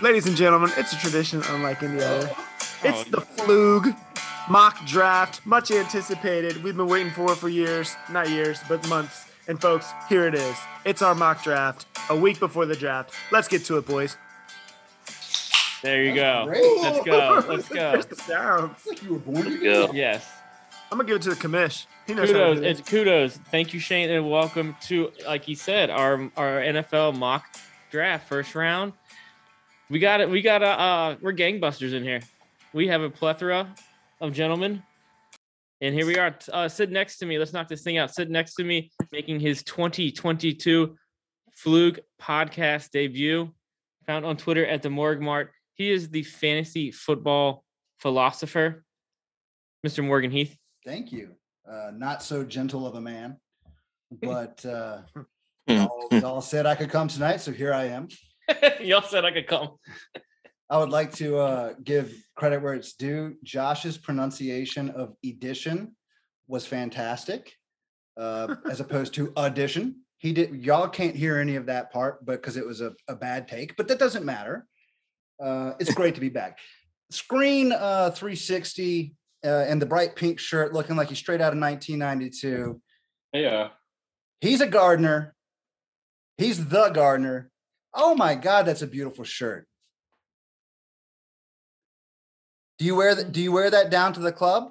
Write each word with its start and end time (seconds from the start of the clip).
Ladies 0.00 0.26
and 0.28 0.36
gentlemen, 0.36 0.70
it's 0.76 0.92
a 0.92 0.96
tradition 0.96 1.42
unlike 1.48 1.82
any 1.82 2.00
other. 2.00 2.30
Oh, 2.32 2.46
it's 2.84 3.04
the 3.10 3.20
Flug 3.20 3.96
mock 4.48 4.86
draft, 4.86 5.44
much 5.44 5.72
anticipated. 5.72 6.62
We've 6.62 6.76
been 6.76 6.86
waiting 6.86 7.10
for 7.10 7.32
it 7.32 7.38
for 7.38 7.48
years, 7.48 7.96
not 8.08 8.30
years, 8.30 8.60
but 8.68 8.86
months. 8.88 9.26
And 9.48 9.60
folks, 9.60 9.90
here 10.08 10.26
it 10.28 10.36
is. 10.36 10.56
It's 10.84 11.02
our 11.02 11.16
mock 11.16 11.42
draft, 11.42 11.86
a 12.10 12.16
week 12.16 12.38
before 12.38 12.64
the 12.64 12.76
draft. 12.76 13.12
Let's 13.32 13.48
get 13.48 13.64
to 13.64 13.78
it, 13.78 13.86
boys. 13.86 14.16
There 15.82 16.04
you 16.04 16.14
go. 16.14 16.44
Let's 16.48 17.04
go. 17.04 17.44
Let's 17.48 17.68
go. 17.68 17.92
There's 17.92 18.06
the 18.06 18.16
sounds. 18.16 18.76
It's 18.76 18.86
like 18.86 19.02
you 19.02 19.14
were 19.14 19.18
born 19.18 19.44
to 19.44 19.50
do 19.50 19.62
go. 19.64 19.92
Yes. 19.92 20.24
I'm 20.92 20.98
gonna 20.98 21.08
give 21.08 21.16
it 21.16 21.22
to 21.22 21.30
the 21.30 21.36
commish. 21.36 21.86
He 22.06 22.14
knows 22.14 22.30
how 22.30 22.36
to 22.36 22.38
Kudos. 22.38 22.54
do 22.54 22.60
this. 22.60 22.78
It's 22.78 22.88
kudos. 22.88 23.36
Thank 23.50 23.74
you, 23.74 23.80
Shane, 23.80 24.10
and 24.10 24.30
welcome 24.30 24.76
to, 24.82 25.10
like 25.26 25.48
you 25.48 25.56
said, 25.56 25.90
our 25.90 26.30
our 26.36 26.60
NFL 26.60 27.18
mock 27.18 27.44
draft 27.90 28.28
first 28.28 28.54
round. 28.54 28.92
We 29.90 29.98
got 29.98 30.20
it. 30.20 30.28
We 30.28 30.42
got 30.42 30.62
a. 30.62 30.68
Uh, 30.68 31.16
we're 31.20 31.32
gangbusters 31.32 31.94
in 31.94 32.02
here. 32.02 32.20
We 32.72 32.88
have 32.88 33.00
a 33.00 33.08
plethora 33.10 33.74
of 34.20 34.32
gentlemen, 34.34 34.82
and 35.80 35.94
here 35.94 36.06
we 36.06 36.18
are. 36.18 36.30
T- 36.32 36.52
Uh, 36.52 36.68
sit 36.68 36.90
next 36.90 37.18
to 37.18 37.26
me. 37.26 37.38
Let's 37.38 37.52
knock 37.52 37.68
this 37.68 37.82
thing 37.82 37.96
out. 37.96 38.14
Sit 38.14 38.28
next 38.30 38.54
to 38.56 38.64
me, 38.64 38.90
making 39.12 39.40
his 39.40 39.62
2022 39.62 40.94
Fluke 41.54 42.00
podcast 42.20 42.90
debut. 42.90 43.50
Found 44.06 44.26
on 44.26 44.36
Twitter 44.36 44.66
at 44.66 44.82
the 44.82 44.90
Morg 44.90 45.20
Mart. 45.22 45.52
He 45.74 45.90
is 45.90 46.10
the 46.10 46.22
fantasy 46.22 46.90
football 46.90 47.64
philosopher, 48.00 48.84
Mr. 49.86 50.04
Morgan 50.04 50.30
Heath. 50.30 50.56
Thank 50.84 51.12
you. 51.12 51.30
Uh, 51.68 51.92
not 51.94 52.22
so 52.22 52.44
gentle 52.44 52.86
of 52.86 52.94
a 52.94 53.00
man, 53.00 53.36
but 54.22 54.64
uh, 54.66 55.00
Hmm. 55.66 55.74
y'all, 55.74 56.08
y'all 56.12 56.40
said 56.40 56.64
I 56.66 56.74
could 56.74 56.88
come 56.90 57.08
tonight, 57.08 57.38
so 57.42 57.52
here 57.52 57.72
I 57.74 57.84
am. 57.84 58.08
Y'all 58.80 59.02
said 59.02 59.24
I 59.24 59.32
could 59.32 59.46
come. 59.46 59.76
I 60.70 60.78
would 60.78 60.90
like 60.90 61.12
to 61.14 61.38
uh, 61.38 61.72
give 61.82 62.12
credit 62.36 62.62
where 62.62 62.74
it's 62.74 62.92
due. 62.92 63.36
Josh's 63.42 63.96
pronunciation 63.96 64.90
of 64.90 65.14
edition 65.24 65.96
was 66.46 66.66
fantastic, 66.66 67.52
uh, 68.18 68.56
as 68.70 68.80
opposed 68.80 69.14
to 69.14 69.32
audition. 69.36 69.96
He 70.18 70.32
did. 70.32 70.64
Y'all 70.64 70.88
can't 70.88 71.14
hear 71.14 71.38
any 71.38 71.56
of 71.56 71.66
that 71.66 71.92
part 71.92 72.24
because 72.26 72.56
it 72.56 72.66
was 72.66 72.80
a, 72.80 72.92
a 73.08 73.14
bad 73.14 73.48
take, 73.48 73.76
but 73.76 73.88
that 73.88 73.98
doesn't 73.98 74.24
matter. 74.24 74.66
Uh, 75.42 75.72
it's 75.78 75.94
great 75.94 76.14
to 76.16 76.20
be 76.20 76.28
back. 76.28 76.58
Screen 77.10 77.72
uh, 77.72 78.10
360 78.10 79.14
uh, 79.44 79.48
and 79.48 79.80
the 79.80 79.86
bright 79.86 80.16
pink 80.16 80.38
shirt, 80.38 80.74
looking 80.74 80.96
like 80.96 81.08
he's 81.08 81.18
straight 81.18 81.40
out 81.40 81.52
of 81.52 81.60
1992. 81.60 82.80
Yeah. 83.32 83.68
He's 84.40 84.60
a 84.60 84.66
gardener. 84.66 85.34
He's 86.36 86.66
the 86.66 86.90
gardener. 86.90 87.50
Oh 88.00 88.14
my 88.14 88.36
God, 88.36 88.64
that's 88.64 88.82
a 88.82 88.86
beautiful 88.86 89.24
shirt. 89.24 89.66
Do 92.78 92.84
you 92.84 92.94
wear 92.94 93.16
that? 93.16 93.32
Do 93.32 93.42
you 93.42 93.50
wear 93.50 93.68
that 93.70 93.90
down 93.90 94.12
to 94.12 94.20
the 94.20 94.30
club? 94.30 94.70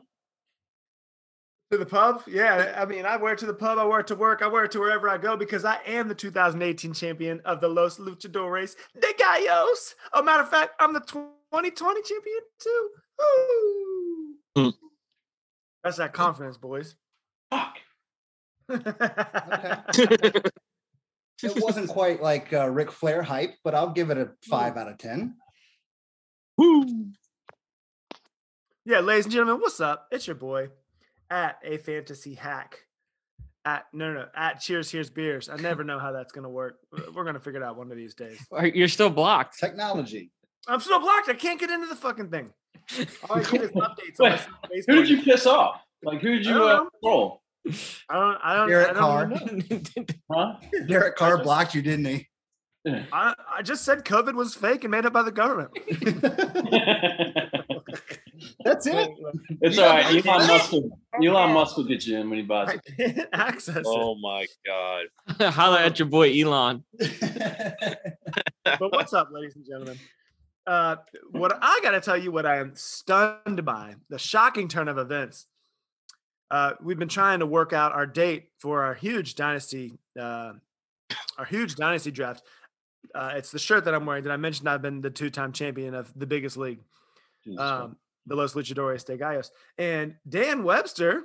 To 1.72 1.78
the 1.78 1.86
pub? 1.86 2.23
Yeah, 2.25 2.73
I 2.78 2.86
mean, 2.86 3.05
I 3.05 3.17
wear 3.17 3.33
it 3.33 3.39
to 3.39 3.45
the 3.45 3.53
pub, 3.53 3.78
I 3.78 3.83
wear 3.83 4.00
it 4.00 4.08
to 4.08 4.16
work, 4.16 4.42
I 4.42 4.48
wear 4.48 4.64
it 4.64 4.72
to 4.72 4.80
wherever 4.80 5.09
I 5.09 5.17
go 5.17 5.36
because 5.36 5.66
I 5.66 5.80
am 5.86 6.08
the 6.08 6.16
2018 6.16 6.94
champion 6.94 7.42
of 7.44 7.59
the 7.59 7.67
Los 7.67 7.98
Luchadores 7.98 8.78
de 8.98 9.14
Gallos. 9.20 9.95
Oh, 10.14 10.23
matter 10.23 10.44
of 10.44 10.50
fact, 10.50 10.75
I'm 10.80 10.94
the 10.94 11.02
2020 11.02 12.02
champion 12.03 12.39
too. 12.59 12.89
Woo! 13.20 14.36
Hmm. 14.55 14.70
That's 15.83 15.98
that 15.98 16.14
confidence, 16.14 16.55
boys. 16.55 16.95
Fuck. 17.52 17.80
It 21.44 21.62
wasn't 21.62 21.90
quite 21.90 22.22
like 22.22 22.52
uh, 22.52 22.70
Ric 22.70 22.92
Flair 22.92 23.22
hype, 23.22 23.56
but 23.64 23.76
I'll 23.76 23.92
give 23.92 24.10
it 24.10 24.18
a 24.18 24.32
five 24.50 24.78
out 24.78 24.88
of 24.90 24.98
ten. 24.98 25.36
Woo. 26.58 27.12
yeah, 28.86 29.00
ladies 29.02 29.26
and 29.26 29.34
gentlemen, 29.34 29.61
what's 29.61 29.80
up? 29.80 30.08
It's 30.11 30.26
your 30.26 30.36
boy 30.36 30.70
at 31.30 31.60
a 31.64 31.78
fantasy 31.78 32.34
hack. 32.34 32.80
At 33.66 33.86
no, 33.94 34.14
no, 34.14 34.20
no, 34.22 34.28
at 34.34 34.61
Cheers 34.61 34.89
Here's 34.89 35.10
Beers. 35.10 35.50
I 35.50 35.58
never 35.58 35.84
know 35.84 36.00
how 36.00 36.11
that's 36.11 36.32
gonna 36.32 36.50
work. 36.50 36.78
We're 37.14 37.26
gonna 37.26 37.40
figure 37.40 37.61
it 37.61 37.66
out 37.66 37.78
one 37.78 37.92
of 37.92 37.98
these 37.98 38.16
days. 38.16 38.40
You're 38.73 38.88
still 38.88 39.10
blocked. 39.10 39.60
Technology. 39.60 40.32
I'm 40.67 40.80
still 40.80 41.00
blocked. 41.00 41.30
I 41.30 41.34
can't 41.34 41.60
get 41.60 41.70
into 41.70 41.88
the 41.88 41.95
fucking 41.95 42.30
thing. 42.30 42.54
All 43.30 43.38
I 43.38 43.44
get 43.44 43.61
is 43.61 43.72
updates. 43.76 44.20
on 44.20 44.32
my 44.32 44.40
Wait, 44.72 44.86
Who 44.88 44.95
did 44.95 45.10
you 45.10 45.22
piss 45.22 45.45
off? 45.45 45.82
Like 46.04 46.22
who 46.22 46.36
did 46.38 46.45
you 46.45 46.54
don't 46.54 46.70
uh, 46.70 46.86
know. 47.04 47.42
Troll? 47.72 47.78
I 48.10 48.16
don't. 48.20 48.38
I 48.44 48.55
don't. 48.55 48.70
Derek 48.70 48.89
I 48.89 48.94
Carr. 49.00 49.26
don't 49.28 49.42
even 49.66 49.83
know. 49.95 50.05
Huh? 50.32 50.55
Derek 50.88 51.16
Carr 51.16 51.42
blocked 51.44 51.73
you, 51.76 51.82
didn't 51.82 52.05
he? 52.05 52.28
I, 53.11 53.33
I 53.58 53.61
just 53.64 53.83
said 53.83 54.05
COVID 54.05 54.33
was 54.36 54.55
fake 54.55 54.86
and 54.86 54.92
made 54.92 55.05
up 55.05 55.11
by 55.11 55.22
the 55.23 55.32
government. 55.32 55.72
That's 58.64 58.86
it. 58.88 59.10
it's 59.61 59.78
You 59.78 59.83
all 59.83 59.89
got 59.89 59.95
right. 60.05 60.14
lucky. 60.16 60.30
Elon 60.30 60.48
Musk 60.48 60.72
will, 60.72 61.00
Elon 61.23 61.54
Musk 61.54 61.78
will 61.78 61.83
get 61.86 62.05
you 62.05 62.17
in 62.17 62.30
when 62.30 62.39
he 62.39 62.45
buys 62.45 62.70
I 62.70 62.73
it. 62.98 63.16
can't 63.16 63.30
access 63.33 63.84
Oh 63.86 64.16
my 64.16 64.45
god. 64.66 65.05
Holla 65.54 65.82
at 65.82 65.99
your 65.99 66.08
boy 66.08 66.32
Elon. 66.39 66.84
But 66.99 68.92
what's 68.92 69.14
up, 69.14 69.30
ladies 69.32 69.55
and 69.55 69.66
gentlemen? 69.66 69.98
Uh, 70.66 70.98
what 71.32 71.58
I 71.61 71.80
got 71.82 71.92
to 71.92 72.02
tell 72.02 72.17
you, 72.17 72.32
what 72.32 72.45
I 72.45 72.58
am 72.58 72.73
stunned 72.76 73.64
by, 73.64 73.95
the 74.10 74.20
shocking 74.20 74.67
turn 74.67 74.88
of 74.89 74.98
events. 74.98 75.45
Uh, 76.50 76.74
we've 76.82 77.00
been 77.00 77.08
trying 77.08 77.40
to 77.40 77.46
work 77.46 77.74
out 77.74 77.92
our 77.92 78.06
date 78.06 78.50
for 78.60 78.84
our 78.84 78.94
huge 78.94 79.36
dynasty, 79.36 79.98
uh, 80.20 80.54
our 81.38 81.46
huge 81.46 81.76
dynasty 81.76 82.12
draft. 82.12 82.44
Uh, 83.14 83.34
it's 83.36 83.52
the 83.52 83.60
shirt 83.60 83.86
that 83.86 83.94
I'm 83.94 84.06
wearing. 84.06 84.24
Did 84.24 84.32
I 84.32 84.38
mention 84.38 84.68
I've 84.68 84.82
been 84.82 85.02
the 85.02 85.10
two-time 85.10 85.52
champion 85.52 85.94
of 85.94 86.12
the 86.18 86.26
biggest 86.26 86.58
league? 86.58 86.80
Um, 87.58 87.98
the 88.26 88.36
Los 88.36 88.54
Luchadores 88.54 89.06
de 89.06 89.18
Gallos. 89.18 89.50
And 89.78 90.16
Dan 90.28 90.64
Webster 90.64 91.24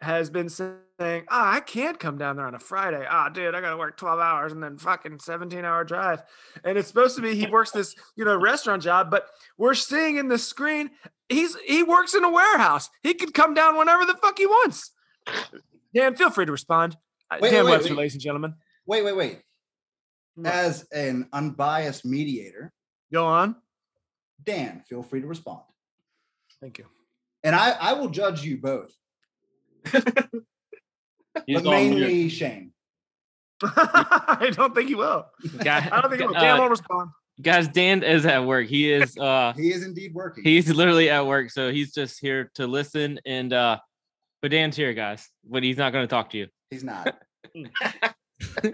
has 0.00 0.30
been 0.30 0.48
saying, 0.48 1.24
ah, 1.28 1.54
I 1.54 1.60
can't 1.60 1.98
come 1.98 2.18
down 2.18 2.36
there 2.36 2.46
on 2.46 2.54
a 2.54 2.58
Friday. 2.58 3.04
Ah, 3.08 3.28
dude, 3.28 3.54
I 3.54 3.60
got 3.60 3.70
to 3.70 3.76
work 3.76 3.96
12 3.96 4.20
hours 4.20 4.52
and 4.52 4.62
then 4.62 4.78
fucking 4.78 5.18
17 5.18 5.64
hour 5.64 5.84
drive. 5.84 6.22
And 6.62 6.78
it's 6.78 6.88
supposed 6.88 7.16
to 7.16 7.22
be 7.22 7.34
he 7.34 7.46
works 7.46 7.70
this, 7.70 7.94
you 8.16 8.24
know, 8.24 8.36
restaurant 8.36 8.82
job, 8.82 9.10
but 9.10 9.26
we're 9.58 9.74
seeing 9.74 10.16
in 10.16 10.28
the 10.28 10.38
screen, 10.38 10.90
he's 11.28 11.56
he 11.66 11.82
works 11.82 12.14
in 12.14 12.24
a 12.24 12.30
warehouse. 12.30 12.90
He 13.02 13.14
could 13.14 13.34
come 13.34 13.54
down 13.54 13.76
whenever 13.76 14.04
the 14.04 14.14
fuck 14.14 14.38
he 14.38 14.46
wants. 14.46 14.92
Dan, 15.94 16.16
feel 16.16 16.30
free 16.30 16.46
to 16.46 16.52
respond. 16.52 16.96
Uh, 17.30 17.38
Wait, 17.40 17.50
Dan 17.50 17.64
wait, 17.64 17.70
Webster, 17.72 17.90
wait. 17.92 17.98
ladies 17.98 18.14
and 18.14 18.22
gentlemen. 18.22 18.54
wait, 18.86 19.04
wait, 19.04 19.16
wait. 19.16 19.40
Hmm. 20.36 20.46
As 20.46 20.86
an 20.92 21.28
unbiased 21.32 22.04
mediator, 22.04 22.72
Go 23.12 23.24
on. 23.26 23.54
Dan, 24.42 24.82
feel 24.88 25.02
free 25.02 25.20
to 25.20 25.26
respond. 25.26 25.60
Thank 26.60 26.78
you. 26.78 26.86
And 27.44 27.54
I, 27.54 27.70
I 27.80 27.92
will 27.94 28.08
judge 28.08 28.42
you 28.42 28.56
both, 28.58 28.90
He's 29.92 30.02
but 30.02 31.66
on 31.66 31.90
mute. 31.90 32.00
mainly 32.00 32.28
Shane. 32.28 32.72
I 33.62 34.50
don't 34.52 34.74
think 34.74 34.88
he 34.88 34.94
will. 34.94 35.26
Guy- 35.62 35.88
I 35.90 36.00
don't 36.00 36.10
think 36.10 36.22
he 36.22 36.26
will. 36.26 36.36
uh, 36.36 36.40
Dan 36.40 36.58
won't 36.58 36.70
respond. 36.70 37.10
Guys, 37.40 37.68
Dan 37.68 38.02
is 38.02 38.26
at 38.26 38.44
work. 38.44 38.66
He 38.66 38.92
is 38.92 39.16
uh 39.18 39.52
He 39.56 39.72
is 39.72 39.84
indeed 39.84 40.14
working. 40.14 40.44
he's 40.44 40.68
literally 40.72 41.10
at 41.10 41.26
work, 41.26 41.50
so 41.50 41.70
he's 41.70 41.92
just 41.92 42.20
here 42.20 42.50
to 42.54 42.66
listen 42.66 43.18
and 43.26 43.52
uh 43.52 43.78
but 44.42 44.50
Dan's 44.50 44.76
here, 44.76 44.92
guys. 44.92 45.28
But 45.48 45.62
he's 45.62 45.78
not 45.78 45.92
gonna 45.92 46.06
talk 46.06 46.30
to 46.30 46.38
you. 46.38 46.48
He's 46.70 46.84
not. 46.84 47.16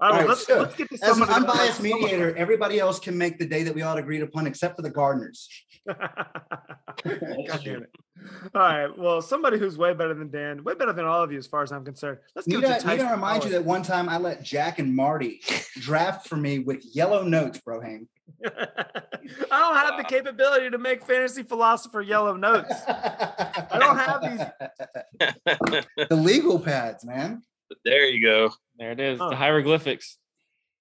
All 0.00 0.10
right, 0.12 0.26
let's, 0.26 0.46
so, 0.46 0.60
let's 0.60 0.74
get 0.76 0.88
to 0.88 0.94
As 1.02 1.10
some 1.10 1.22
an 1.22 1.28
unbiased 1.28 1.82
mediator, 1.82 2.34
everybody 2.36 2.78
else 2.80 2.98
can 2.98 3.18
make 3.18 3.38
the 3.38 3.44
day 3.44 3.62
that 3.64 3.74
we 3.74 3.82
all 3.82 3.98
agreed 3.98 4.22
upon, 4.22 4.46
except 4.46 4.76
for 4.76 4.82
the 4.82 4.88
gardeners. 4.88 5.46
God 5.86 7.60
damn 7.62 7.82
it. 7.82 7.90
All 8.54 8.60
right. 8.60 8.98
Well, 8.98 9.22
somebody 9.22 9.58
who's 9.58 9.78
way 9.78 9.94
better 9.94 10.14
than 10.14 10.30
Dan, 10.30 10.62
way 10.62 10.74
better 10.74 10.92
than 10.92 11.06
all 11.06 11.22
of 11.22 11.32
you, 11.32 11.38
as 11.38 11.46
far 11.46 11.62
as 11.62 11.72
I'm 11.72 11.84
concerned. 11.84 12.18
Let's 12.34 12.46
give 12.46 12.62
it 12.62 12.80
to 12.80 12.86
I, 12.86 12.96
need 12.96 13.02
I 13.02 13.12
remind 13.12 13.44
you 13.44 13.50
that 13.50 13.64
one 13.64 13.82
time 13.82 14.08
I 14.08 14.18
let 14.18 14.42
Jack 14.42 14.78
and 14.78 14.94
Marty 14.94 15.40
draft 15.78 16.28
for 16.28 16.36
me 16.36 16.58
with 16.58 16.84
yellow 16.94 17.22
notes, 17.22 17.60
Brohang. 17.66 18.06
I 18.44 19.58
don't 19.58 19.74
have 19.74 19.96
the 19.96 20.04
capability 20.06 20.70
to 20.70 20.78
make 20.78 21.04
fantasy 21.04 21.42
philosopher 21.42 22.02
yellow 22.02 22.36
notes. 22.36 22.72
I 22.86 23.78
don't 23.78 23.96
have 23.96 24.20
these. 24.22 26.06
the 26.08 26.16
legal 26.16 26.58
pads, 26.58 27.04
man. 27.04 27.42
There 27.84 28.06
you 28.06 28.22
go. 28.24 28.50
There 28.78 28.92
it 28.92 29.00
is, 29.00 29.18
Huh. 29.18 29.30
the 29.30 29.36
hieroglyphics. 29.36 30.18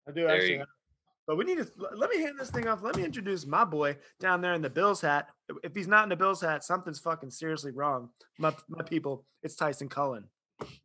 I 0.07 0.11
do 0.11 0.21
There 0.25 0.29
actually. 0.35 0.57
have- 0.59 0.67
But 1.27 1.35
we 1.37 1.45
need 1.45 1.57
to 1.59 1.71
let 1.93 2.09
me 2.09 2.19
hand 2.21 2.39
this 2.39 2.49
thing 2.49 2.67
off. 2.67 2.81
Let 2.81 2.95
me 2.95 3.03
introduce 3.05 3.45
my 3.45 3.63
boy 3.63 3.97
down 4.19 4.41
there 4.41 4.53
in 4.55 4.61
the 4.63 4.69
Bills 4.69 4.99
hat. 5.01 5.29
If 5.63 5.75
he's 5.75 5.87
not 5.87 6.01
in 6.03 6.09
the 6.09 6.15
Bills 6.15 6.41
hat, 6.41 6.63
something's 6.63 6.99
fucking 6.99 7.29
seriously 7.29 7.71
wrong. 7.71 8.09
My, 8.39 8.55
my 8.67 8.83
people, 8.83 9.27
it's 9.43 9.55
Tyson 9.55 9.89
Cullen. 9.89 10.27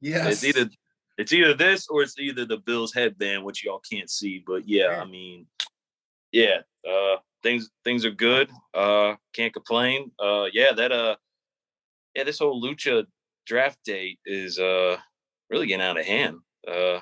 Yes. 0.01 0.43
It's 0.43 0.45
either 0.45 0.71
it's 1.17 1.33
either 1.33 1.55
this 1.55 1.89
or 1.89 2.03
it's 2.03 2.19
either 2.19 2.45
the 2.45 2.59
Bills 2.59 2.93
headband, 2.93 3.43
which 3.45 3.65
y'all 3.65 3.81
can't 3.91 4.11
see. 4.11 4.43
But 4.47 4.69
yeah, 4.69 4.91
Yeah. 4.97 5.03
I 5.03 5.05
mean, 5.07 5.47
yeah, 6.33 6.61
uh, 6.87 7.17
things 7.43 7.71
things 7.83 8.05
are 8.05 8.11
good. 8.11 8.51
Uh, 8.75 9.15
can't 9.33 9.53
complain. 9.55 10.13
Uh, 10.19 10.47
yeah, 10.53 10.73
that 10.75 10.93
uh, 10.93 11.17
yeah, 12.15 12.25
this 12.25 12.39
whole 12.41 12.63
lucha 12.63 13.07
draft 13.47 13.79
date 13.85 14.19
is 14.27 14.59
uh 14.59 14.99
really 15.55 15.67
getting 15.67 15.87
out 15.87 15.99
of 15.99 16.05
hand. 16.05 16.39
Uh, 16.67 17.01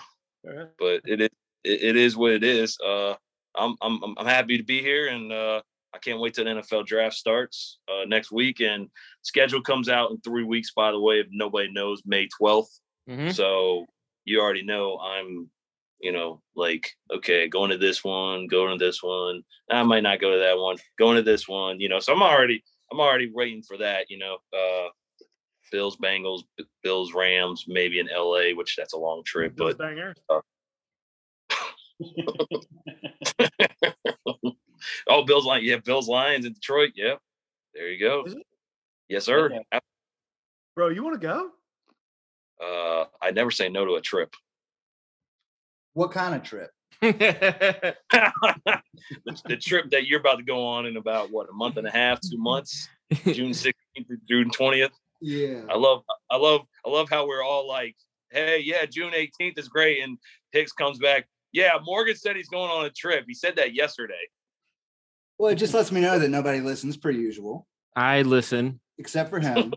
but 0.78 1.00
it 1.04 1.20
is 1.22 1.28
it, 1.64 1.82
it 1.82 1.96
is 1.96 2.16
what 2.16 2.32
it 2.32 2.44
is. 2.44 2.76
Uh, 2.84 3.14
I'm 3.56 3.76
I'm 3.80 4.02
I'm- 4.04 4.26
happy 4.26 4.58
to 4.58 4.64
be 4.64 4.80
here, 4.80 5.08
and 5.08 5.32
uh, 5.32 5.62
I 5.94 5.98
can't 5.98 6.20
wait 6.20 6.34
till 6.34 6.44
the 6.44 6.50
NFL 6.50 6.86
draft 6.86 7.16
starts 7.16 7.78
uh, 7.88 8.04
next 8.06 8.30
week. 8.30 8.60
And 8.60 8.88
schedule 9.22 9.62
comes 9.62 9.88
out 9.88 10.10
in 10.10 10.20
three 10.20 10.44
weeks. 10.44 10.72
By 10.74 10.90
the 10.90 11.00
way, 11.00 11.20
if 11.20 11.26
nobody 11.30 11.72
knows, 11.72 12.02
May 12.04 12.28
12th. 12.40 12.80
Mhm. 13.08 13.32
So 13.34 13.86
you 14.24 14.40
already 14.40 14.62
know 14.62 14.98
I'm, 14.98 15.50
you 16.00 16.12
know, 16.12 16.40
like 16.54 16.90
okay, 17.14 17.48
going 17.48 17.70
to 17.70 17.78
this 17.78 18.04
one, 18.04 18.46
going 18.46 18.78
to 18.78 18.84
this 18.84 19.02
one. 19.02 19.42
I 19.70 19.82
might 19.82 20.02
not 20.02 20.20
go 20.20 20.32
to 20.32 20.38
that 20.38 20.58
one. 20.58 20.76
Going 20.98 21.16
to 21.16 21.22
this 21.22 21.48
one, 21.48 21.80
you 21.80 21.88
know. 21.88 22.00
So 22.00 22.12
I'm 22.12 22.22
already 22.22 22.62
I'm 22.90 23.00
already 23.00 23.30
waiting 23.32 23.62
for 23.62 23.78
that. 23.78 24.10
You 24.10 24.18
know, 24.18 24.36
uh, 24.52 24.88
Bills, 25.72 25.96
Bengals, 25.96 26.42
Bills, 26.82 27.14
Rams, 27.14 27.64
maybe 27.66 27.98
in 27.98 28.08
LA, 28.14 28.50
which 28.54 28.76
that's 28.76 28.92
a 28.92 28.98
long 28.98 29.24
trip, 29.24 29.56
Bills 29.56 29.74
but 29.74 29.88
banger. 29.88 30.14
oh, 35.08 35.24
Bills 35.24 35.46
Lions, 35.46 35.66
yeah, 35.66 35.78
Bills 35.78 36.08
Lions 36.08 36.44
in 36.44 36.52
Detroit, 36.52 36.90
yeah. 36.94 37.14
There 37.74 37.88
you 37.88 37.98
go. 37.98 38.26
Yes, 39.08 39.24
sir. 39.24 39.46
Okay. 39.46 39.80
Bro, 40.76 40.90
you 40.90 41.02
want 41.02 41.20
to 41.20 41.26
go? 41.26 41.50
Uh, 42.62 43.06
I 43.20 43.32
never 43.32 43.50
say 43.50 43.68
no 43.68 43.84
to 43.84 43.94
a 43.94 44.00
trip. 44.00 44.34
What 45.94 46.12
kind 46.12 46.34
of 46.34 46.42
trip? 46.42 46.70
the, 47.00 47.96
the 49.46 49.56
trip 49.56 49.90
that 49.90 50.06
you're 50.06 50.20
about 50.20 50.36
to 50.36 50.44
go 50.44 50.66
on 50.66 50.86
in 50.86 50.96
about 50.96 51.30
what 51.30 51.48
a 51.48 51.52
month 51.52 51.78
and 51.78 51.86
a 51.86 51.90
half, 51.90 52.20
two 52.20 52.38
months, 52.38 52.88
June 53.24 53.50
16th 53.50 53.72
to 53.96 54.16
June 54.28 54.50
20th. 54.50 54.90
Yeah. 55.22 55.60
I 55.70 55.76
love, 55.76 56.02
I 56.30 56.36
love, 56.36 56.62
I 56.84 56.90
love 56.90 57.08
how 57.08 57.26
we're 57.26 57.44
all 57.44 57.66
like, 57.68 57.94
hey, 58.30 58.58
yeah, 58.58 58.84
June 58.86 59.12
18th 59.12 59.58
is 59.58 59.68
great, 59.68 60.02
and 60.02 60.18
Hicks 60.50 60.72
comes 60.72 60.98
back. 60.98 61.28
Yeah, 61.52 61.72
Morgan 61.84 62.16
said 62.16 62.34
he's 62.34 62.48
going 62.48 62.70
on 62.70 62.86
a 62.86 62.90
trip. 62.90 63.24
He 63.28 63.34
said 63.34 63.56
that 63.56 63.74
yesterday. 63.74 64.14
Well, 65.38 65.52
it 65.52 65.56
just 65.56 65.74
lets 65.74 65.92
me 65.92 66.00
know 66.00 66.18
that 66.18 66.28
nobody 66.28 66.60
listens 66.60 66.96
per 66.96 67.10
usual, 67.10 67.66
I 67.94 68.22
listen. 68.22 68.80
except 68.98 69.30
for 69.30 69.38
him. 69.40 69.72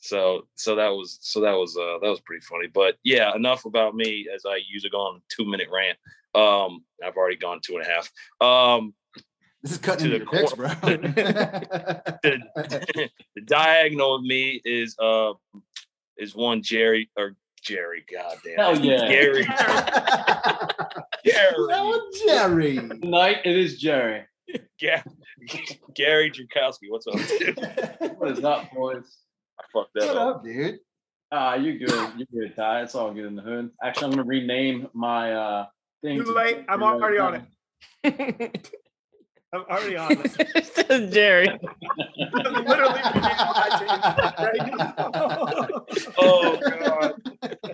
So, 0.00 0.46
so 0.54 0.76
that 0.76 0.88
was, 0.88 1.18
so 1.20 1.40
that 1.40 1.52
was, 1.52 1.76
uh, 1.76 1.98
that 2.00 2.08
was 2.08 2.20
pretty 2.20 2.44
funny. 2.44 2.68
But 2.72 2.96
yeah, 3.04 3.34
enough 3.34 3.64
about 3.64 3.94
me 3.94 4.28
as 4.34 4.44
I 4.46 4.60
usually 4.68 4.90
go 4.90 5.00
on 5.00 5.16
a 5.16 5.20
two 5.28 5.44
minute 5.44 5.68
rant. 5.72 5.98
Um, 6.34 6.84
I've 7.04 7.16
already 7.16 7.36
gone 7.36 7.60
two 7.62 7.76
and 7.76 7.84
a 7.84 7.90
half. 7.90 8.10
Um, 8.40 8.94
This 9.62 9.72
is 9.72 9.78
cutting 9.78 10.10
To 10.10 10.14
into 10.14 10.24
the 10.24 10.30
your 10.32 10.40
picks, 10.42 10.52
bro. 10.54 10.68
the, 12.22 13.10
the 13.34 13.40
diagonal 13.42 14.14
of 14.14 14.22
me 14.22 14.60
is 14.64 14.94
uh 15.02 15.32
is 16.16 16.34
one 16.34 16.62
Jerry 16.62 17.10
or 17.16 17.34
Jerry. 17.62 18.04
Goddamn, 18.12 18.56
Hell 18.56 18.78
yeah. 18.78 19.08
Gary. 19.08 19.44
Gary. 21.24 21.54
Oh, 21.56 22.10
Jerry. 22.26 22.76
Tonight 22.76 23.38
it 23.44 23.56
is 23.56 23.78
Jerry. 23.78 24.24
Ga- 24.80 25.02
Gary 25.94 26.30
Drukowski. 26.30 26.88
What's 26.88 27.06
up? 27.08 27.14
dude? 27.14 27.58
What 28.18 28.30
is 28.30 28.44
up, 28.44 28.70
boys? 28.72 29.18
I 29.60 29.64
fucked 29.72 29.94
that 29.94 30.06
What 30.06 30.16
up. 30.16 30.36
up, 30.36 30.44
dude? 30.44 30.78
Ah, 31.32 31.54
you're 31.56 31.76
good. 31.78 32.12
You're 32.16 32.46
good, 32.48 32.56
Ty. 32.56 32.82
It's 32.82 32.94
all 32.94 33.12
good 33.12 33.26
in 33.26 33.34
the 33.36 33.42
hood. 33.42 33.70
Actually, 33.82 34.04
I'm 34.04 34.10
gonna 34.12 34.22
rename 34.24 34.88
my 34.94 35.32
uh 35.32 35.66
thing. 36.02 36.24
Too 36.24 36.32
late. 36.32 36.64
I'm 36.68 36.82
already 36.82 37.18
on 37.18 37.44
it. 38.04 38.72
I'm 39.52 39.62
already 39.62 39.96
on 39.96 40.12
it. 40.12 40.64
Says 40.74 41.12
Jerry. 41.12 41.48
I'm 41.48 41.58
literally 42.66 43.00
beginning 43.14 43.22
my 43.22 43.76
team 43.78 44.36
right 44.38 44.76
now. 44.76 45.84
Oh 46.18 46.60
god. 46.68 47.12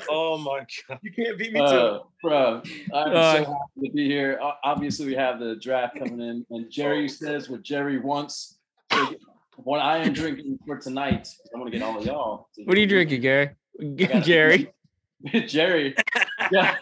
Oh 0.08 0.38
my 0.38 0.60
god. 0.88 0.98
You 1.02 1.12
can't 1.12 1.36
beat 1.36 1.52
me 1.52 1.58
to 1.60 1.64
Uh, 1.66 1.94
it. 1.96 2.02
bro, 2.22 2.62
I'm 2.94 3.16
Uh, 3.16 3.32
so 3.32 3.38
happy 3.44 3.88
to 3.88 3.92
be 3.92 4.06
here. 4.08 4.38
Obviously, 4.62 5.06
we 5.06 5.14
have 5.14 5.40
the 5.40 5.56
draft 5.56 5.98
coming 5.98 6.20
in, 6.20 6.46
and 6.50 6.70
Jerry 6.70 7.08
says 7.08 7.48
what 7.50 7.62
Jerry 7.62 7.98
wants. 7.98 8.58
So 8.92 9.10
what 9.56 9.78
I 9.80 9.98
am 9.98 10.12
drinking 10.12 10.58
for 10.66 10.78
tonight, 10.78 11.26
I'm 11.52 11.60
gonna 11.60 11.70
get 11.72 11.82
all 11.82 11.98
of 11.98 12.04
y'all. 12.06 12.48
What 12.64 12.76
are 12.76 12.80
you 12.80 12.86
drinking, 12.86 13.20
Gary? 13.22 13.50
got- 13.96 14.22
Jerry. 14.24 14.72
Jerry, 15.46 15.94
yeah, 16.52 16.76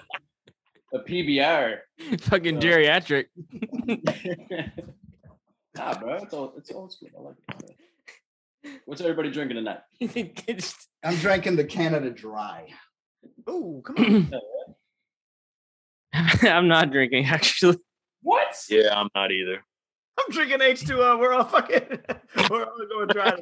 a 0.93 0.99
PBR. 1.01 1.79
Fucking 2.21 2.57
Uh, 2.59 2.61
geriatric. 2.65 3.27
nah, 5.77 5.99
bro, 5.99 6.15
it's 6.17 6.35
all 6.35 6.53
it's 6.57 6.71
old 6.73 6.93
school. 6.93 7.09
I 7.19 7.21
like 7.23 7.37
it. 8.65 8.81
What's 8.87 9.01
everybody 9.01 9.31
drinking 9.31 9.57
tonight? 9.57 9.81
I'm 11.05 11.17
drinking 11.17 11.57
the 11.57 11.65
Canada 11.65 12.11
Dry. 12.11 12.69
Oh, 13.47 13.83
come 13.87 13.97
on. 13.97 14.33
I'm 16.43 16.69
not 16.69 16.91
drinking 16.93 17.25
actually. 17.27 17.79
What? 18.23 18.55
Yeah, 18.69 18.99
I'm 18.99 19.09
not 19.15 19.33
either. 19.33 19.65
I'm 20.19 20.31
drinking 20.31 20.59
H2O. 20.59 21.19
We're 21.19 21.33
all 21.33 21.45
fucking, 21.45 21.99
we're 22.51 22.65
all 22.65 22.87
going 22.89 23.09
dry. 23.09 23.33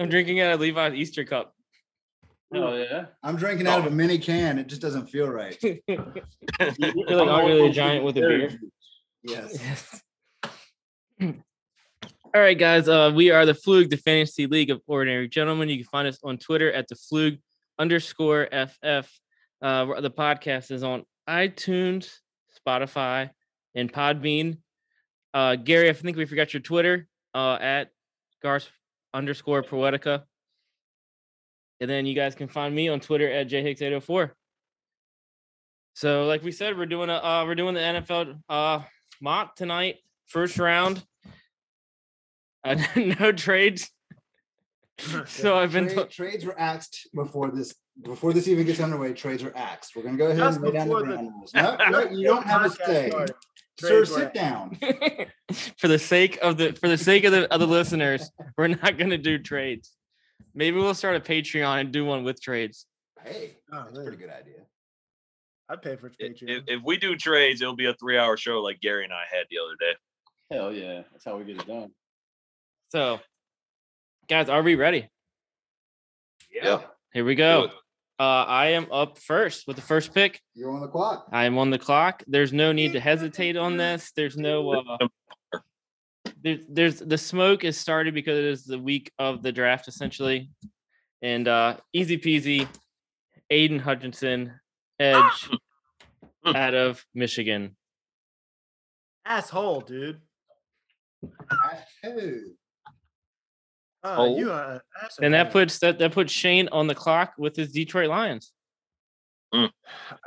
I'm 0.00 0.08
drinking 0.08 0.40
out 0.40 0.54
of 0.54 0.60
Levi's 0.60 0.94
Easter 0.94 1.24
cup. 1.24 1.54
Oh 2.54 2.74
yeah. 2.74 3.06
I'm 3.22 3.36
drinking 3.36 3.66
out 3.66 3.80
of 3.80 3.86
a 3.86 3.90
mini 3.90 4.18
can. 4.18 4.58
It 4.58 4.68
just 4.68 4.80
doesn't 4.80 5.08
feel 5.08 5.28
right. 5.28 5.56
You're 5.62 5.98
like 6.58 7.28
aren't 7.28 7.46
really 7.48 7.68
a 7.68 7.72
giant 7.72 8.04
with 8.04 8.16
a 8.16 8.20
beer. 8.20 8.60
Yes. 9.22 9.58
yes. 9.60 10.02
All 12.34 12.42
right, 12.42 12.58
guys. 12.58 12.88
Uh, 12.88 13.10
we 13.14 13.30
are 13.30 13.44
the 13.44 13.54
Flug, 13.54 13.90
the 13.90 13.96
Fantasy 13.96 14.46
League 14.46 14.70
of 14.70 14.80
Ordinary 14.86 15.28
Gentlemen. 15.28 15.68
You 15.68 15.76
can 15.76 15.86
find 15.86 16.08
us 16.08 16.18
on 16.22 16.38
Twitter 16.38 16.72
at 16.72 16.88
the 16.88 16.94
Flug 16.94 17.38
underscore 17.78 18.48
FF. 18.52 19.10
Uh, 19.60 20.00
the 20.00 20.10
podcast 20.10 20.70
is 20.70 20.82
on 20.82 21.04
iTunes, 21.28 22.10
Spotify, 22.66 23.30
and 23.74 23.92
Podbean. 23.92 24.58
Uh, 25.34 25.56
Gary, 25.56 25.88
I 25.88 25.92
think 25.92 26.16
we 26.16 26.26
forgot 26.26 26.54
your 26.54 26.60
Twitter 26.60 27.08
uh, 27.34 27.58
at 27.60 27.90
Garth 28.42 28.68
underscore 29.12 29.62
Poetica. 29.62 30.22
And 31.80 31.88
then 31.88 32.06
you 32.06 32.14
guys 32.14 32.34
can 32.34 32.48
find 32.48 32.74
me 32.74 32.88
on 32.88 33.00
Twitter 33.00 33.30
at 33.30 33.48
jhicks804. 33.48 34.30
So, 35.94 36.26
like 36.26 36.42
we 36.42 36.52
said, 36.52 36.76
we're 36.78 36.86
doing 36.86 37.10
a 37.10 37.14
uh, 37.14 37.44
we're 37.46 37.54
doing 37.54 37.74
the 37.74 37.80
NFL 37.80 38.40
uh, 38.48 38.80
mock 39.20 39.56
tonight, 39.56 39.96
first 40.26 40.58
round. 40.58 41.04
Uh, 42.64 42.76
no 43.20 43.32
trades. 43.32 43.90
so 45.26 45.58
I've 45.58 45.72
been. 45.72 45.86
Trade- 45.86 45.96
to- 45.96 46.04
trades 46.06 46.44
were 46.44 46.58
axed 46.58 47.08
before 47.14 47.50
this 47.50 47.74
before 48.02 48.32
this 48.32 48.46
even 48.48 48.64
gets 48.66 48.80
underway. 48.80 49.12
Trades 49.12 49.42
are 49.42 49.52
axed. 49.56 49.96
We're 49.96 50.02
gonna 50.02 50.16
go 50.16 50.26
ahead 50.26 50.38
Just 50.38 50.58
and 50.58 50.66
lay 50.66 50.72
down 50.72 50.88
the 50.88 50.94
the- 50.94 51.02
ground 51.04 51.30
rules. 51.34 51.52
No, 51.54 51.76
no, 51.90 52.10
you 52.10 52.26
don't 52.26 52.46
have 52.46 52.64
a 52.64 52.68
Podcast 52.68 52.86
say. 52.86 53.10
Sir, 53.10 53.26
Trades 53.88 54.10
were 54.10 54.16
sit 54.18 54.34
down. 54.34 54.78
for 55.78 55.86
the 55.88 55.98
sake 55.98 56.38
of 56.42 56.56
the 56.58 56.72
for 56.72 56.88
the 56.88 56.98
sake 56.98 57.24
of 57.24 57.32
the 57.32 57.52
of 57.52 57.60
the 57.60 57.66
listeners, 57.66 58.30
we're 58.56 58.68
not 58.68 58.98
gonna 58.98 59.18
do 59.18 59.38
trades. 59.38 59.92
Maybe 60.54 60.76
we'll 60.78 60.94
start 60.94 61.16
a 61.16 61.20
Patreon 61.20 61.80
and 61.80 61.92
do 61.92 62.04
one 62.04 62.24
with 62.24 62.40
trades. 62.40 62.86
Hey, 63.22 63.56
Oh, 63.72 63.84
that's 63.84 63.98
a 63.98 64.02
pretty 64.02 64.16
good 64.16 64.30
idea. 64.30 64.60
I'd 65.68 65.82
pay 65.82 65.96
for 65.96 66.10
If, 66.18 66.40
Patreon. 66.40 66.64
if 66.66 66.82
we 66.82 66.96
do 66.96 67.14
trades, 67.16 67.60
it'll 67.60 67.76
be 67.76 67.86
a 67.86 67.94
three 67.94 68.16
hour 68.18 68.36
show 68.36 68.60
like 68.60 68.80
Gary 68.80 69.04
and 69.04 69.12
I 69.12 69.24
had 69.30 69.46
the 69.50 69.58
other 69.58 69.74
day. 69.78 69.92
Hell 70.56 70.72
yeah. 70.72 71.02
That's 71.12 71.24
how 71.24 71.36
we 71.36 71.44
get 71.44 71.60
it 71.60 71.66
done. 71.66 71.90
So, 72.90 73.20
guys, 74.28 74.48
are 74.48 74.62
we 74.62 74.76
ready? 74.76 75.08
Yeah. 76.50 76.80
Here 77.12 77.24
we 77.24 77.34
go. 77.34 77.70
Uh, 78.18 78.22
I 78.22 78.68
am 78.68 78.90
up 78.90 79.18
first 79.18 79.66
with 79.68 79.76
the 79.76 79.82
first 79.82 80.12
pick. 80.14 80.40
You're 80.54 80.70
on 80.72 80.80
the 80.80 80.88
clock. 80.88 81.28
I 81.30 81.44
am 81.44 81.58
on 81.58 81.70
the 81.70 81.78
clock. 81.78 82.22
There's 82.26 82.52
no 82.52 82.72
need 82.72 82.94
to 82.94 83.00
hesitate 83.00 83.56
on 83.56 83.76
this. 83.76 84.10
There's 84.16 84.36
no 84.36 84.70
uh 84.72 84.98
there's 86.42 86.60
there's 86.68 86.98
the 87.00 87.18
smoke 87.18 87.64
is 87.64 87.76
started 87.76 88.14
because 88.14 88.38
it 88.38 88.44
is 88.44 88.64
the 88.64 88.78
week 88.78 89.10
of 89.18 89.42
the 89.42 89.52
draft 89.52 89.88
essentially. 89.88 90.50
And 91.22 91.48
uh 91.48 91.76
easy 91.92 92.18
peasy, 92.18 92.68
Aidan 93.50 93.80
Hutchinson, 93.80 94.52
edge 95.00 95.50
out 96.46 96.74
of 96.74 97.04
Michigan. 97.14 97.76
Asshole, 99.24 99.80
dude. 99.82 100.20
Hey. 102.02 102.38
Uh, 104.04 104.14
Oh. 104.16 104.38
you 104.38 104.52
are 104.52 104.74
an 104.74 104.80
asshole. 105.02 105.24
And 105.24 105.34
that 105.34 105.50
puts 105.50 105.80
that 105.80 105.98
that 105.98 106.12
puts 106.12 106.32
Shane 106.32 106.68
on 106.70 106.86
the 106.86 106.94
clock 106.94 107.34
with 107.36 107.56
his 107.56 107.72
Detroit 107.72 108.08
Lions. 108.08 108.52
I'm 109.52 109.70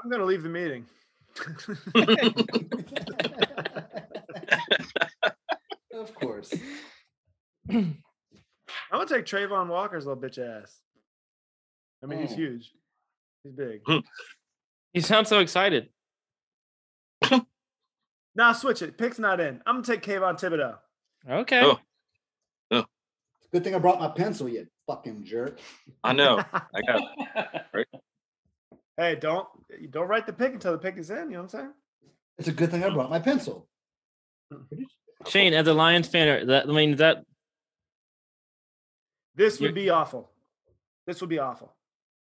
gonna 0.09 0.25
leave 0.25 0.43
the 0.43 0.49
meeting. 0.49 0.85
of 6.41 6.49
course. 6.49 6.61
I'm 7.69 8.01
gonna 8.91 9.05
take 9.05 9.25
Travon 9.25 9.67
Walker's 9.67 10.05
little 10.05 10.21
bitch 10.21 10.37
ass. 10.37 10.79
I 12.03 12.07
mean, 12.07 12.19
he's 12.21 12.31
Oh. 12.31 12.35
huge. 12.35 12.73
He's 13.43 13.53
big. 13.53 13.81
Hmm. 13.85 13.99
You 14.93 15.01
sound 15.01 15.27
so 15.27 15.39
excited. 15.39 15.89
Nah, 18.33 18.53
switch 18.53 18.81
it. 18.81 18.97
Pick's 18.97 19.19
not 19.19 19.41
in. 19.41 19.61
I'm 19.65 19.81
gonna 19.81 19.83
take 19.83 20.01
Kayvon 20.03 20.39
Thibodeaux. 20.39 20.77
Okay. 21.29 21.61
Oh. 21.65 21.77
oh. 22.71 22.85
Good 23.51 23.61
thing 23.65 23.75
I 23.75 23.77
brought 23.79 23.99
my 23.99 24.07
pencil, 24.07 24.47
you 24.47 24.67
fucking 24.87 25.25
jerk. 25.25 25.59
I 26.01 26.13
know. 26.13 26.41
I 26.53 26.81
got 26.87 27.01
it. 27.73 27.87
hey, 28.95 29.15
don't 29.19 29.49
you 29.77 29.89
don't 29.89 30.07
write 30.07 30.27
the 30.27 30.31
pick 30.33 30.53
until 30.53 30.71
the 30.71 30.77
pick 30.77 30.97
is 30.97 31.09
in. 31.09 31.17
You 31.17 31.31
know 31.31 31.37
what 31.39 31.41
I'm 31.43 31.49
saying? 31.49 31.73
It's 32.37 32.47
a 32.47 32.53
good 32.53 32.71
thing 32.71 32.85
I 32.85 32.89
brought 32.89 33.09
my 33.09 33.19
pencil. 33.19 33.67
Hmm. 34.49 34.63
Shane, 35.27 35.53
as 35.53 35.67
a 35.67 35.73
Lions 35.73 36.07
fan, 36.07 36.47
that 36.47 36.67
I 36.67 36.71
mean, 36.71 36.95
that 36.97 37.23
This 39.35 39.59
would 39.59 39.73
be 39.75 39.89
awful. 39.89 40.31
This 41.07 41.21
would 41.21 41.29
be 41.29 41.39
awful. 41.39 41.73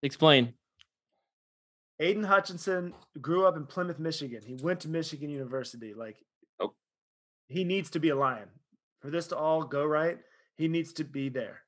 explain. 0.02 0.54
Aidan 1.98 2.24
Hutchinson 2.24 2.92
grew 3.20 3.46
up 3.46 3.56
in 3.56 3.64
Plymouth, 3.66 3.98
Michigan. 3.98 4.42
He 4.44 4.54
went 4.62 4.80
to 4.80 4.88
Michigan 4.88 5.30
University. 5.30 5.94
Like, 5.94 6.22
Oh. 6.60 6.74
he 7.48 7.64
needs 7.64 7.88
to 7.90 8.00
be 8.00 8.10
a 8.10 8.16
Lion. 8.16 8.50
For 9.00 9.10
this 9.10 9.28
to 9.28 9.36
all 9.36 9.62
go 9.62 9.84
right, 9.86 10.18
he 10.58 10.68
needs 10.68 10.92
to 10.94 11.04
be 11.04 11.30
there. 11.30 11.62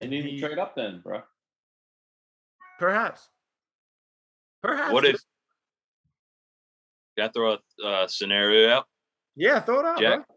They 0.00 0.06
need 0.06 0.24
He- 0.24 0.40
to 0.40 0.46
trade 0.46 0.58
up 0.58 0.76
then, 0.76 1.00
bro. 1.00 1.22
Perhaps. 2.78 3.28
Perhaps. 4.62 4.92
What 4.92 5.04
if? 5.04 5.20
Got 7.16 7.26
to 7.28 7.32
throw 7.32 7.52
a 7.54 7.86
uh, 7.86 8.06
scenario 8.06 8.68
out. 8.70 8.86
Yeah, 9.34 9.60
throw 9.60 9.80
it 9.80 9.86
out, 9.86 9.98
Jack? 9.98 10.26
bro. 10.26 10.36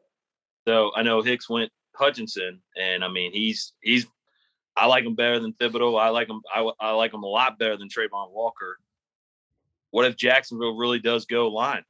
So 0.68 0.92
I 0.96 1.04
know 1.04 1.22
Hicks 1.22 1.50
went 1.50 1.72
Hutchinson, 1.96 2.62
and 2.76 3.04
I 3.04 3.08
mean 3.10 3.32
he's 3.32 3.74
he's 3.82 4.06
I 4.76 4.88
like 4.88 5.06
him 5.06 5.16
better 5.16 5.40
than 5.40 5.54
Thibodeaux. 5.54 6.00
I 6.00 6.10
like 6.10 6.30
him 6.30 6.42
I, 6.54 6.70
I 6.80 6.92
like 6.92 7.14
him 7.14 7.24
a 7.24 7.28
lot 7.28 7.60
better 7.60 7.78
than 7.78 7.90
Travon 7.90 8.32
Walker. 8.32 8.78
What 9.92 10.06
if 10.06 10.18
Jacksonville 10.18 10.76
really 10.76 11.00
does 11.00 11.26
go 11.26 11.48
line? 11.48 11.84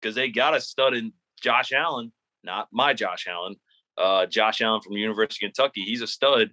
Because 0.00 0.14
they 0.14 0.28
got 0.28 0.56
a 0.56 0.60
stud 0.60 0.94
in 0.94 1.12
Josh 1.40 1.72
Allen, 1.72 2.12
not 2.42 2.68
my 2.72 2.94
Josh 2.94 3.26
Allen, 3.28 3.56
uh, 3.96 4.26
Josh 4.26 4.60
Allen 4.60 4.80
from 4.80 4.94
University 4.94 5.46
of 5.46 5.52
Kentucky. 5.52 5.82
He's 5.82 6.02
a 6.02 6.06
stud. 6.06 6.50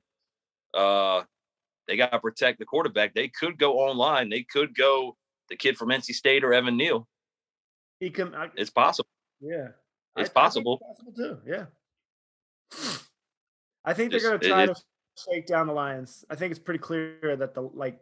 Uh, 0.74 1.24
they 1.88 1.98
got 1.98 2.12
to 2.12 2.20
protect 2.20 2.60
the 2.60 2.66
quarterback. 2.66 3.14
They 3.14 3.28
could 3.28 3.58
go 3.58 3.80
online. 3.80 4.30
They 4.30 4.44
could 4.44 4.76
go 4.76 5.18
the 5.50 5.56
kid 5.56 5.78
from 5.78 5.90
NC 5.90 6.14
State 6.14 6.44
or 6.44 6.54
Evan 6.54 6.78
Neal. 6.78 7.08
He 8.00 8.10
can. 8.10 8.34
I, 8.36 8.50
It's 8.56 8.70
possible. 8.70 9.10
yeah, 9.42 9.70
It's 10.18 10.30
I- 10.30 10.32
I 10.32 10.34
possible. 10.44 10.80
it's 10.82 11.02
possible 11.02 11.14
too. 11.14 11.40
Yeah. 11.46 11.66
I 13.86 13.94
think 13.94 14.12
they're 14.12 14.22
going 14.22 14.40
to 14.40 14.46
it- 14.46 14.50
try 14.50 14.66
to 14.66 14.76
shake 15.18 15.46
down 15.48 15.68
the 15.68 15.74
Lions. 15.74 16.24
I 16.30 16.36
think 16.36 16.52
it's 16.52 16.60
pretty 16.60 16.80
clear 16.80 17.36
that 17.38 17.54
the 17.54 17.62
like. 17.62 18.00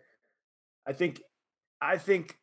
I 0.88 0.94
think, 0.94 1.22
I 1.80 1.98
think 1.98 2.38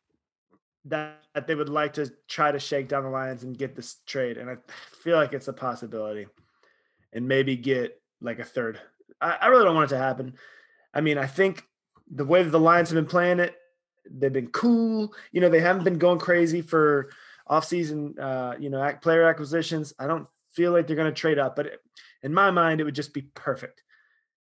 that, 0.84 1.20
that 1.34 1.48
they 1.48 1.56
would 1.56 1.68
like 1.68 1.94
to 1.94 2.08
try 2.28 2.52
to 2.52 2.60
shake 2.60 2.86
down 2.88 3.02
the 3.02 3.10
Lions 3.10 3.42
and 3.42 3.58
get 3.58 3.74
this 3.74 3.96
trade, 4.06 4.38
and 4.38 4.48
I 4.48 4.56
feel 5.02 5.16
like 5.16 5.32
it's 5.32 5.48
a 5.48 5.52
possibility, 5.52 6.28
and 7.12 7.26
maybe 7.26 7.56
get 7.56 8.00
like 8.20 8.38
a 8.38 8.44
third. 8.44 8.80
I, 9.20 9.38
I 9.40 9.46
really 9.48 9.64
don't 9.64 9.74
want 9.74 9.90
it 9.90 9.94
to 9.96 10.00
happen. 10.00 10.34
I 10.94 11.00
mean, 11.00 11.18
I 11.18 11.26
think 11.26 11.64
the 12.08 12.24
way 12.24 12.42
that 12.44 12.50
the 12.50 12.60
Lions 12.60 12.90
have 12.90 12.96
been 12.96 13.06
playing 13.06 13.40
it, 13.40 13.56
they've 14.08 14.32
been 14.32 14.50
cool. 14.50 15.12
You 15.32 15.40
know, 15.40 15.48
they 15.48 15.60
haven't 15.60 15.84
been 15.84 15.98
going 15.98 16.18
crazy 16.20 16.62
for 16.62 17.10
offseason, 17.50 18.18
uh, 18.18 18.54
you 18.58 18.70
know, 18.70 18.84
ac- 18.84 18.98
player 19.00 19.28
acquisitions. 19.28 19.92
I 19.98 20.06
don't 20.06 20.26
feel 20.52 20.72
like 20.72 20.86
they're 20.86 20.96
going 20.96 21.12
to 21.12 21.20
trade 21.20 21.38
up, 21.38 21.56
but 21.56 21.66
it- 21.66 21.80
in 22.22 22.34
my 22.34 22.50
mind, 22.50 22.80
it 22.80 22.84
would 22.84 22.94
just 22.94 23.14
be 23.14 23.22
perfect 23.34 23.82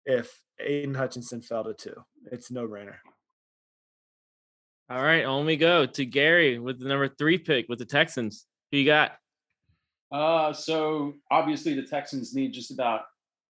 if 0.07 0.41
Aidan 0.61 0.95
Hutchinson 0.95 1.43
fell 1.43 1.65
to 1.65 1.75
two. 1.75 2.05
It's 2.31 2.51
no 2.51 2.69
brainer. 2.69 2.97
All 4.91 5.03
right, 5.03 5.25
on 5.25 5.47
we 5.47 5.57
go 5.57 5.87
to 5.87 6.05
Gary 6.05 6.59
with 6.59 6.79
the 6.79 6.87
number 6.89 7.09
three 7.09 7.39
pick 7.39 7.69
with 7.69 7.79
the 7.79 7.85
Texans. 7.87 8.47
Who 8.71 8.79
you 8.79 8.85
got? 8.87 9.13
Uh, 10.13 10.53
so 10.53 11.15
obviously 11.31 11.75
the 11.75 11.83
Texans 11.83 12.35
need 12.35 12.53
just 12.53 12.71
about 12.71 13.03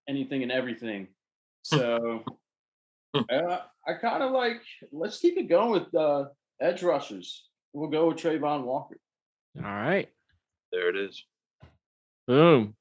anything 0.08 0.42
and 0.42 0.52
everything. 0.52 1.08
So 1.66 2.22
uh, 3.14 3.58
I 3.88 3.94
kind 3.94 4.22
of 4.22 4.32
like 4.32 4.60
let's 4.92 5.18
keep 5.18 5.38
it 5.38 5.48
going 5.48 5.70
with 5.70 5.94
uh, 5.94 6.26
edge 6.60 6.82
rushers. 6.82 7.48
We'll 7.72 7.88
go 7.88 8.08
with 8.08 8.18
Travon 8.18 8.64
Walker. 8.64 8.98
All 9.56 9.62
right, 9.70 10.08
There 10.72 10.88
it 10.88 10.96
is. 10.96 11.24
boom. 12.26 12.74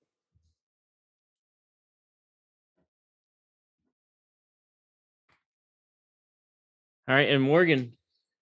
All 7.07 7.15
right, 7.15 7.29
and 7.29 7.43
Morgan 7.43 7.93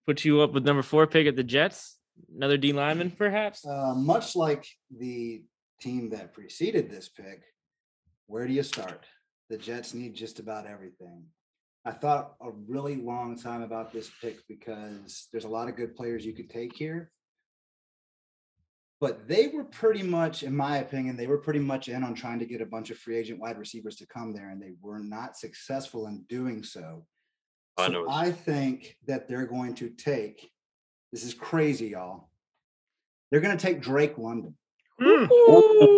put 0.06 0.24
you 0.24 0.42
up 0.42 0.54
with 0.54 0.66
number 0.66 0.84
four 0.84 1.08
pick 1.08 1.28
at 1.28 1.36
the 1.36 1.44
Jets. 1.44 1.98
Another 2.36 2.58
D 2.58 2.74
lineman, 2.74 3.12
perhaps. 3.12 3.66
Uh, 3.66 3.96
much 3.96 4.36
like 4.36 4.66
the 4.96 5.44
team 5.80 6.10
that 6.12 6.34
preceded 6.34 6.90
this 6.90 7.10
pick, 7.10 7.42
where 8.28 8.46
do 8.48 8.54
you 8.54 8.64
start? 8.64 9.06
The 9.50 9.58
Jets 9.58 9.94
need 9.94 10.14
just 10.14 10.40
about 10.40 10.68
everything. 10.68 11.24
I 11.84 11.92
thought 11.92 12.36
a 12.42 12.52
really 12.68 12.96
long 12.96 13.36
time 13.36 13.64
about 13.64 13.92
this 13.92 14.12
pick 14.22 14.38
because 14.48 15.28
there's 15.32 15.46
a 15.46 15.50
lot 15.50 15.68
of 15.68 15.76
good 15.76 15.96
players 15.96 16.24
you 16.26 16.34
could 16.34 16.50
take 16.50 16.76
here. 16.76 17.12
But 19.02 19.28
they 19.28 19.48
were 19.48 19.64
pretty 19.64 20.04
much, 20.04 20.44
in 20.44 20.56
my 20.56 20.78
opinion, 20.78 21.18
they 21.18 21.26
were 21.26 21.40
pretty 21.40 21.60
much 21.60 21.90
in 21.90 22.04
on 22.04 22.14
trying 22.14 22.38
to 22.40 22.46
get 22.46 22.62
a 22.62 22.66
bunch 22.68 22.92
of 22.92 22.98
free 23.00 23.18
agent 23.18 23.40
wide 23.40 23.58
receivers 23.58 23.96
to 23.98 24.06
come 24.06 24.32
there, 24.32 24.50
and 24.50 24.62
they 24.62 24.74
were 24.80 25.00
not 25.00 25.36
successful 25.38 26.06
in 26.06 26.24
doing 26.30 26.64
so. 26.64 27.06
I 27.78 27.88
know 27.88 28.04
it's- 28.04 28.16
I 28.16 28.32
think 28.32 28.96
that 29.08 29.28
they're 29.28 29.48
going 29.48 29.74
to 29.76 29.90
take, 29.90 30.52
this 31.12 31.24
is 31.24 31.34
crazy, 31.34 31.88
y'all. 31.90 32.30
They're 33.32 33.42
going 33.42 33.58
to 33.58 33.62
take 33.62 33.82
Drake 33.82 34.18
London. 34.20 34.56
Mm, 35.02 35.98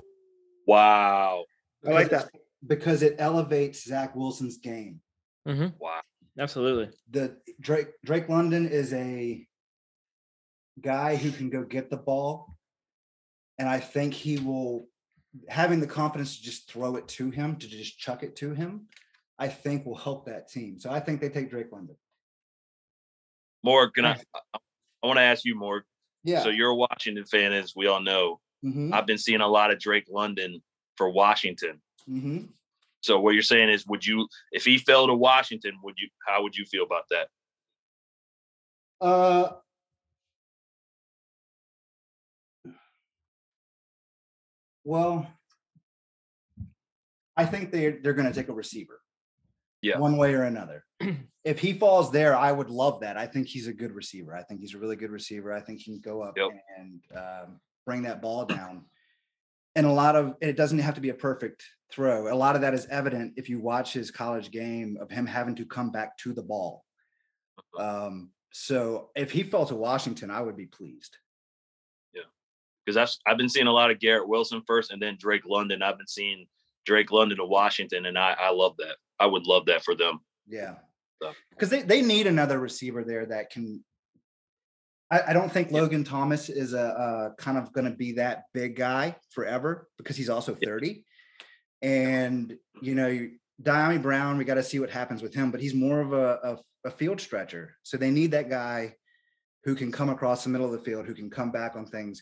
Wow. 0.65 1.43
I 1.86 1.91
like 1.91 2.10
that. 2.12 2.29
Because 2.65 3.01
it 3.03 3.15
elevates 3.19 3.83
Zach 3.83 4.15
Wilson's 4.15 4.57
game. 4.57 5.01
Mm-hmm. 5.45 5.75
Wow. 5.77 6.00
Absolutely. 6.39 6.89
The 7.12 7.38
Drake 7.60 7.89
Drake 8.05 8.29
London 8.29 8.67
is 8.69 8.93
a 8.93 9.45
guy 10.79 11.17
who 11.17 11.31
can 11.31 11.50
go 11.50 11.63
get 11.63 11.89
the 11.89 11.98
ball. 11.98 12.52
And 13.60 13.69
I 13.69 13.79
think 13.79 14.13
he 14.13 14.38
will 14.39 14.88
having 15.50 15.79
the 15.79 15.88
confidence 15.88 16.38
to 16.38 16.43
just 16.43 16.69
throw 16.69 16.95
it 16.95 17.07
to 17.07 17.29
him, 17.31 17.55
to 17.55 17.67
just 17.67 17.98
chuck 17.98 18.24
it 18.24 18.36
to 18.38 18.53
him, 18.53 18.88
I 19.39 19.48
think 19.48 19.86
will 19.86 19.95
help 19.95 20.25
that 20.25 20.48
team. 20.48 20.79
So 20.79 20.91
I 20.91 21.00
think 21.00 21.22
they 21.22 21.29
take 21.29 21.50
Drake 21.50 21.72
London. 21.72 21.95
Morg, 23.63 23.93
can 23.93 24.05
I? 24.05 24.17
I 25.03 25.07
want 25.07 25.17
to 25.17 25.24
ask 25.24 25.45
you, 25.45 25.55
Morg. 25.55 25.83
Yeah. 26.24 26.43
So 26.43 26.50
you're 26.50 26.69
a 26.69 26.75
Washington 26.75 27.25
fan, 27.25 27.53
as 27.53 27.74
we 27.75 27.88
all 27.88 28.01
know. 28.01 28.39
hmm 28.62 28.93
I've 28.93 29.05
been 29.05 29.17
seeing 29.17 29.41
a 29.41 29.48
lot 29.48 29.72
of 29.72 29.79
Drake 29.79 30.05
London 30.10 30.62
for 30.98 31.10
Washington. 31.10 31.81
hmm 32.05 32.45
So 33.01 33.19
what 33.19 33.33
you're 33.33 33.43
saying 33.43 33.69
is, 33.69 33.86
would 33.88 34.05
you, 34.05 34.27
if 34.51 34.65
he 34.65 34.77
fell 34.77 35.07
to 35.07 35.13
Washington, 35.13 35.74
would 35.83 35.95
you? 35.98 36.10
How 36.27 36.43
would 36.43 36.55
you 36.55 36.65
feel 36.65 36.83
about 36.83 37.05
that? 37.10 37.27
Uh, 39.01 39.51
well, 44.84 45.28
I 47.36 47.46
think 47.46 47.72
they're 47.72 48.00
they're 48.02 48.13
going 48.13 48.28
to 48.32 48.34
take 48.34 48.50
a 48.50 48.54
receiver. 48.54 49.00
Yeah. 49.82 49.98
One 50.00 50.16
way 50.18 50.34
or 50.34 50.44
another. 50.44 50.86
if 51.44 51.60
he 51.60 51.74
falls 51.74 52.10
there, 52.12 52.38
I 52.38 52.52
would 52.52 52.70
love 52.70 53.02
that. 53.02 53.18
I 53.18 53.25
think 53.28 53.48
he's 53.48 53.68
a 53.68 53.74
good 53.74 53.92
receiver. 53.92 54.34
I 54.34 54.44
think 54.44 54.62
he's 54.62 54.74
a 54.75 54.78
really 54.78 54.96
good 54.96 55.12
receiver. 55.12 55.52
I 55.52 55.60
think 55.60 55.80
he 55.80 55.92
can 55.92 56.00
go 56.00 56.22
up 56.22 56.38
Yep. 56.38 56.50
and 56.78 57.02
um, 57.16 57.60
bring 57.86 58.04
that 58.04 58.22
ball 58.22 58.46
down. 58.46 58.86
And 59.75 59.86
a 59.86 59.92
lot 59.92 60.16
of 60.16 60.36
it 60.40 60.56
doesn't 60.56 60.80
have 60.80 60.96
to 60.96 61.02
be 61.02 61.10
a 61.10 61.13
perfect 61.13 61.66
throw. 61.92 62.34
A 62.34 62.36
lot 62.36 62.56
of 62.56 62.62
that 62.62 62.74
is 62.74 62.86
evident 62.86 63.34
if 63.36 63.50
you 63.50 63.60
watch 63.60 63.92
his 63.92 64.10
college 64.10 64.52
game 64.52 64.98
of 65.02 65.10
him 65.12 65.25
having 65.25 65.56
to 65.56 65.66
come 65.66 65.92
back 65.92 66.18
to 66.20 66.32
the 66.32 66.44
ball. 66.44 66.86
Um, 67.78 68.30
so 68.54 69.10
if 69.16 69.32
he 69.32 69.44
fell 69.44 69.66
to 69.66 69.75
Washington, 69.75 70.32
I 70.32 70.42
would 70.42 70.56
be 70.56 70.68
pleased. 70.68 71.18
Because 72.86 72.98
I've 72.98 73.32
I've 73.32 73.38
been 73.38 73.50
seeing 73.50 73.68
a 73.68 73.72
lot 73.72 73.92
of 73.92 74.00
Garrett 74.00 74.28
Wilson 74.28 74.62
first, 74.68 74.92
and 74.92 75.02
then 75.02 75.18
Drake 75.20 75.46
London. 75.46 75.82
I've 75.82 75.98
been 75.98 76.08
seeing 76.08 76.46
Drake 76.86 77.12
London 77.12 77.38
to 77.38 77.46
Washington, 77.46 78.06
and 78.06 78.18
I 78.18 78.36
I 78.40 78.52
love 78.52 78.75
that. 78.78 78.96
I 79.20 79.25
would 79.25 79.46
love 79.48 79.66
that 79.68 79.84
for 79.84 79.96
them. 79.96 80.20
Yeah. 80.48 80.75
So- 81.22 81.32
Because 81.52 81.70
they, 81.70 81.82
they 81.84 82.02
need 82.02 82.28
another 82.28 82.60
receiver 82.60 83.04
there 83.04 83.25
that 83.28 83.52
can. 83.52 83.84
I, 85.12 85.22
I 85.30 85.34
don't 85.34 85.52
think 85.52 85.70
Yeah. 85.72 85.82
Logan 85.82 86.04
Thomas 86.04 86.50
is 86.50 86.74
a, 86.74 86.82
uh 86.82 87.30
kind 87.36 87.58
of 87.58 87.72
going 87.72 87.86
to 87.86 87.96
be 87.96 88.13
that 88.13 88.46
big 88.54 88.75
guy 88.75 89.16
forever 89.32 89.88
because 89.98 90.18
he's 90.18 90.30
also 90.30 90.56
30. 90.56 91.06
And, 91.82 92.58
you 92.82 92.96
know, 92.96 93.30
Dyami 93.62 94.02
Brown, 94.02 94.38
we 94.38 94.46
got 94.46 94.56
to 94.56 94.63
see 94.63 94.80
what 94.80 94.90
happens 94.90 95.22
with 95.22 95.34
him, 95.34 95.52
but 95.52 95.60
he's 95.62 95.74
more 95.75 96.00
of 96.02 96.13
a, 96.13 96.40
a, 96.84 96.88
a 96.88 96.92
field 96.92 97.22
stretcher. 97.22 97.75
So 97.84 97.98
they 97.98 98.10
need 98.10 98.32
that 98.32 98.50
guy 98.50 98.96
who 99.66 99.75
can 99.75 99.92
come 99.92 100.10
across 100.10 100.44
the 100.44 100.50
middle 100.50 100.66
of 100.66 100.72
the 100.74 100.84
field, 100.84 101.06
who 101.06 101.13
can 101.13 101.30
come 101.30 101.52
back 101.52 101.75
on 101.75 101.86
things. 101.86 102.22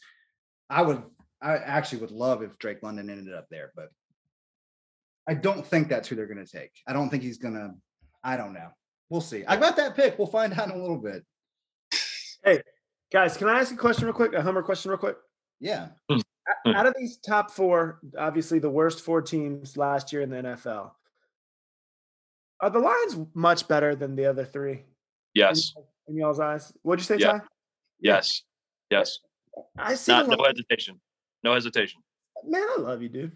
I 0.72 0.82
would, 0.82 1.04
I 1.42 1.58
actually 1.58 2.00
would 2.01 2.12
love 2.12 2.42
if 2.42 2.58
Drake 2.58 2.82
London 2.82 3.10
ended 3.10 3.34
up 3.34 3.48
there, 3.51 3.72
but 3.75 3.90
I 5.28 5.34
don't 5.34 5.66
think 5.66 5.90
that's 5.90 6.08
who 6.08 6.16
they're 6.16 6.25
going 6.28 6.44
to 6.44 6.51
take. 6.51 6.72
I 6.88 6.94
don't 6.94 7.10
think 7.10 7.24
he's 7.24 7.38
going 7.38 7.54
to, 7.56 7.72
I 8.24 8.38
don't 8.38 8.54
know. 8.54 8.70
We'll 9.10 9.22
see. 9.22 9.44
I 9.46 9.58
got 9.58 9.75
that 9.75 9.96
pick. 9.96 10.18
We'll 10.18 10.28
find 10.28 10.54
out 10.54 10.70
in 10.70 10.72
a 10.75 10.82
little 10.82 10.98
bit. 10.98 11.24
Hey, 12.44 12.62
guys, 13.12 13.36
can 13.38 13.50
I 13.50 13.60
ask 13.60 13.74
a 13.74 13.78
question 13.78 14.06
real 14.06 14.13
quick? 14.13 14.34
A 14.34 14.42
Hummer 14.42 14.63
question 14.63 14.90
real 14.90 14.98
quick. 14.98 15.18
Yeah. 15.60 15.90
Hmm. 16.10 16.20
Out 16.74 16.86
of 16.88 16.96
these 16.98 17.18
top 17.18 17.51
four, 17.51 18.00
obviously 18.18 18.60
the 18.60 18.70
worst 18.70 19.01
four 19.01 19.22
teams 19.22 19.78
last 19.78 20.12
year 20.13 20.22
in 20.22 20.30
the 20.30 20.38
NFL, 20.38 20.92
are 22.62 22.70
the 22.70 22.80
Lions 22.80 23.18
much 23.34 23.68
better 23.68 23.96
than 23.96 24.16
the 24.16 24.25
other 24.25 24.46
three? 24.46 24.84
Yes, 25.34 25.74
y'all- 25.75 25.88
In 26.08 26.16
y'all's 26.18 26.40
eyes, 26.40 26.72
what'd 26.82 27.01
you 27.01 27.06
say, 27.06 27.18
Yeah. 27.22 27.40
Ty? 27.40 27.42
yes, 28.00 28.44
yes. 28.90 29.20
I 29.77 29.96
see. 29.96 30.12
Not 30.12 30.27
no 30.27 30.43
hesitation. 30.43 31.00
No 31.43 31.53
hesitation. 31.53 32.01
Man, 32.46 32.62
I 32.62 32.77
love 32.79 33.01
you, 33.01 33.10
dude. 33.10 33.31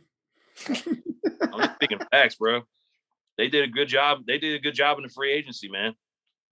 I'm 0.68 0.76
just 0.76 1.76
speaking 1.76 2.00
facts, 2.12 2.36
bro. 2.36 2.62
They 3.38 3.50
did 3.50 3.64
a 3.64 3.72
good 3.72 3.88
job. 3.88 4.20
They 4.26 4.38
did 4.38 4.56
a 4.56 4.60
good 4.60 4.74
job 4.76 4.98
in 4.98 5.04
the 5.04 5.10
free 5.10 5.32
agency, 5.34 5.70
man. 5.70 5.94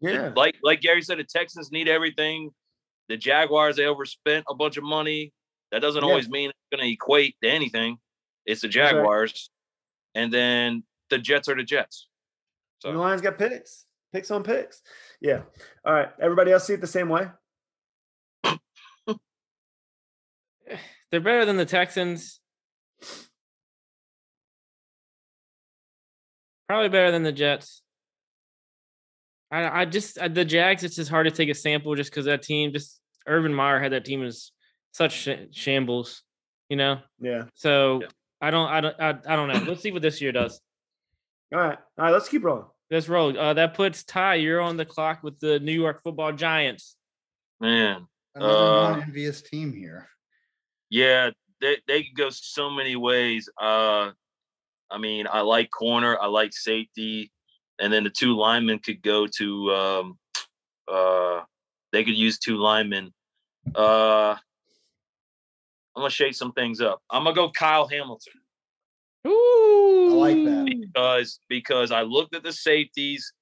yeah. 0.02 0.32
Like 0.36 0.56
like 0.64 0.82
Gary 0.82 1.02
said, 1.02 1.20
the 1.20 1.24
Texans 1.24 1.72
need 1.72 1.88
everything. 1.88 2.50
The 3.10 3.18
Jaguars 3.18 3.76
they 3.78 3.86
overspent 3.86 4.46
a 4.50 4.56
bunch 4.56 4.78
of 4.78 4.84
money. 4.84 5.32
That 5.72 5.82
doesn't 5.82 6.04
Yeah. 6.04 6.10
always 6.10 6.30
mean 6.30 6.50
it's 6.50 6.60
going 6.78 6.88
to 6.88 6.92
equate 6.94 7.36
to 7.44 7.50
anything. 7.50 7.98
It's 8.46 8.62
the. 8.62 8.68
Jaguars, 8.68 9.50
and 10.16 10.32
then 10.32 10.84
the 11.10 11.18
Jets 11.18 11.48
are 11.48 11.56
the 11.56 11.64
Jets. 11.64 12.08
so 12.80 12.92
The 12.92 12.98
Lions 12.98 13.22
got 13.22 13.38
picks. 13.38 13.86
Picks 14.12 14.30
on 14.30 14.44
picks. 14.44 14.82
Yeah. 15.22 15.42
All 15.86 15.94
right. 15.94 16.10
Everybody 16.22 16.52
else 16.52 16.68
see 16.68 16.74
it 16.74 16.82
the 16.82 16.88
same 16.88 17.10
way? 17.10 17.28
They're 21.12 21.20
better 21.22 21.46
than 21.46 21.58
the 21.58 21.66
Texans. 21.66 22.40
Probably 26.68 26.90
better 26.90 27.12
than 27.12 27.24
the 27.24 27.32
Jets. 27.32 27.82
I, 29.52 29.82
I 29.82 29.86
just 29.86 30.18
uh, 30.18 30.28
the 30.28 30.46
Jags. 30.46 30.84
It's 30.84 30.96
just 30.96 31.12
hard 31.12 31.26
to 31.28 31.32
take 31.32 31.50
a 31.50 31.54
sample 31.54 31.94
just 31.96 32.10
because 32.10 32.26
that 32.26 32.42
team. 32.42 32.74
Just 32.74 33.00
Urban 33.28 33.54
Meyer 33.54 33.80
had 33.80 33.92
that 33.92 34.06
team 34.06 34.24
as 34.24 34.52
such 34.92 35.12
sh- 35.14 35.30
shambles, 35.52 36.24
you 36.70 36.78
know. 36.78 37.00
Yeah. 37.20 37.44
So 37.54 38.00
Yeah. 38.02 38.08
I 38.42 38.50
don't. 38.52 38.68
I 38.70 38.82
don't. 38.82 38.96
I, 39.00 39.10
I 39.28 39.36
don't 39.36 39.50
know. 39.50 39.64
Let's 39.68 39.82
see 39.82 39.92
what 39.92 40.02
this 40.02 40.22
year 40.22 40.32
does. 40.32 40.60
All 41.54 41.60
right. 41.60 41.78
All 42.00 42.06
right. 42.06 42.12
Let's 42.12 42.30
keep 42.30 42.44
rolling. 42.44 42.66
Let's 42.90 43.08
roll. 43.08 43.38
Uh, 43.38 43.54
that 43.54 43.76
puts 43.76 44.04
Ty. 44.04 44.36
You're 44.36 44.62
on 44.62 44.78
the 44.78 44.86
clock 44.86 45.22
with 45.22 45.40
the 45.40 45.60
New 45.60 45.72
York 45.74 46.02
Football 46.04 46.32
Giants. 46.34 46.96
man, 47.60 48.08
Another 48.36 48.54
Uh, 48.54 48.90
non-envious 48.92 49.42
team 49.44 49.74
here. 49.74 50.10
Yeah, 50.94 51.32
they 51.60 51.78
they 51.88 52.04
could 52.04 52.16
go 52.16 52.30
so 52.30 52.70
many 52.70 52.96
ways. 52.96 53.50
Uh, 53.60 54.12
I 54.92 55.00
mean, 55.00 55.26
I 55.30 55.42
like 55.42 55.72
corner, 55.72 56.20
I 56.22 56.28
like 56.28 56.54
safety, 56.54 57.32
and 57.80 57.92
then 57.92 58.04
the 58.04 58.12
two 58.12 58.38
linemen 58.38 58.78
could 58.78 59.02
go 59.02 59.26
to. 59.26 59.74
Um, 59.74 60.18
uh, 60.88 61.42
they 61.92 62.04
could 62.04 62.16
use 62.16 62.38
two 62.38 62.58
linemen. 62.58 63.12
Uh, 63.74 64.36
I'm 65.96 66.02
gonna 66.02 66.12
shake 66.12 66.36
some 66.36 66.52
things 66.52 66.80
up. 66.80 67.02
I'm 67.10 67.24
gonna 67.24 67.36
go 67.36 67.50
Kyle 67.50 67.88
Hamilton. 67.88 68.34
Ooh, 69.28 70.10
I 70.12 70.16
like 70.16 70.46
that. 70.46 70.66
because 70.94 71.40
because 71.50 71.92
I 71.92 72.04
looked 72.04 72.36
at 72.36 72.44
the 72.44 72.54
safeties. 72.54 73.34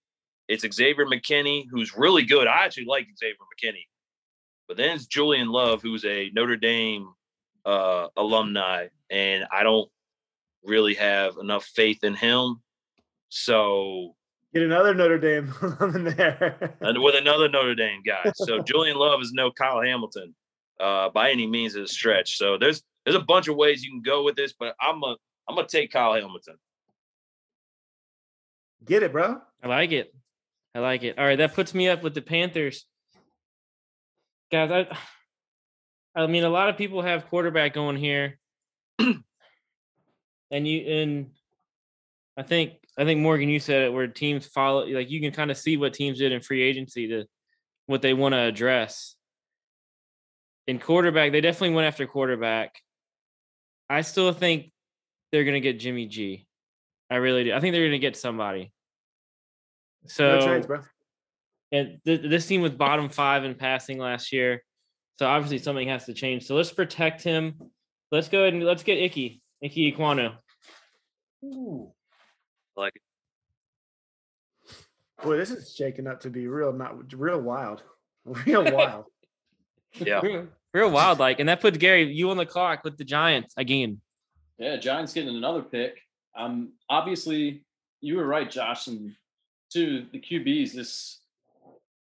It's 0.47 0.65
Xavier 0.73 1.05
McKinney, 1.05 1.65
who's 1.69 1.97
really 1.97 2.23
good. 2.23 2.47
I 2.47 2.63
actually 2.63 2.85
like 2.85 3.07
Xavier 3.19 3.35
McKinney. 3.35 3.83
But 4.69 4.77
then 4.77 4.95
it's 4.95 5.05
Julian 5.05 5.49
Love, 5.49 5.81
who's 5.81 6.05
a 6.05 6.29
Notre 6.33 6.55
Dame 6.55 7.09
uh, 7.65 8.07
alumni, 8.17 8.87
and 9.09 9.45
I 9.51 9.63
don't 9.63 9.89
really 10.63 10.95
have 10.95 11.37
enough 11.37 11.65
faith 11.65 12.03
in 12.03 12.15
him. 12.15 12.61
So, 13.29 14.15
Get 14.53 14.63
another 14.63 14.93
Notre 14.93 15.17
Dame 15.17 15.53
in 15.95 16.03
there. 16.03 16.75
and 16.81 17.01
with 17.01 17.15
another 17.15 17.47
Notre 17.47 17.75
Dame 17.75 18.01
guy, 18.05 18.31
so 18.35 18.61
Julian 18.61 18.97
Love 18.97 19.21
is 19.21 19.31
no 19.31 19.51
Kyle 19.51 19.81
Hamilton 19.81 20.35
uh, 20.79 21.09
by 21.09 21.31
any 21.31 21.47
means 21.47 21.75
of 21.75 21.83
a 21.83 21.87
stretch. 21.87 22.37
So 22.37 22.57
there's 22.57 22.83
there's 23.05 23.15
a 23.15 23.21
bunch 23.21 23.47
of 23.47 23.55
ways 23.55 23.83
you 23.83 23.91
can 23.91 24.01
go 24.01 24.23
with 24.23 24.35
this, 24.35 24.53
but 24.57 24.75
I'm 24.81 25.01
a 25.03 25.15
I'm 25.47 25.55
gonna 25.55 25.67
take 25.67 25.91
Kyle 25.91 26.13
Hamilton. 26.13 26.55
Get 28.83 29.03
it, 29.03 29.11
bro. 29.11 29.39
I 29.63 29.67
like 29.67 29.91
it. 29.91 30.13
I 30.73 30.79
like 30.79 31.03
it. 31.03 31.17
All 31.17 31.25
right, 31.25 31.37
that 31.37 31.53
puts 31.53 31.73
me 31.73 31.87
up 31.87 32.03
with 32.03 32.15
the 32.15 32.21
Panthers. 32.21 32.85
Guys, 34.51 34.71
I 34.71 34.97
I 36.15 36.27
mean 36.27 36.43
a 36.43 36.49
lot 36.49 36.69
of 36.69 36.77
people 36.77 37.01
have 37.01 37.27
quarterback 37.27 37.73
going 37.73 37.97
here. 37.97 38.37
and 38.99 40.67
you 40.67 40.79
and 40.79 41.31
I 42.37 42.43
think 42.43 42.73
I 42.97 43.05
think 43.05 43.21
Morgan 43.21 43.49
you 43.49 43.59
said 43.59 43.83
it 43.83 43.93
where 43.93 44.07
teams 44.07 44.45
follow 44.45 44.85
like 44.85 45.09
you 45.09 45.21
can 45.21 45.31
kind 45.31 45.51
of 45.51 45.57
see 45.57 45.77
what 45.77 45.93
teams 45.93 46.19
did 46.19 46.31
in 46.31 46.41
free 46.41 46.61
agency 46.61 47.07
to 47.07 47.25
what 47.85 48.01
they 48.01 48.13
want 48.13 48.33
to 48.33 48.39
address. 48.39 49.15
In 50.67 50.79
quarterback, 50.79 51.31
they 51.31 51.41
definitely 51.41 51.75
went 51.75 51.87
after 51.87 52.05
quarterback. 52.05 52.75
I 53.89 54.01
still 54.01 54.31
think 54.31 54.71
they're 55.31 55.43
gonna 55.43 55.59
get 55.59 55.79
Jimmy 55.79 56.07
G. 56.07 56.47
I 57.09 57.15
really 57.15 57.45
do. 57.45 57.53
I 57.53 57.59
think 57.59 57.73
they're 57.73 57.87
gonna 57.87 57.99
get 57.99 58.15
somebody. 58.15 58.71
So 60.07 60.39
no 60.39 60.83
and 61.71 61.99
th- 62.05 62.21
this 62.21 62.47
team 62.47 62.61
was 62.61 62.71
bottom 62.71 63.09
five 63.09 63.43
in 63.43 63.55
passing 63.55 63.97
last 63.97 64.31
year. 64.31 64.63
So 65.19 65.27
obviously 65.27 65.59
something 65.59 65.87
has 65.87 66.05
to 66.05 66.13
change. 66.13 66.45
So 66.45 66.55
let's 66.55 66.71
protect 66.71 67.23
him. 67.23 67.55
Let's 68.11 68.27
go 68.27 68.41
ahead 68.41 68.53
and 68.53 68.63
let's 68.63 68.83
get 68.83 68.97
Icky, 68.97 69.41
Icky 69.61 69.91
Ekwonu. 69.91 70.35
Like 72.75 72.93
Boy, 75.23 75.37
this 75.37 75.51
is 75.51 75.75
shaking 75.75 76.07
up 76.07 76.21
to 76.21 76.29
be 76.29 76.47
real, 76.47 76.73
not 76.73 77.13
real 77.13 77.39
wild. 77.39 77.83
Real 78.45 78.63
wild. 78.63 79.05
Yeah. 79.95 80.21
Real, 80.21 80.47
real 80.73 80.89
wild 80.89 81.19
like. 81.19 81.41
And 81.41 81.49
that 81.49 81.59
puts 81.59 81.77
Gary, 81.77 82.13
you 82.13 82.29
on 82.29 82.37
the 82.37 82.45
clock 82.45 82.85
with 82.85 82.97
the 82.97 83.03
Giants 83.03 83.53
again. 83.57 83.99
Yeah, 84.57 84.77
Giants 84.77 85.11
getting 85.11 85.35
another 85.35 85.61
pick. 85.61 85.99
Um, 86.33 86.71
obviously, 86.89 87.65
you 87.99 88.15
were 88.15 88.25
right, 88.25 88.49
Josh. 88.49 88.87
And 88.87 89.13
to 89.73 90.05
the 90.13 90.19
QBs 90.19 90.71
this 90.71 91.19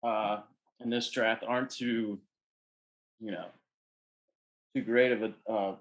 uh 0.04 0.42
in 0.78 0.88
this 0.88 1.10
draft 1.10 1.42
aren't 1.44 1.70
too, 1.70 2.20
you 3.20 3.30
know, 3.32 3.46
too 4.74 4.82
great 4.82 5.12
of 5.12 5.22
a 5.22 5.52
uh, 5.52 5.74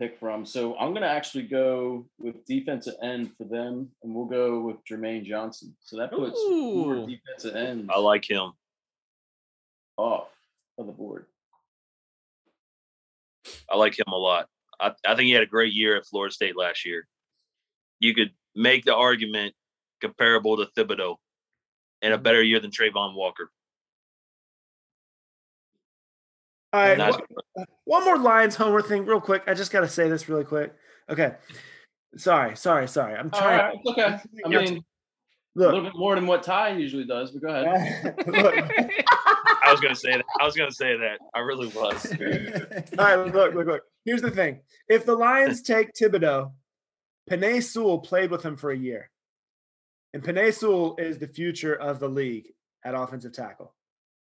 pick 0.00 0.18
from. 0.18 0.44
So 0.46 0.76
I'm 0.78 0.92
gonna 0.94 1.06
actually 1.06 1.44
go 1.44 2.06
with 2.18 2.44
defensive 2.46 2.94
end 3.02 3.30
for 3.38 3.44
them, 3.44 3.88
and 4.02 4.14
we'll 4.14 4.26
go 4.26 4.60
with 4.60 4.76
Jermaine 4.84 5.24
Johnson. 5.24 5.74
So 5.80 5.96
that 5.98 6.10
puts 6.10 6.40
four 6.40 7.06
defensive 7.06 7.54
ends 7.56 7.90
I 7.94 7.98
like 7.98 8.28
him. 8.28 8.52
off 9.96 10.28
of 10.78 10.86
the 10.86 10.92
board. 10.92 11.26
I 13.70 13.76
like 13.76 13.98
him 13.98 14.06
a 14.12 14.16
lot. 14.16 14.48
I, 14.80 14.92
I 15.06 15.14
think 15.14 15.26
he 15.26 15.32
had 15.32 15.42
a 15.42 15.46
great 15.46 15.72
year 15.72 15.96
at 15.96 16.06
Florida 16.06 16.32
State 16.32 16.56
last 16.56 16.84
year. 16.86 17.06
You 18.00 18.14
could 18.14 18.32
make 18.54 18.84
the 18.84 18.94
argument 18.94 19.54
comparable 20.00 20.56
to 20.56 20.66
Thibodeaux 20.76 21.16
and 22.02 22.12
a 22.12 22.16
Mm-hmm. 22.16 22.22
better 22.24 22.42
year 22.42 22.58
than 22.60 22.70
Travon 22.70 23.14
Walker. 23.14 23.50
All 26.72 26.80
right. 26.80 26.98
Not- 26.98 27.22
wha- 27.56 27.64
one 27.84 28.04
more 28.04 28.18
Lions 28.18 28.54
homer 28.56 28.80
thing, 28.82 29.04
real 29.04 29.20
quick. 29.20 29.42
I 29.46 29.54
just 29.54 29.70
got 29.72 29.80
to 29.80 29.88
say 29.88 30.08
this 30.08 30.28
really 30.28 30.44
quick. 30.44 30.74
Okay. 31.10 31.34
Sorry, 32.16 32.56
sorry, 32.56 32.88
sorry. 32.88 33.14
I'm 33.16 33.30
trying. 33.30 33.58
right, 33.58 33.74
it's 33.76 33.90
okay. 33.90 34.02
I 34.46 34.48
You're- 34.48 34.64
mean, 34.64 34.84
a 35.54 35.58
little 35.58 35.82
bit 35.82 35.92
more 35.94 36.14
than 36.14 36.26
what 36.26 36.42
Ty 36.42 36.70
usually 36.76 37.04
does, 37.04 37.30
but 37.30 37.42
go 37.42 37.48
ahead. 37.48 38.14
look. 38.26 38.54
I 39.64 39.70
was 39.70 39.80
gonna 39.80 39.94
say 39.94 40.12
that. 40.12 40.24
I 40.40 40.44
was 40.46 40.54
gonna 40.56 40.70
say 40.72 40.96
that. 40.96 41.18
I 41.34 41.40
really 41.40 41.66
was. 41.68 42.06
All 42.98 43.04
right, 43.04 43.34
look, 43.34 43.54
look, 43.54 43.66
look. 43.66 43.82
Here's 44.06 44.22
the 44.22 44.30
thing: 44.30 44.60
if 44.88 45.04
the 45.04 45.14
Lions 45.14 45.60
take 45.72 45.90
Thibodeaux, 45.92 46.52
Penei 47.30 47.62
Sewell 47.62 47.98
played 47.98 48.30
with 48.30 48.42
him 48.42 48.56
for 48.56 48.70
a 48.70 48.76
year, 48.76 49.10
and 50.14 50.22
Penei 50.22 50.54
Sewell 50.54 50.96
is 50.98 51.18
the 51.18 51.28
future 51.28 51.74
of 51.74 52.00
the 52.00 52.08
league 52.08 52.48
at 52.82 52.94
offensive 52.94 53.32
tackle. 53.32 53.74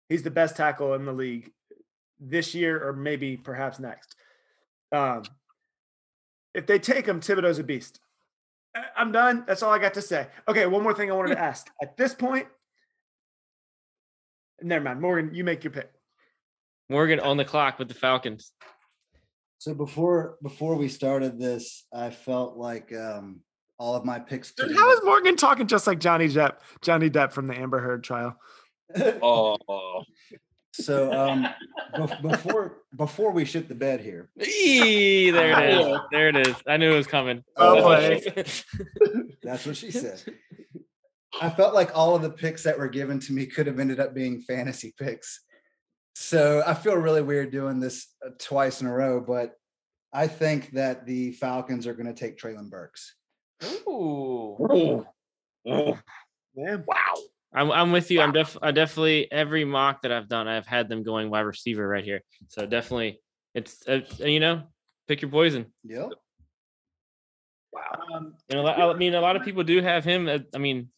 He's 0.07 0.23
the 0.23 0.31
best 0.31 0.55
tackle 0.55 0.93
in 0.93 1.03
the 1.05 1.13
league 1.13 1.51
this 2.19 2.53
year, 2.53 2.85
or 2.87 2.93
maybe 2.93 3.37
perhaps 3.37 3.79
next. 3.79 4.15
Um, 4.91 5.23
if 6.53 6.65
they 6.65 6.79
take 6.79 7.05
him, 7.05 7.19
Thibodeaux's 7.21 7.59
a 7.59 7.63
beast. 7.63 7.99
I- 8.75 8.85
I'm 8.97 9.11
done. 9.11 9.43
That's 9.47 9.63
all 9.63 9.71
I 9.71 9.79
got 9.79 9.93
to 9.95 10.01
say. 10.01 10.27
Okay, 10.47 10.65
one 10.67 10.83
more 10.83 10.93
thing 10.93 11.09
I 11.11 11.15
wanted 11.15 11.35
to 11.35 11.39
ask. 11.43 11.69
At 11.81 11.95
this 11.97 12.13
point, 12.13 12.47
never 14.61 14.83
mind. 14.83 15.01
Morgan, 15.01 15.33
you 15.33 15.43
make 15.43 15.63
your 15.63 15.71
pick. 15.71 15.89
Morgan 16.89 17.19
on 17.19 17.37
the 17.37 17.45
clock 17.45 17.77
with 17.79 17.87
the 17.87 17.93
Falcons. 17.93 18.51
So 19.59 19.73
before 19.73 20.37
before 20.41 20.75
we 20.75 20.87
started 20.87 21.37
this, 21.39 21.85
I 21.93 22.09
felt 22.09 22.57
like 22.57 22.93
um, 22.95 23.41
all 23.77 23.93
of 23.95 24.05
my 24.05 24.17
picks. 24.19 24.51
Dude, 24.53 24.67
could 24.69 24.75
how 24.77 24.87
be- 24.87 24.93
is 24.93 25.01
Morgan 25.03 25.35
talking 25.35 25.67
just 25.67 25.85
like 25.85 25.99
Johnny 25.99 26.27
Depp? 26.27 26.57
Johnny 26.81 27.09
Depp 27.09 27.31
from 27.33 27.47
the 27.47 27.55
Amber 27.57 27.79
Heard 27.79 28.03
trial. 28.03 28.35
Oh, 29.21 29.55
so 30.79 31.11
um, 31.13 31.47
bef- 31.95 32.21
before 32.21 32.77
before 32.95 33.31
we 33.31 33.45
shit 33.45 33.67
the 33.67 33.75
bed 33.75 33.99
here, 34.01 34.29
Eee, 34.39 35.31
there 35.31 35.59
it 35.63 35.79
is. 35.79 35.97
There 36.11 36.27
it 36.29 36.47
is. 36.47 36.55
I 36.67 36.77
knew 36.77 36.91
it 36.93 36.97
was 36.97 37.07
coming. 37.07 37.43
Oh, 37.55 37.89
That's 37.91 38.25
what 38.35 38.47
she 38.47 38.61
said. 38.61 39.25
that's 39.43 39.65
what 39.65 39.77
she 39.77 39.91
said. 39.91 40.23
I 41.41 41.49
felt 41.49 41.73
like 41.75 41.95
all 41.95 42.15
of 42.15 42.21
the 42.21 42.29
picks 42.31 42.63
that 42.63 42.77
were 42.77 42.89
given 42.89 43.19
to 43.21 43.33
me 43.33 43.45
could 43.45 43.67
have 43.67 43.79
ended 43.79 43.99
up 43.99 44.13
being 44.13 44.41
fantasy 44.41 44.93
picks. 44.97 45.41
So 46.15 46.63
I 46.65 46.73
feel 46.73 46.95
really 46.95 47.21
weird 47.21 47.51
doing 47.51 47.79
this 47.79 48.07
uh, 48.25 48.31
twice 48.39 48.81
in 48.81 48.87
a 48.87 48.93
row, 48.93 49.21
but 49.21 49.53
I 50.11 50.27
think 50.27 50.71
that 50.71 51.05
the 51.05 51.31
Falcons 51.33 51.85
are 51.87 51.93
going 51.93 52.13
to 52.13 52.19
take 52.19 52.37
Treylon 52.37 52.69
Burks. 52.69 53.15
Ooh. 53.87 55.05
Yeah. 55.63 56.75
wow. 56.85 57.13
I'm 57.53 57.71
I'm 57.71 57.91
with 57.91 58.11
you. 58.11 58.21
I'm 58.21 58.31
def 58.31 58.57
I 58.61 58.71
definitely 58.71 59.29
every 59.31 59.65
mock 59.65 60.03
that 60.03 60.11
I've 60.11 60.29
done, 60.29 60.47
I've 60.47 60.67
had 60.67 60.87
them 60.87 61.03
going 61.03 61.29
wide 61.29 61.41
receiver 61.41 61.87
right 61.87 62.03
here. 62.03 62.21
So 62.47 62.65
definitely, 62.65 63.19
it's 63.55 63.87
uh, 63.87 64.01
you 64.19 64.39
know 64.39 64.63
Pick 65.09 65.23
your 65.23 65.31
poison. 65.31 65.65
Yep. 65.85 66.11
Wow. 67.73 67.81
Um, 68.13 68.35
And 68.47 68.59
a 68.59 68.61
lot, 68.61 68.79
I 68.79 68.93
mean, 68.93 69.15
a 69.15 69.21
lot 69.21 69.35
of 69.35 69.41
people 69.41 69.63
do 69.63 69.81
have 69.81 70.05
him. 70.05 70.29
At, 70.29 70.45
I 70.53 70.59
mean, 70.59 70.89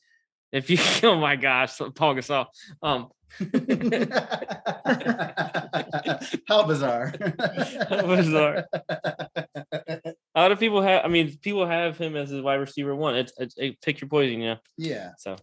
if 0.52 0.70
you, 0.70 0.78
oh 1.10 1.16
my 1.16 1.38
gosh, 1.38 1.78
Paul 1.96 2.16
Gasol. 2.16 2.48
Um, 2.84 3.08
How 6.50 6.68
bizarre. 6.68 7.14
How 7.90 8.06
bizarre. 8.06 8.66
a 8.90 10.14
lot 10.36 10.52
of 10.52 10.60
people 10.60 10.82
have. 10.82 11.06
I 11.06 11.08
mean, 11.08 11.38
people 11.38 11.66
have 11.66 11.98
him 11.98 12.18
as 12.18 12.34
a 12.34 12.42
wide 12.42 12.56
receiver 12.56 12.94
one. 12.94 13.16
It's, 13.16 13.32
it's, 13.38 13.58
it, 13.58 13.82
pick 13.82 14.02
your 14.02 14.10
poison, 14.10 14.42
you 14.42 14.50
know. 14.50 14.58
Yeah. 14.78 15.12
So, 15.20 15.38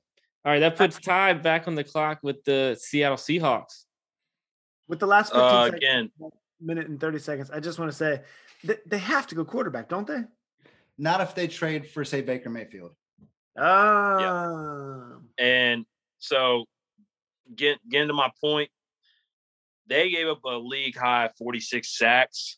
all 0.49 0.55
right, 0.55 0.61
that 0.61 0.77
puts 0.77 0.99
Ty 0.99 1.35
back 1.35 1.69
on 1.69 1.75
the 1.75 1.85
clock 1.85 2.21
with 2.23 2.43
the 2.45 2.75
Seattle 2.81 3.19
Seahawks. 3.19 3.85
with 4.89 4.99
the 4.99 5.07
last 5.07 5.31
15 5.31 5.43
Uh, 5.43 5.65
seconds, 5.65 5.77
again, 5.77 6.11
minute 6.59 6.87
and 6.89 6.99
30 6.99 7.19
seconds, 7.19 7.51
I 7.51 7.61
just 7.61 7.79
want 7.79 7.91
to 7.91 7.97
say 7.97 8.23
they, 8.65 8.77
they 8.87 8.97
have 8.97 9.27
to 9.27 9.35
go 9.35 9.45
quarterback, 9.45 9.91
don't 9.91 10.07
they? 10.07 10.23
Not 10.97 11.21
if 11.21 11.35
they 11.35 11.49
trade 11.49 11.91
for, 11.91 12.03
say, 12.03 12.23
Baker 12.23 12.49
Mayfield. 12.49 12.93
Ah, 13.59 15.19
and 15.37 15.85
so 16.19 16.65
get 17.55 17.77
getting 17.91 18.09
to 18.09 18.15
my 18.15 18.31
point, 18.41 18.71
they 19.87 20.09
gave 20.09 20.29
up 20.29 20.43
a 20.45 20.57
league 20.57 20.97
high 20.97 21.29
46 21.37 21.99
sacks. 21.99 22.57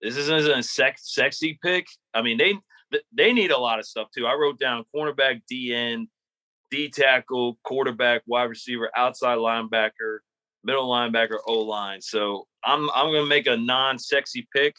This 0.00 0.16
isn't 0.16 0.48
a 0.48 0.62
sex, 0.62 1.12
sexy 1.12 1.58
pick. 1.60 1.86
I 2.14 2.22
mean, 2.22 2.38
they 2.38 2.54
they 3.12 3.32
need 3.32 3.50
a 3.50 3.58
lot 3.58 3.80
of 3.80 3.86
stuff 3.86 4.06
too. 4.16 4.24
I 4.24 4.34
wrote 4.34 4.60
down 4.60 4.84
cornerback, 4.94 5.40
DN, 5.50 6.06
D 6.74 6.88
tackle, 6.90 7.58
quarterback, 7.64 8.22
wide 8.26 8.44
receiver, 8.44 8.90
outside 8.96 9.38
linebacker, 9.38 10.18
middle 10.64 10.88
linebacker, 10.90 11.38
O 11.46 11.60
line. 11.60 12.00
So 12.00 12.46
I'm 12.64 12.90
I'm 12.90 13.06
gonna 13.12 13.26
make 13.26 13.46
a 13.46 13.56
non-sexy 13.56 14.48
pick, 14.54 14.74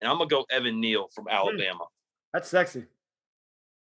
and 0.00 0.10
I'm 0.10 0.18
gonna 0.18 0.28
go 0.30 0.44
Evan 0.50 0.80
Neal 0.80 1.08
from 1.14 1.26
Alabama. 1.28 1.84
that's 2.32 2.48
sexy. 2.48 2.84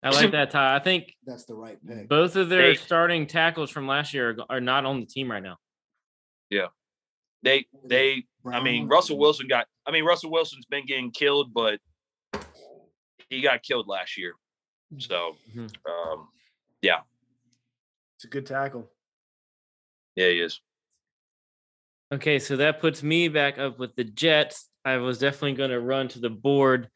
I 0.02 0.12
like 0.12 0.32
that, 0.38 0.52
Ty. 0.52 0.76
I 0.76 0.80
think 0.80 1.14
That's 1.26 1.44
the 1.44 1.56
right 1.56 1.78
pick. 1.86 2.08
both 2.08 2.38
of 2.38 2.48
their 2.48 2.70
Hey. 2.70 2.76
starting 2.76 3.28
tackles 3.28 3.70
from 3.70 3.86
last 3.86 4.14
year 4.14 4.30
are, 4.50 4.58
are 4.58 4.62
not 4.62 4.86
on 4.86 5.02
the 5.02 5.06
team 5.06 5.30
right 5.30 5.44
now. 5.44 5.58
Yeah, 6.50 6.68
they 7.44 7.66
they 7.86 8.24
I 8.50 8.62
mean, 8.62 8.88
Russell 8.88 9.18
Wilson 9.18 9.48
got. 9.48 9.68
I 9.86 9.92
mean, 9.92 10.06
Russell 10.06 10.32
Wilson's 10.32 10.66
been 10.66 10.86
getting 10.86 11.12
killed, 11.12 11.54
but 11.54 11.80
he 13.30 13.42
got 13.42 13.62
killed 13.62 13.88
last 13.88 14.18
year. 14.18 14.34
So, 14.98 15.36
Mhm. 15.54 15.70
um, 15.88 16.30
It's 18.20 18.26
a 18.26 18.28
good 18.28 18.46
tackle. 18.46 18.92
yeah, 20.18 20.28
he 20.28 20.42
is. 20.42 20.60
Okay, 22.14 22.38
so 22.38 22.58
that 22.58 22.82
puts 22.82 23.02
me 23.02 23.30
back 23.30 23.58
up 23.58 23.80
with 23.80 23.96
the 23.96 24.04
Jets. 24.04 24.68
I 24.84 24.98
was 24.98 25.20
definitely 25.20 25.54
going 25.54 25.70
to 25.70 25.80
run 25.80 26.10
to 26.10 26.20
the 26.20 26.30
board 26.30 26.90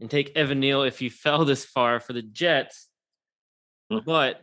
and 0.00 0.08
take 0.08 0.36
Evan 0.36 0.60
Neal 0.60 0.84
if 0.84 1.00
he 1.00 1.08
fell 1.08 1.44
this 1.44 1.64
far 1.64 1.98
for 1.98 2.12
the 2.12 2.22
Jets. 2.22 2.86
Hmm. 3.90 3.98
But 4.06 4.40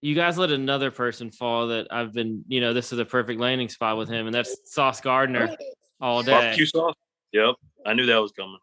you 0.00 0.14
guys 0.14 0.38
let 0.38 0.52
another 0.52 0.92
person 0.92 1.32
fall 1.32 1.66
that 1.66 1.88
I've 1.90 2.12
been, 2.12 2.44
you 2.46 2.60
know, 2.60 2.72
this 2.72 2.92
is 2.92 3.00
a 3.00 3.04
perfect 3.04 3.40
landing 3.40 3.68
spot 3.68 3.98
with 3.98 4.08
him, 4.08 4.26
and 4.26 4.34
that's 4.34 4.56
Sauce 4.66 5.00
Gardner 5.00 5.56
all 6.00 6.22
day. 6.22 6.30
Barbecue 6.30 6.66
sauce. 6.66 6.94
Yep, 7.32 7.56
I 7.84 7.94
knew 7.94 8.06
that 8.06 8.18
was 8.18 8.30
coming. 8.30 8.58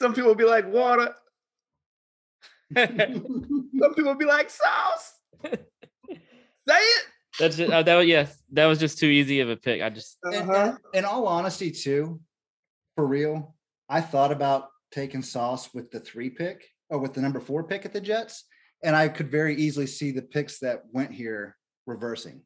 Some 0.00 0.14
people 0.14 0.28
will 0.28 0.36
be 0.36 0.44
like 0.44 0.72
water. 0.72 1.16
Some 2.76 3.94
people 3.94 4.14
be 4.14 4.24
like 4.26 4.50
sauce. 4.50 5.12
Say 5.44 5.56
it. 6.68 7.04
That's 7.38 7.56
just, 7.56 7.72
uh, 7.72 7.82
that 7.82 7.96
was 7.96 8.06
yes, 8.06 8.42
that 8.52 8.66
was 8.66 8.78
just 8.78 8.98
too 8.98 9.06
easy 9.06 9.40
of 9.40 9.48
a 9.48 9.56
pick. 9.56 9.82
I 9.82 9.88
just 9.90 10.18
In- 10.32 10.42
Uh-huh. 10.42 10.76
in, 10.92 10.98
in 11.00 11.04
all 11.04 11.26
honesty, 11.26 11.70
too, 11.70 12.20
for 12.96 13.06
real, 13.06 13.54
I 13.88 14.00
thought 14.00 14.32
about 14.32 14.68
taking 14.92 15.22
Sauce 15.22 15.72
with 15.72 15.90
the 15.90 16.00
three 16.00 16.30
pick 16.30 16.66
or 16.90 16.98
with 16.98 17.14
the 17.14 17.20
number 17.20 17.40
four 17.40 17.64
pick 17.64 17.84
at 17.84 17.92
the 17.92 18.00
Jets, 18.00 18.44
and 18.82 18.94
I 18.96 19.08
could 19.08 19.30
very 19.30 19.54
easily 19.56 19.86
see 19.86 20.10
the 20.10 20.22
picks 20.22 20.58
that 20.60 20.82
went 20.92 21.12
here 21.12 21.56
reversing. 21.86 22.42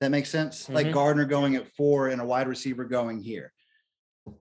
That 0.00 0.10
makes 0.10 0.28
sense. 0.30 0.68
Like 0.68 0.88
Mhm. 0.88 0.92
Gardner 0.94 1.24
going 1.24 1.54
at 1.56 1.68
four 1.76 2.08
and 2.08 2.20
a 2.20 2.24
wide 2.24 2.48
receiver 2.48 2.84
going 2.84 3.20
here. 3.22 3.52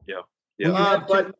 Yeah. 0.07 0.21
yeah. 0.57 0.71
Uh, 0.71 1.05
but 1.07 1.35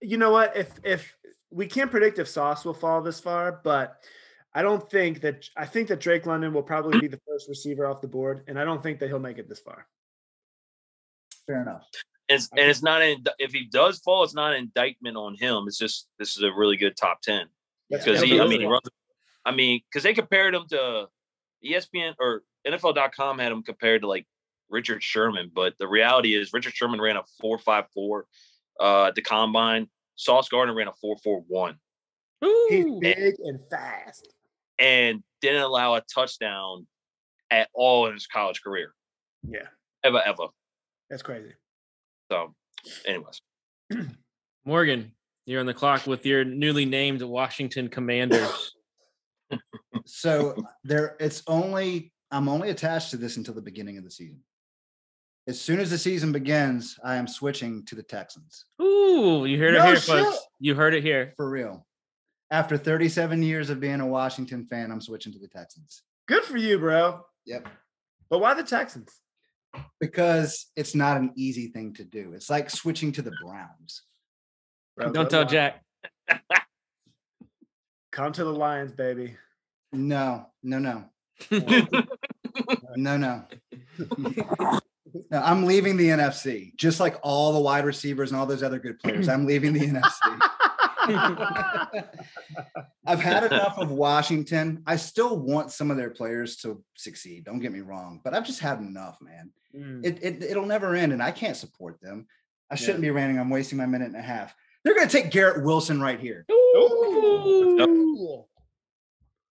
you 0.00 0.16
know 0.18 0.30
what? 0.32 0.56
If 0.56 0.70
if 0.84 1.16
we 1.52 1.66
can't 1.66 1.90
predict 1.90 2.18
if 2.18 2.28
Sauce 2.28 2.64
will 2.64 2.74
fall 2.74 3.02
this 3.02 3.20
far, 3.20 3.60
but 3.62 4.02
I 4.54 4.62
don't 4.62 4.88
think 4.90 5.20
that 5.20 5.48
I 5.56 5.66
think 5.66 5.88
that 5.88 6.00
Drake 6.00 6.26
London 6.26 6.52
will 6.52 6.62
probably 6.62 7.00
be 7.00 7.08
the 7.08 7.20
first 7.28 7.48
receiver 7.48 7.86
off 7.86 8.00
the 8.00 8.08
board, 8.08 8.44
and 8.48 8.58
I 8.58 8.64
don't 8.64 8.82
think 8.82 8.98
that 9.00 9.08
he'll 9.08 9.18
make 9.18 9.38
it 9.38 9.48
this 9.48 9.60
far. 9.60 9.86
fair 11.46 11.62
enough. 11.62 11.86
It's, 12.28 12.48
and 12.56 12.70
it's 12.70 12.82
not 12.82 13.02
an. 13.02 13.24
If 13.38 13.52
he 13.52 13.66
does 13.70 13.98
fall, 13.98 14.24
it's 14.24 14.34
not 14.34 14.52
an 14.52 14.58
indictment 14.58 15.16
on 15.16 15.34
him. 15.34 15.64
It's 15.66 15.78
just 15.78 16.08
this 16.18 16.36
is 16.36 16.42
a 16.42 16.52
really 16.52 16.76
good 16.76 16.96
top 16.96 17.20
ten 17.20 17.46
because 17.90 18.20
gonna 18.20 18.26
he. 18.26 18.40
I 18.40 18.46
mean, 18.46 18.60
he 18.60 18.66
runs. 18.66 18.88
I 19.44 19.52
mean, 19.52 19.80
because 19.90 20.02
they 20.02 20.14
compared 20.14 20.54
him 20.54 20.66
to 20.70 21.08
ESPN 21.64 22.14
or 22.18 22.42
NFL.com 22.66 23.38
had 23.38 23.52
him 23.52 23.62
compared 23.62 24.02
to 24.02 24.08
like 24.08 24.26
Richard 24.70 25.02
Sherman, 25.02 25.50
but 25.52 25.74
the 25.78 25.88
reality 25.88 26.34
is 26.34 26.52
Richard 26.52 26.74
Sherman 26.74 27.00
ran 27.00 27.16
a 27.16 27.22
four 27.40 27.58
five 27.58 27.86
four 27.92 28.26
uh, 28.80 29.06
at 29.06 29.14
the 29.14 29.22
combine. 29.22 29.88
Sauce 30.16 30.48
Gardner 30.48 30.74
ran 30.74 30.88
a 30.88 30.92
four 31.00 31.16
four 31.22 31.42
one. 31.48 31.76
he's 32.68 32.84
Ooh. 32.86 32.98
big 33.00 33.34
and 33.44 33.58
fast. 33.70 34.32
and 34.78 35.22
didn't 35.40 35.62
allow 35.62 35.94
a 35.94 36.02
touchdown 36.12 36.86
at 37.50 37.68
all 37.74 38.06
in 38.06 38.14
his 38.14 38.26
college 38.26 38.62
career, 38.62 38.94
Yeah, 39.46 39.66
ever, 40.04 40.22
ever. 40.24 40.46
that's 41.10 41.22
crazy. 41.22 41.52
So, 42.30 42.54
anyways, 43.06 43.40
Morgan, 44.64 45.12
you're 45.44 45.60
on 45.60 45.66
the 45.66 45.74
clock 45.74 46.06
with 46.06 46.24
your 46.24 46.44
newly 46.44 46.84
named 46.86 47.20
Washington 47.22 47.88
Commanders. 47.88 48.72
So 50.06 50.56
there, 50.84 51.16
it's 51.20 51.42
only 51.46 52.10
I'm 52.30 52.48
only 52.48 52.70
attached 52.70 53.10
to 53.10 53.18
this 53.18 53.36
until 53.36 53.52
the 53.54 53.60
beginning 53.60 53.98
of 53.98 54.04
the 54.04 54.10
season. 54.10 54.40
As 55.48 55.60
soon 55.60 55.80
as 55.80 55.90
the 55.90 55.98
season 55.98 56.30
begins, 56.32 56.98
I 57.04 57.16
am 57.16 57.26
switching 57.26 57.84
to 57.86 57.94
the 57.96 58.02
Texans 58.02 58.64
Ooh, 58.80 59.44
you 59.44 59.58
heard 59.58 59.74
it 59.74 59.78
No 59.78 59.86
here, 59.86 59.96
shit. 59.96 60.04
folks. 60.24 60.38
You 60.60 60.74
heard 60.74 60.94
it 60.94 61.02
here. 61.02 61.34
for 61.36 61.48
real. 61.50 61.84
After 62.50 62.76
37 62.76 63.42
years 63.42 63.70
of 63.70 63.80
being 63.80 64.00
a 64.00 64.06
Washington 64.06 64.66
fan, 64.66 64.90
I'm 64.92 65.00
switching 65.00 65.32
to 65.32 65.38
the 65.38 65.48
Texans. 65.48 66.02
Good 66.28 66.44
for 66.44 66.58
you, 66.58 66.78
bro. 66.78 67.24
Yep. 67.46 67.66
But 68.30 68.40
why 68.40 68.54
the 68.54 68.62
Texans? 68.62 69.08
Because 70.00 70.66
it's 70.76 70.94
not 70.94 71.16
an 71.16 71.32
easy 71.34 71.68
thing 71.68 71.94
to 71.94 72.04
do. 72.04 72.32
It's 72.34 72.50
like 72.50 72.68
switching 72.70 73.10
to 73.12 73.22
the 73.22 73.32
Browns. 73.42 74.02
Bro, 74.96 75.12
Don't 75.12 75.30
tell 75.30 75.40
Lions. 75.40 75.50
Jack. 75.52 75.84
Come 78.12 78.32
to 78.34 78.44
the 78.44 78.52
Lions, 78.52 78.92
baby. 78.92 79.34
No, 79.92 80.46
no, 80.62 80.78
no, 80.78 81.04
no, 82.96 83.16
no. 83.16 83.44
No, 85.30 85.40
I'm 85.40 85.64
leaving 85.64 85.96
the 85.96 86.08
NFC, 86.08 86.74
just 86.76 87.00
like 87.00 87.16
all 87.22 87.52
the 87.52 87.60
wide 87.60 87.84
receivers 87.84 88.30
and 88.30 88.40
all 88.40 88.46
those 88.46 88.62
other 88.62 88.78
good 88.78 88.98
players. 88.98 89.28
I'm 89.28 89.46
leaving 89.46 89.72
the 89.72 89.80
NFC. 89.88 90.40
I've 93.06 93.20
had 93.20 93.44
enough 93.44 93.78
of 93.78 93.90
Washington. 93.90 94.82
I 94.86 94.96
still 94.96 95.38
want 95.38 95.70
some 95.70 95.90
of 95.90 95.96
their 95.96 96.10
players 96.10 96.56
to 96.58 96.82
succeed. 96.94 97.44
Don't 97.44 97.60
get 97.60 97.72
me 97.72 97.80
wrong, 97.80 98.20
but 98.22 98.34
I've 98.34 98.46
just 98.46 98.60
had 98.60 98.78
enough, 98.78 99.18
man. 99.20 99.50
Mm. 99.74 100.04
It, 100.04 100.18
it 100.22 100.42
it'll 100.42 100.66
never 100.66 100.94
end, 100.94 101.12
and 101.12 101.22
I 101.22 101.30
can't 101.30 101.56
support 101.56 102.00
them. 102.00 102.26
I 102.70 102.74
shouldn't 102.74 103.02
be 103.02 103.10
ranting. 103.10 103.38
I'm 103.38 103.50
wasting 103.50 103.76
my 103.78 103.86
minute 103.86 104.06
and 104.06 104.16
a 104.16 104.22
half. 104.22 104.54
They're 104.82 104.94
going 104.94 105.06
to 105.06 105.12
take 105.12 105.30
Garrett 105.30 105.62
Wilson 105.62 106.00
right 106.00 106.18
here. 106.18 106.46
Ooh. 106.50 108.44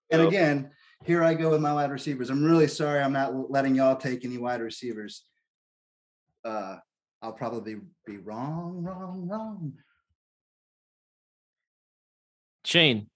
And 0.09 0.21
again, 0.23 0.71
here 1.05 1.23
I 1.23 1.35
go 1.35 1.51
with 1.51 1.61
my 1.61 1.73
wide 1.73 1.91
receivers. 1.91 2.29
I'm 2.29 2.43
really 2.43 2.67
sorry 2.67 2.99
I'm 3.01 3.13
not 3.13 3.51
letting 3.51 3.75
y'all 3.75 3.95
take 3.95 4.25
any 4.25 4.37
wide 4.37 4.61
receivers. 4.61 5.23
Uh, 6.43 6.77
I'll 7.21 7.33
probably 7.33 7.77
be 8.05 8.17
wrong, 8.17 8.83
wrong, 8.83 9.27
wrong. 9.27 9.73
Shane, 12.65 13.07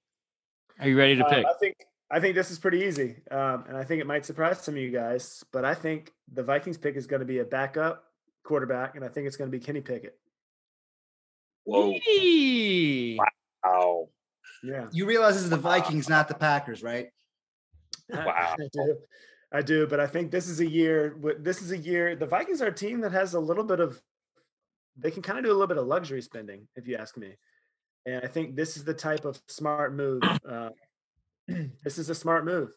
are 0.79 0.87
you 0.87 0.97
ready 0.97 1.15
to 1.15 1.25
Uh, 1.25 1.29
pick? 1.29 1.45
I 1.45 1.53
think 1.59 1.75
I 2.11 2.19
think 2.19 2.35
this 2.35 2.51
is 2.51 2.59
pretty 2.59 2.81
easy, 2.81 3.17
um, 3.31 3.65
and 3.67 3.75
I 3.75 3.83
think 3.83 3.99
it 3.99 4.05
might 4.05 4.25
surprise 4.25 4.61
some 4.61 4.75
of 4.75 4.81
you 4.81 4.91
guys. 4.91 5.43
But 5.51 5.65
I 5.65 5.73
think 5.73 6.11
the 6.31 6.43
Vikings 6.43 6.77
pick 6.77 6.95
is 6.95 7.07
going 7.07 7.21
to 7.21 7.25
be 7.25 7.39
a 7.39 7.43
backup 7.45 8.03
quarterback, 8.43 8.95
and 8.95 9.03
I 9.03 9.07
think 9.07 9.25
it's 9.27 9.37
going 9.37 9.51
to 9.51 9.57
be 9.57 9.63
Kenny 9.63 9.81
Pickett. 9.81 10.17
whoa, 11.63 11.97
Yee. 12.07 13.17
wow, 13.63 14.07
Yeah, 14.63 14.87
You 14.91 15.07
realize 15.07 15.33
this 15.33 15.43
is 15.43 15.49
the 15.49 15.57
Vikings, 15.57 16.07
not 16.07 16.27
the 16.27 16.35
Packers, 16.35 16.83
right? 16.83 17.09
Wow. 18.09 18.55
I 19.55 19.61
do. 19.61 19.87
But 19.87 19.99
I 19.99 20.07
think 20.07 20.31
this 20.31 20.47
is 20.49 20.59
a 20.59 20.69
year. 20.69 21.15
This 21.39 21.61
is 21.61 21.71
a 21.71 21.77
year. 21.77 22.15
The 22.15 22.25
Vikings 22.25 22.61
are 22.61 22.67
a 22.67 22.73
team 22.73 22.99
that 23.01 23.11
has 23.13 23.33
a 23.33 23.39
little 23.39 23.63
bit 23.63 23.79
of. 23.79 24.01
They 24.97 25.11
can 25.11 25.21
kind 25.21 25.37
of 25.39 25.45
do 25.45 25.51
a 25.51 25.53
little 25.53 25.67
bit 25.67 25.77
of 25.77 25.87
luxury 25.87 26.21
spending, 26.21 26.67
if 26.75 26.87
you 26.87 26.95
ask 26.97 27.17
me. 27.17 27.35
And 28.05 28.23
I 28.23 28.27
think 28.27 28.55
this 28.55 28.77
is 28.77 28.83
the 28.83 28.93
type 28.93 29.25
of 29.25 29.41
smart 29.47 29.93
move. 29.93 30.21
Uh, 30.47 30.69
this 31.83 31.97
is 31.97 32.09
a 32.09 32.15
smart 32.15 32.45
move. 32.45 32.71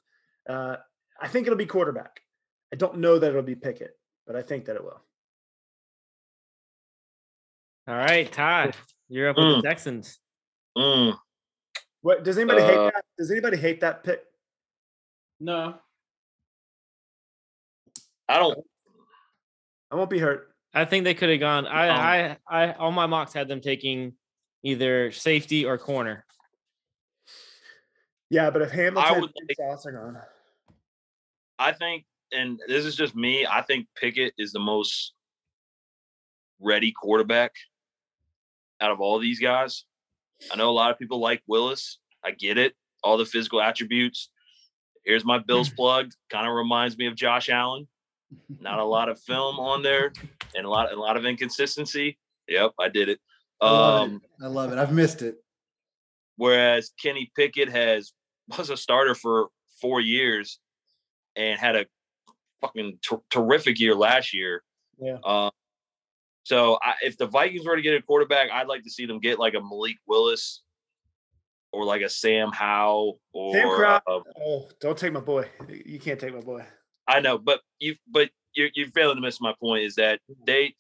Uh, 0.49 0.77
I 1.21 1.29
think 1.29 1.47
it'll 1.47 1.59
be 1.59 1.67
quarterback. 1.67 2.21
I 2.73 2.77
don't 2.77 2.99
know 2.99 3.19
that 3.19 3.29
it'll 3.31 3.43
be 3.43 3.55
Pickett, 3.55 3.97
but 4.27 4.37
I 4.37 4.43
think 4.43 4.64
that 4.67 4.77
it 4.77 4.83
will. 4.85 5.01
All 7.88 7.95
right, 7.97 8.31
Todd, 8.31 8.75
you're 9.09 9.29
up 9.31 9.37
with 9.37 9.47
Mm. 9.47 9.62
the 9.62 9.69
Texans. 9.69 10.19
Mm, 10.77 11.19
What 12.03 12.23
does 12.23 12.38
anybody 12.38 12.62
hate 12.62 12.77
Uh, 12.79 12.91
that? 12.91 13.05
Does 13.17 13.31
anybody 13.31 13.57
hate 13.57 13.81
that 13.81 14.05
pick? 14.05 14.25
No, 15.41 15.79
I 18.29 18.38
don't. 18.38 18.59
I 19.91 19.97
won't 19.97 20.11
be 20.11 20.19
hurt. 20.19 20.49
I 20.75 20.85
think 20.85 21.05
they 21.05 21.14
could 21.14 21.31
have 21.31 21.41
gone. 21.41 21.67
I, 21.67 21.88
Um, 21.88 22.37
I, 22.51 22.64
I, 22.67 22.73
all 22.75 22.93
my 22.93 23.07
mocks 23.07 23.33
had 23.33 23.49
them 23.49 23.61
taking 23.61 24.12
either 24.62 25.11
safety 25.12 25.64
or 25.64 25.79
corner. 25.79 26.25
Yeah, 28.31 28.51
but 28.51 28.62
if 28.62 28.71
Hamilton 28.71 29.21
would 29.21 29.33
and 29.37 29.49
like- 29.49 29.57
Sauce 29.57 29.87
are 29.87 30.29
I 31.59 31.73
think, 31.73 32.05
and 32.33 32.61
this 32.69 32.85
is 32.85 32.95
just 32.95 33.17
me. 33.17 33.47
I 33.47 33.62
think 33.62 33.87
Pickett 33.97 34.35
is 34.38 34.53
the 34.53 34.61
most 34.61 35.14
ready 36.61 36.93
quarterback 36.93 37.53
out 38.81 38.91
of 38.91 39.01
all 39.01 39.19
these 39.19 39.41
guys. 39.41 39.85
I 40.53 40.57
know 40.57 40.71
a 40.71 40.73
lot 40.73 40.93
of 40.93 40.99
people 40.99 41.19
like 41.19 41.43
Willis. 41.47 41.99
I 42.25 42.31
get 42.33 42.59
it. 42.59 42.75
All 43.03 43.17
the 43.17 43.25
physical 43.25 43.61
attributes. 43.61 44.31
Here's 45.05 45.25
my 45.25 45.38
Bills 45.38 45.69
plug. 45.71 46.11
Kind 46.31 46.47
of 46.47 46.55
reminds 46.55 46.97
me 46.99 47.07
of 47.07 47.17
Josh 47.17 47.49
Allen. 47.49 47.88
Not 48.61 48.79
a 48.79 48.85
lot 48.85 49.09
of 49.09 49.19
film 49.21 49.59
on 49.59 49.83
there, 49.83 50.12
and 50.55 50.67
a 50.67 50.69
lot, 50.71 50.93
a 50.93 50.99
lot 51.01 51.17
of 51.17 51.25
inconsistency. 51.25 52.19
Yep, 52.49 52.73
I 52.79 52.88
did 52.88 53.09
it. 53.09 53.19
I 53.61 53.71
love 53.71 54.01
Um, 54.09 54.14
it. 54.41 54.45
I 54.45 54.47
love 54.49 54.73
it. 54.73 54.79
I've 54.79 54.93
missed 54.93 55.23
it. 55.23 55.37
whereas 56.37 56.91
Kenny 57.03 57.31
Pickett 57.37 57.69
has 57.69 58.12
was 58.57 58.71
a 58.71 58.77
starter 58.77 59.14
for 59.14 59.49
four 59.81 60.01
years 60.01 60.59
and 61.37 61.59
had 61.59 61.75
a 61.77 61.87
fucking 62.61 62.99
ter- 63.09 63.21
terrific 63.31 63.79
year 63.81 63.95
last 63.95 64.33
year. 64.35 64.62
Yeah. 65.01 65.17
Uh, 65.25 65.51
so 66.45 66.79
I, 66.83 66.95
if 67.03 67.19
the 67.19 67.27
Vikings 67.27 67.67
were 67.67 67.77
to 67.77 67.83
get 67.83 67.95
a 67.95 68.03
quarterback, 68.03 68.51
I'd 68.51 68.69
like 68.69 68.83
to 68.85 68.91
see 68.91 69.05
them 69.07 69.21
get 69.21 69.38
like 69.38 69.55
a 69.55 69.61
Malik 69.61 69.97
Willis 70.07 70.62
or 71.73 71.85
like 71.85 72.03
a 72.03 72.09
Sam 72.09 72.51
Howe 72.53 73.19
or 73.33 73.53
Sam 73.55 73.69
Crow- 73.69 74.01
uh, 74.07 74.21
oh, 74.41 74.69
don't 74.81 74.97
take 74.97 75.12
my 75.12 75.21
boy. 75.21 75.49
You 75.69 75.99
can't 75.99 76.19
take 76.19 76.35
my 76.35 76.41
boy. 76.41 76.64
I 77.09 77.21
know, 77.21 77.38
but 77.38 77.61
you 77.79 77.97
but 78.07 78.31
you're 78.55 78.68
you're 78.75 78.88
failing 78.90 79.16
to 79.16 79.23
miss 79.23 79.40
my 79.40 79.55
point 79.61 79.85
is 79.85 79.94
that 79.97 80.21
they 80.47 80.75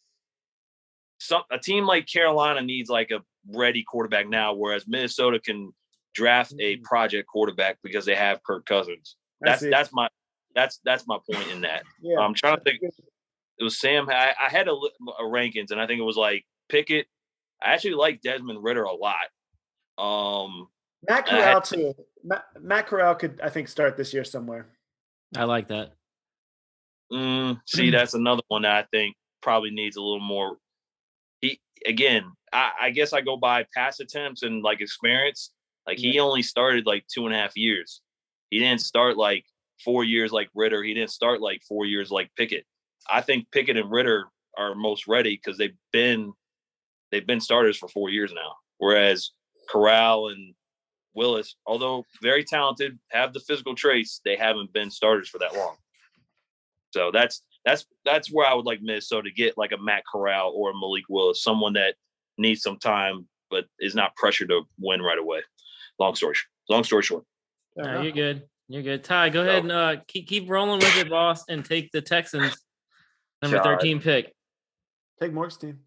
some 1.18 1.42
a 1.50 1.58
team 1.58 1.84
like 1.86 2.06
Carolina 2.06 2.60
needs 2.62 2.88
like 2.90 3.10
a 3.10 3.20
ready 3.52 3.82
quarterback 3.82 4.28
now, 4.28 4.54
whereas 4.54 4.86
Minnesota 4.86 5.40
can 5.40 5.72
draft 6.14 6.52
a 6.60 6.76
Mm. 6.76 6.82
project 6.82 7.28
quarterback 7.28 7.78
because 7.82 8.04
they 8.04 8.14
have 8.14 8.42
Kirk 8.42 8.66
Cousins. 8.66 9.16
I 9.44 9.50
That's 9.50 9.62
that's 9.62 9.90
my 9.92 10.08
that's 10.54 10.80
that's 10.84 11.06
my 11.06 11.18
point 11.30 11.50
in 11.50 11.60
that. 11.62 11.82
yeah. 12.02 12.18
I'm 12.18 12.34
trying 12.34 12.56
to 12.58 12.62
think. 12.62 12.80
It 12.82 13.64
was 13.64 13.78
Sam. 13.80 14.08
I, 14.08 14.32
I 14.40 14.48
had 14.50 14.68
a, 14.68 14.72
a 14.72 15.22
rankings, 15.24 15.72
and 15.72 15.80
I 15.80 15.86
think 15.88 15.98
it 15.98 16.04
was 16.04 16.16
like 16.16 16.44
Pickett. 16.68 17.06
I 17.60 17.72
actually 17.74 17.94
like 17.94 18.20
Desmond 18.22 18.62
Ridder 18.62 18.84
a 18.84 18.94
lot. 18.94 19.16
Um, 19.98 20.68
Matt 21.08 21.28
I 21.30 21.34
had- 21.34 21.42
Corral 21.44 21.60
too. 21.62 21.94
Matt, 22.22 22.44
Matt 22.60 22.86
Corral 22.86 23.14
could, 23.16 23.40
I 23.42 23.48
think, 23.48 23.66
start 23.68 23.96
this 23.96 24.14
year 24.14 24.22
somewhere. 24.24 24.66
I 25.36 25.42
like 25.44 25.68
that. 25.68 25.94
Mm, 27.12 27.60
see, 27.66 27.90
that's 27.90 28.14
another 28.14 28.42
one 28.48 28.62
that 28.62 28.72
I 28.72 28.86
think 28.90 29.16
probably 29.42 29.70
needs 29.70 29.96
a 29.96 30.02
little 30.02 30.20
more. 30.20 30.58
He 31.40 31.60
again, 31.86 32.24
I, 32.52 32.72
I 32.82 32.90
guess 32.90 33.12
I 33.12 33.20
go 33.20 33.36
by 33.36 33.66
pass 33.74 34.00
attempts 34.00 34.42
and 34.42 34.62
like 34.62 34.80
experience. 34.80 35.52
Like 35.86 35.98
he 35.98 36.20
only 36.20 36.42
started 36.42 36.86
like 36.86 37.04
two 37.12 37.26
and 37.26 37.34
a 37.34 37.38
half 37.38 37.56
years. 37.56 38.02
He 38.50 38.58
didn't 38.58 38.80
start 38.80 39.16
like 39.16 39.44
four 39.84 40.04
years 40.04 40.32
like 40.32 40.48
Ridder. 40.54 40.82
He 40.82 40.94
didn't 40.94 41.10
start 41.10 41.40
like 41.40 41.62
four 41.66 41.86
years 41.86 42.10
like 42.10 42.30
Pickett. 42.36 42.64
I 43.08 43.20
think 43.22 43.50
Pickett 43.52 43.76
and 43.76 43.90
Ridder 43.90 44.26
are 44.56 44.74
most 44.74 45.06
ready 45.08 45.40
because 45.42 45.56
they've 45.58 45.76
been 45.92 46.32
they've 47.10 47.26
been 47.26 47.40
starters 47.40 47.78
for 47.78 47.88
four 47.88 48.10
years 48.10 48.32
now. 48.34 48.54
Whereas 48.78 49.30
Corral 49.70 50.28
and 50.28 50.54
Willis, 51.14 51.56
although 51.66 52.04
very 52.22 52.44
talented, 52.44 52.98
have 53.10 53.32
the 53.32 53.40
physical 53.40 53.74
traits, 53.74 54.20
they 54.24 54.36
haven't 54.36 54.72
been 54.72 54.90
starters 54.90 55.28
for 55.28 55.38
that 55.38 55.54
long. 55.54 55.76
So 56.98 57.10
that's 57.12 57.42
that's 57.64 57.86
that's 58.04 58.28
where 58.28 58.44
I 58.44 58.54
would 58.54 58.66
like 58.66 58.82
Minnesota 58.82 59.28
to 59.28 59.34
get 59.34 59.56
like 59.56 59.70
a 59.70 59.78
Matt 59.78 60.02
Corral 60.10 60.52
or 60.52 60.70
a 60.70 60.74
Malik 60.74 61.04
Willis, 61.08 61.44
someone 61.44 61.74
that 61.74 61.94
needs 62.38 62.62
some 62.62 62.76
time 62.78 63.28
but 63.50 63.66
is 63.78 63.94
not 63.94 64.16
pressured 64.16 64.48
to 64.48 64.62
win 64.80 65.00
right 65.00 65.18
away. 65.18 65.40
Long 66.00 66.16
story, 66.16 66.34
sh- 66.34 66.46
long 66.68 66.82
story 66.82 67.02
short. 67.02 67.24
Fair 67.76 67.92
No, 67.92 68.02
you're 68.02 68.12
good. 68.12 68.42
You're 68.68 68.82
good. 68.82 69.04
Ty, 69.04 69.30
go 69.30 69.42
ahead 69.42 69.62
and 69.62 69.72
uh, 69.72 69.96
keep 70.08 70.26
keep 70.26 70.50
rolling 70.50 70.80
with 70.80 70.96
it, 70.96 71.08
boss, 71.08 71.44
and 71.48 71.64
take 71.64 71.92
the 71.92 72.02
Texans 72.02 72.56
number 73.42 73.58
God. 73.58 73.78
13 73.80 74.00
pick. 74.00 74.34
Take 75.20 75.32
Morg's 75.32 75.56
team. 75.56 75.78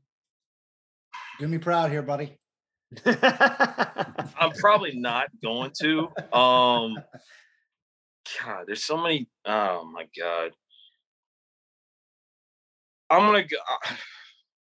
Do 1.39 1.47
me 1.47 1.57
proud 1.57 1.91
here, 1.91 2.01
buddy. 2.01 2.37
I'm 3.05 4.51
probably 4.59 4.97
not 4.97 5.27
going 5.43 5.71
to. 5.81 6.07
Um, 6.35 6.97
God, 8.41 8.63
there's 8.67 8.85
so 8.85 8.97
many. 8.97 9.27
Oh 9.45 9.89
my 9.91 10.07
God. 10.17 10.51
I'm 13.11 13.25
gonna 13.25 13.43
go. 13.43 13.57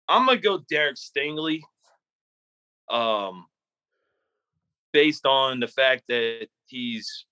I'm 0.09 0.25
gonna 0.25 0.39
go 0.39 0.59
Derek 0.69 0.97
Stingley. 0.97 1.61
Um, 2.91 3.45
based 4.91 5.25
on 5.25 5.59
the 5.61 5.67
fact 5.67 6.03
that 6.09 6.47
he's, 6.67 7.25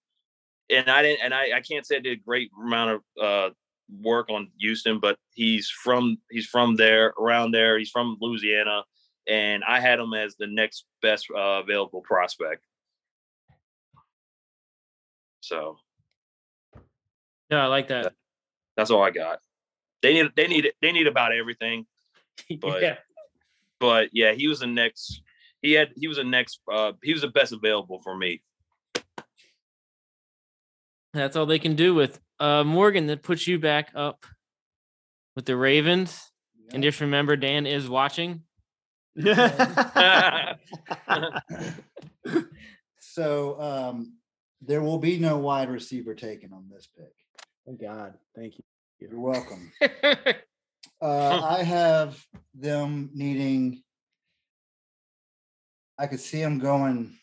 and 0.70 0.90
I 0.90 1.04
didn't, 1.04 1.20
and 1.24 1.34
I, 1.34 1.58
I 1.58 1.62
can't 1.62 1.86
say 1.86 1.98
I 1.98 2.00
did 2.00 2.14
a 2.18 2.22
great 2.22 2.50
amount 2.60 3.02
of 3.18 3.24
uh 3.24 3.54
work 4.02 4.30
on 4.30 4.50
Houston, 4.60 5.00
but 5.00 5.18
he's 5.34 5.70
from 5.70 6.18
he's 6.30 6.48
from 6.48 6.78
there, 6.78 7.14
around 7.20 7.52
there. 7.52 7.78
He's 7.78 7.90
from 7.90 8.18
Louisiana, 8.22 8.84
and 9.28 9.64
I 9.66 9.82
had 9.82 10.00
him 10.00 10.14
as 10.14 10.36
the 10.38 10.48
next 10.48 10.86
best 11.02 11.28
uh, 11.36 11.62
available 11.62 12.02
prospect. 12.02 12.64
So 15.42 15.78
Yeah, 17.50 17.66
I 17.66 17.68
like 17.68 17.90
that. 17.90 18.14
that's 18.78 18.92
all 18.92 19.04
I 19.04 19.12
got. 19.12 19.40
They 20.02 20.14
need 20.14 20.32
they 20.36 20.48
need 20.48 20.72
they 20.82 20.92
need 20.92 21.08
about 21.08 21.32
everything, 21.34 21.86
But- 22.62 22.82
yeah. 22.82 22.96
but 23.80 24.10
yeah, 24.14 24.34
he 24.34 24.48
was 24.48 24.60
the 24.60 24.68
next. 24.68 25.22
He 25.62 25.74
had 25.74 25.90
he 25.96 26.08
was 26.08 26.18
the 26.18 26.24
next. 26.24 26.60
Uh, 26.72 26.94
he 27.04 27.14
was 27.14 27.22
the 27.22 27.28
best 27.28 27.52
available 27.54 28.02
for 28.04 28.18
me. 28.18 28.42
That's 31.14 31.36
all 31.36 31.46
they 31.46 31.60
can 31.60 31.76
do 31.76 31.94
with 31.94 32.20
uh 32.40 32.64
Morgan 32.64 33.08
that 33.08 33.22
puts 33.22 33.48
you 33.48 33.60
back 33.60 33.92
up 33.96 34.26
with 35.36 35.46
the 35.46 35.56
Ravens. 35.56 36.32
And 36.74 36.82
just 36.82 37.02
remember 37.02 37.36
Dan 37.36 37.66
is 37.68 37.90
watching. 37.90 38.44
So 43.14 43.60
um, 43.60 44.14
there 44.62 44.82
will 44.82 45.00
be 45.00 45.20
no 45.20 45.38
wide 45.38 45.70
receiver 45.70 46.16
taken 46.16 46.54
on 46.54 46.70
this 46.72 46.88
pick. 46.96 47.12
Thank 47.66 47.82
God. 47.82 48.14
Thank 48.36 48.58
you. 48.58 48.64
You're 49.02 49.20
welcome. 49.20 49.72
Uh, 51.02 51.42
I 51.44 51.64
have 51.64 52.24
them 52.54 53.10
needing. 53.12 53.82
I 55.98 56.06
could 56.06 56.20
see 56.20 56.40
them 56.40 56.60
going 56.60 57.18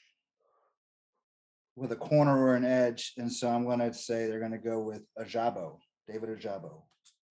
with 1.76 1.92
a 1.92 1.96
corner 1.96 2.36
or 2.36 2.56
an 2.56 2.64
edge, 2.64 3.12
and 3.18 3.32
so 3.32 3.48
I'm 3.48 3.64
going 3.64 3.78
to 3.78 3.94
say 3.94 4.26
they're 4.26 4.40
going 4.40 4.50
to 4.50 4.58
go 4.58 4.80
with 4.80 5.02
Ojabo, 5.16 5.78
David 6.08 6.28
Ojabo. 6.30 6.82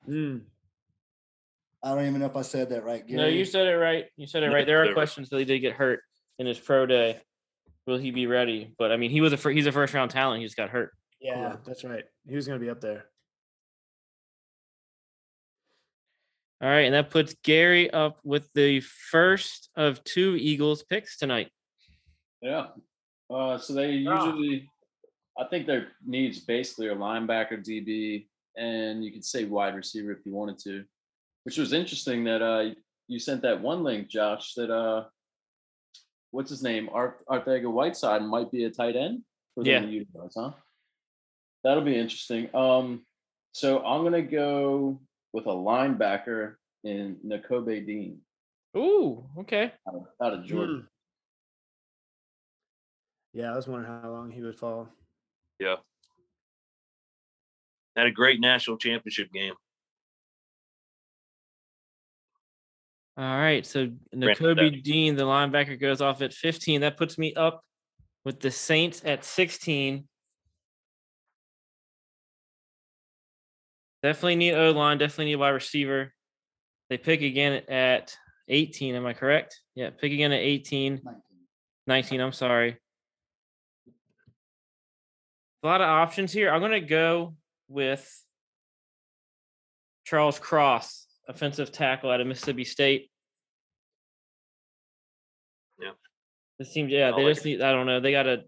Mm. 0.08 0.44
I 1.84 1.96
don't 1.96 2.06
even 2.06 2.22
know 2.22 2.28
if 2.28 2.38
I 2.38 2.44
said 2.44 2.70
that 2.70 2.86
right. 2.86 3.04
no, 3.10 3.28
you 3.28 3.44
said 3.44 3.68
it 3.68 3.76
right. 3.76 4.06
You 4.16 4.26
said 4.26 4.44
it 4.44 4.48
right. 4.48 4.66
There 4.66 4.90
are 4.90 4.94
questions 4.94 5.28
that 5.30 5.40
he 5.40 5.46
did 5.46 5.60
get 5.60 5.74
hurt 5.74 6.00
in 6.40 6.48
his 6.48 6.58
pro 6.58 6.86
day. 6.86 7.20
Will 7.86 7.98
he 7.98 8.12
be 8.12 8.26
ready? 8.26 8.74
But 8.80 8.94
I 8.94 8.98
mean, 8.98 9.12
he 9.12 9.20
was 9.20 9.34
a 9.34 9.38
fir- 9.38 9.52
he's 9.52 9.68
a 9.68 9.72
first 9.74 9.94
round 9.94 10.12
talent. 10.12 10.40
He 10.40 10.46
just 10.46 10.56
got 10.56 10.70
hurt. 10.70 10.92
Yeah, 11.20 11.58
that's 11.66 11.84
right. 11.84 12.06
He 12.26 12.36
was 12.36 12.48
going 12.48 12.58
to 12.58 12.66
be 12.66 12.70
up 12.70 12.80
there. 12.80 13.06
All 16.60 16.70
right, 16.70 16.86
and 16.86 16.94
that 16.96 17.12
puts 17.12 17.36
Gary 17.44 17.92
up 17.92 18.18
with 18.24 18.52
the 18.54 18.80
first 18.80 19.70
of 19.76 20.04
two 20.04 20.36
Eagles 20.40 20.82
picks 20.84 21.18
tonight. 21.18 21.52
Yeah. 22.42 22.68
Uh, 23.30 23.58
so 23.60 23.74
they 23.74 23.92
usually, 23.92 24.68
I 25.38 25.44
think 25.46 25.68
their 25.68 25.90
needs 26.06 26.40
basically 26.40 26.88
are 26.88 26.96
linebacker, 26.96 27.64
DB, 27.64 28.28
and 28.56 29.04
you 29.04 29.12
could 29.12 29.26
say 29.26 29.44
wide 29.46 29.76
receiver 29.76 30.12
if 30.12 30.26
you 30.26 30.34
wanted 30.34 30.58
to. 30.60 30.84
Which 31.44 31.58
was 31.58 31.74
interesting 31.74 32.24
that 32.24 32.42
uh, 32.42 32.74
you 33.08 33.20
sent 33.20 33.44
that 33.44 33.62
one 33.62 33.84
link, 33.84 34.08
Josh. 34.08 34.54
That 34.56 34.72
uh, 34.74 35.06
what's 36.32 36.50
his 36.50 36.64
name? 36.64 36.90
Art 36.92 37.20
Arthega 37.30 37.72
Whiteside 37.72 38.24
might 38.24 38.52
be 38.52 38.64
a 38.64 38.72
tight 38.72 38.96
end 38.96 39.22
for 39.54 39.64
them 39.64 39.72
Yeah. 39.72 39.82
to 39.82 39.88
utilize, 39.88 40.34
huh? 40.36 40.52
That'll 41.64 41.84
be 41.84 41.98
interesting. 41.98 42.54
Um, 42.56 43.06
so 43.52 43.86
I'm 43.86 44.04
gonna 44.04 44.22
go 44.24 45.00
with 45.38 45.46
a 45.46 45.50
linebacker 45.50 46.56
in 46.84 47.16
Nakobe 47.24 47.86
Dean 47.86 48.18
Ooh, 48.76 49.24
okay. 49.38 49.72
out 49.88 49.94
of, 49.94 50.08
out 50.20 50.34
of 50.34 50.44
Georgia. 50.44 50.72
Mm. 50.72 50.88
Yeah, 53.34 53.54
I 53.54 53.56
was 53.56 53.68
wondering 53.68 54.02
how 54.02 54.10
long 54.10 54.32
he 54.32 54.42
would 54.42 54.58
fall. 54.58 54.90
Yeah, 55.60 55.76
had 57.96 58.08
a 58.08 58.12
great 58.12 58.40
national 58.40 58.78
championship 58.78 59.32
game. 59.32 59.54
All 63.16 63.24
right. 63.24 63.64
So 63.64 63.92
Nakobe 64.16 64.82
Dean, 64.82 65.16
the 65.16 65.24
linebacker, 65.24 65.80
goes 65.80 66.02
off 66.02 66.24
at 66.24 66.34
15. 66.34 66.82
That 66.82 66.98
puts 66.98 67.20
me 67.20 67.36
up 67.36 67.62
with 68.26 68.40
the 68.40 68.50
Saints 68.50 69.04
at 69.06 69.24
16. 69.24 70.08
Definitely 74.04 74.36
need 74.36 74.54
O 74.54 74.72
line. 74.72 74.98
Definitely 74.98 75.26
need 75.26 75.36
wide 75.38 75.50
receiver. 75.50 76.14
They 76.90 76.98
pick 76.98 77.22
again 77.22 77.64
at 77.68 78.16
18. 78.48 78.96
Am 78.96 79.06
I 79.06 79.14
correct? 79.14 79.62
Yeah. 79.76 79.90
Pick 79.90 80.12
again 80.12 80.32
at 80.32 80.40
18. 80.40 81.02
19. 81.04 81.22
19. 81.88 82.22
I'm 82.22 82.32
sorry. 82.32 82.78
A 85.64 85.68
lot 85.68 85.82
of 85.82 85.88
options 85.88 86.32
here. 86.32 86.52
I'm 86.52 86.60
going 86.60 86.72
to 86.72 86.80
go 86.80 87.36
with 87.68 88.08
Charles 90.06 90.40
Cross, 90.40 91.08
offensive 91.28 91.72
tackle 91.72 92.10
out 92.10 92.22
of 92.22 92.28
Mississippi 92.28 92.64
State. 92.64 93.10
Yeah. 95.82 95.92
It 96.60 96.68
seems, 96.68 96.92
yeah, 96.92 97.10
I 97.10 97.18
they 97.18 97.24
like 97.24 97.34
just 97.34 97.46
need, 97.46 97.62
I 97.62 97.72
don't 97.72 97.86
know. 97.86 98.00
They 98.00 98.12
got 98.12 98.24
to, 98.24 98.44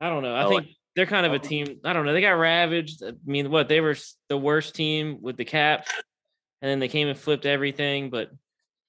I 0.00 0.10
don't 0.10 0.22
know. 0.22 0.34
I, 0.34 0.42
I 0.42 0.44
like 0.44 0.64
think 0.64 0.76
they're 0.94 1.06
kind 1.06 1.26
of 1.26 1.32
a 1.32 1.38
team. 1.38 1.80
I 1.84 1.92
don't 1.92 2.04
know. 2.04 2.12
They 2.12 2.20
got 2.20 2.32
ravaged. 2.32 3.02
I 3.02 3.12
mean, 3.24 3.50
what? 3.50 3.68
They 3.68 3.80
were 3.80 3.96
the 4.28 4.36
worst 4.36 4.74
team 4.74 5.18
with 5.20 5.36
the 5.36 5.44
cap, 5.44 5.86
and 6.60 6.70
then 6.70 6.80
they 6.80 6.88
came 6.88 7.08
and 7.08 7.18
flipped 7.18 7.46
everything. 7.46 8.10
But, 8.10 8.30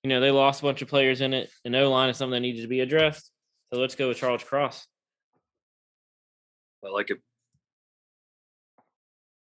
you 0.03 0.09
know, 0.09 0.19
they 0.19 0.31
lost 0.31 0.61
a 0.61 0.65
bunch 0.65 0.81
of 0.81 0.89
players 0.89 1.21
in 1.21 1.33
it. 1.33 1.49
And 1.63 1.75
O 1.75 1.89
line 1.89 2.09
is 2.09 2.17
something 2.17 2.33
that 2.33 2.41
needed 2.41 2.63
to 2.63 2.67
be 2.67 2.81
addressed. 2.81 3.31
So 3.73 3.79
let's 3.79 3.95
go 3.95 4.09
with 4.09 4.17
Charles 4.17 4.43
Cross. 4.43 4.85
I 6.85 6.89
like 6.89 7.09
it. 7.09 7.19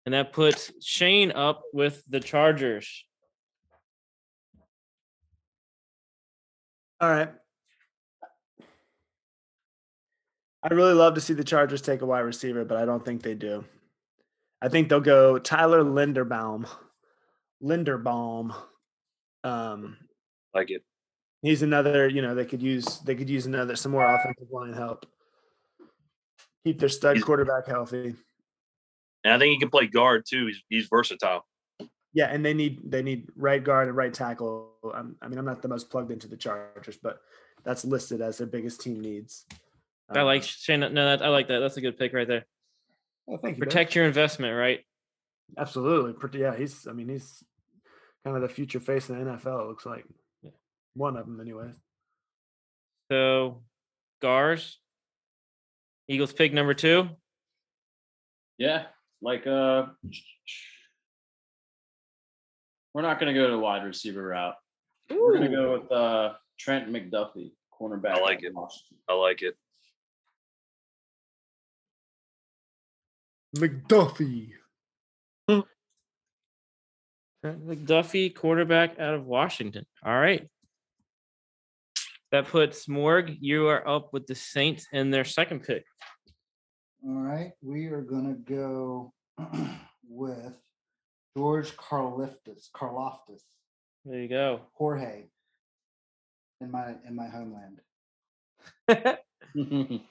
And 0.05 0.15
that 0.15 0.33
puts 0.33 0.71
Shane 0.85 1.33
up 1.33 1.63
with 1.73 2.03
the 2.09 2.21
Chargers. 2.21 3.05
All 7.01 7.09
right. 7.09 7.31
I'd 10.63 10.73
really 10.73 10.93
love 10.95 11.15
to 11.15 11.21
see 11.21 11.33
the 11.35 11.45
Chargers 11.45 11.81
take 11.83 12.03
a 12.03 12.07
wide 12.07 12.21
receiver, 12.21 12.65
but 12.65 12.77
I 12.77 12.85
don't 12.85 13.05
think 13.05 13.23
they 13.23 13.35
do. 13.35 13.65
I 14.61 14.69
think 14.69 14.89
they'll 14.89 15.01
go 15.01 15.39
Tyler 15.39 15.83
Linderbaum. 15.83 16.69
Linderbaum. 17.63 18.55
Um, 19.45 19.97
Like 20.55 20.71
it. 20.71 20.83
he's 21.43 21.63
another, 21.63 22.09
you 22.09 22.21
know, 22.21 22.35
they 22.35 22.45
could 22.45 22.61
use 22.63 22.99
they 23.01 23.15
could 23.15 23.31
use 23.31 23.47
another 23.47 23.75
some 23.77 23.93
more 23.93 24.05
offensive 24.05 24.51
line 24.51 24.75
help. 24.75 25.07
Keep 26.65 26.79
their 26.79 26.89
stud 26.91 27.17
He's- 27.17 27.25
quarterback 27.25 27.67
healthy. 27.67 28.15
And 29.25 29.35
I 29.35 29.39
think 29.39 29.53
he 29.53 29.59
can 29.59 29.71
play 29.71 29.87
guard 29.87 30.25
too. 30.27 30.47
He's 30.47 30.63
he's 30.69 30.87
versatile. 30.89 31.47
Yeah, 32.13 32.27
and 32.27 32.45
they 32.45 32.55
need 32.55 32.81
they 32.91 33.03
need 33.03 33.29
right 33.37 33.63
guard 33.63 33.89
and 33.89 33.97
right 33.97 34.13
tackle. 34.13 34.73
Um, 34.95 35.17
I 35.23 35.29
mean, 35.29 35.39
I'm 35.39 35.45
not 35.45 35.63
the 35.63 35.69
most 35.69 35.91
plugged 35.91 36.11
into 36.11 36.27
the 36.27 36.37
Chargers, 36.37 36.99
but 37.03 37.21
that's 37.63 37.85
listed 37.85 38.21
as 38.21 38.39
their 38.39 38.47
biggest 38.47 38.81
team 38.81 39.01
needs. 39.01 39.47
I 40.11 40.23
like 40.23 40.43
Um, 40.43 40.47
Shane. 40.47 40.81
No, 40.81 40.89
that 41.17 41.23
I 41.23 41.29
like 41.29 41.49
that. 41.49 41.61
That's 41.61 41.77
a 41.77 41.81
good 41.81 41.97
pick 41.99 42.13
right 42.13 42.27
there. 42.27 42.45
well, 43.27 43.39
thank 43.39 43.57
you, 43.57 43.61
Ben. 43.61 43.69
Protect 43.69 43.95
your 43.95 44.05
investment, 44.07 44.57
right? 44.57 44.85
Absolutely. 45.57 46.13
Pretty- 46.15 46.39
Yeah, 46.41 46.57
he's. 46.57 46.87
I 46.87 46.93
mean, 46.93 47.09
he's 47.09 47.43
kind 48.25 48.37
of 48.37 48.43
the 48.43 48.49
future 48.49 48.81
face 48.81 49.09
of 49.09 49.17
the 49.17 49.23
NFL. 49.25 49.63
It 49.63 49.69
looks 49.69 49.87
like 49.87 50.05
Yeah. 50.43 50.51
one 50.95 51.17
of 51.17 51.27
them, 51.27 51.41
anyways. 51.41 51.75
So, 53.11 53.63
Gars, 54.21 54.79
Eagles 56.09 56.33
pick 56.33 56.53
number 56.53 56.75
two. 56.75 57.09
Yeah, 58.59 58.87
like 59.23 59.47
uh, 59.47 59.87
we're 62.95 63.03
not 63.03 63.19
gonna 63.19 63.35
go 63.35 63.47
to 63.47 63.53
the 63.53 63.59
wide 63.59 63.85
receiver 63.85 64.23
route. 64.29 64.55
We're 65.09 65.35
gonna 65.35 65.49
go 65.51 65.79
with 65.79 65.91
uh 65.93 66.35
Trent 66.59 66.89
McDuffie, 66.91 67.53
cornerback. 67.81 68.17
I 68.17 68.21
like 68.21 68.43
it. 68.43 68.53
Washington. 68.55 68.99
I 69.09 69.15
like 69.15 69.43
it. 69.43 69.57
McDuffie. 73.57 74.51
Hmm. 75.49 75.61
McDuffie, 77.45 78.35
quarterback 78.35 78.99
out 78.99 79.15
of 79.15 79.27
Washington. 79.27 79.87
All 80.05 80.19
right. 80.19 80.47
That 82.33 82.47
puts 82.47 82.89
Morg. 82.89 83.37
You 83.41 83.69
are 83.69 83.87
up 83.89 84.13
with 84.13 84.27
the 84.27 84.35
Saints 84.37 84.87
in 84.93 85.11
their 85.11 85.25
second 85.25 85.65
pick. 85.65 85.85
All 87.05 87.15
right, 87.15 87.53
we 87.63 87.87
are 87.87 88.03
gonna 88.03 88.35
go 88.35 89.13
with 90.09 90.55
George 91.37 91.75
Karliftis, 91.77 92.69
Karlaftis, 92.77 93.41
There 94.05 94.21
you 94.21 94.29
go. 94.29 94.61
Jorge. 94.75 95.25
In 96.61 96.71
my 96.71 96.95
in 97.07 97.17
my 97.17 97.27
homeland. 97.27 97.81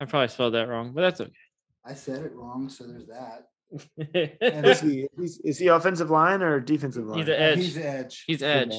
I 0.00 0.04
probably 0.04 0.28
spelled 0.28 0.54
that 0.54 0.68
wrong, 0.68 0.92
but 0.94 1.02
that's 1.02 1.20
okay. 1.20 1.32
I 1.84 1.94
said 1.94 2.24
it 2.24 2.32
wrong, 2.34 2.68
so 2.68 2.84
there's 2.84 3.06
that. 3.06 3.46
And 4.44 4.66
Is 4.66 4.80
he? 4.80 5.06
He's, 5.18 5.38
is 5.40 5.58
he 5.58 5.68
offensive 5.68 6.10
line 6.10 6.42
or 6.42 6.60
defensive 6.60 7.04
line? 7.06 7.18
He's 7.18 7.28
a 7.28 7.40
edge. 7.40 7.58
He's 7.58 7.78
edge. 7.78 8.24
He's 8.26 8.42
edge. 8.42 8.74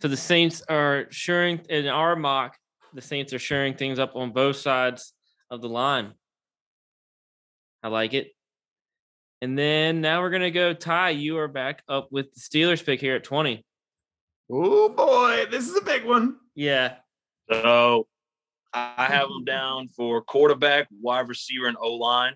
So 0.00 0.08
the 0.08 0.16
Saints 0.16 0.62
are 0.68 1.06
shoring 1.10 1.60
in 1.68 1.86
our 1.88 2.16
mock. 2.16 2.56
The 2.94 3.02
Saints 3.02 3.32
are 3.32 3.38
shoring 3.38 3.74
things 3.74 3.98
up 3.98 4.16
on 4.16 4.32
both 4.32 4.56
sides 4.56 5.12
of 5.50 5.60
the 5.60 5.68
line. 5.68 6.12
I 7.82 7.88
like 7.88 8.14
it. 8.14 8.34
And 9.40 9.56
then 9.58 10.00
now 10.00 10.20
we're 10.20 10.30
gonna 10.30 10.50
go. 10.50 10.72
Ty, 10.72 11.10
you 11.10 11.38
are 11.38 11.48
back 11.48 11.82
up 11.88 12.08
with 12.10 12.32
the 12.34 12.40
Steelers 12.40 12.84
pick 12.84 13.00
here 13.00 13.14
at 13.14 13.24
twenty. 13.24 13.64
Oh 14.50 14.88
boy, 14.88 15.46
this 15.50 15.68
is 15.68 15.76
a 15.76 15.82
big 15.82 16.04
one. 16.04 16.36
Yeah, 16.54 16.96
So 17.50 18.08
I 18.74 19.06
have 19.06 19.28
them 19.28 19.44
down 19.44 19.88
for 19.88 20.22
quarterback, 20.22 20.88
wide 21.00 21.28
receiver, 21.28 21.66
and 21.66 21.76
O 21.80 21.94
line. 21.94 22.34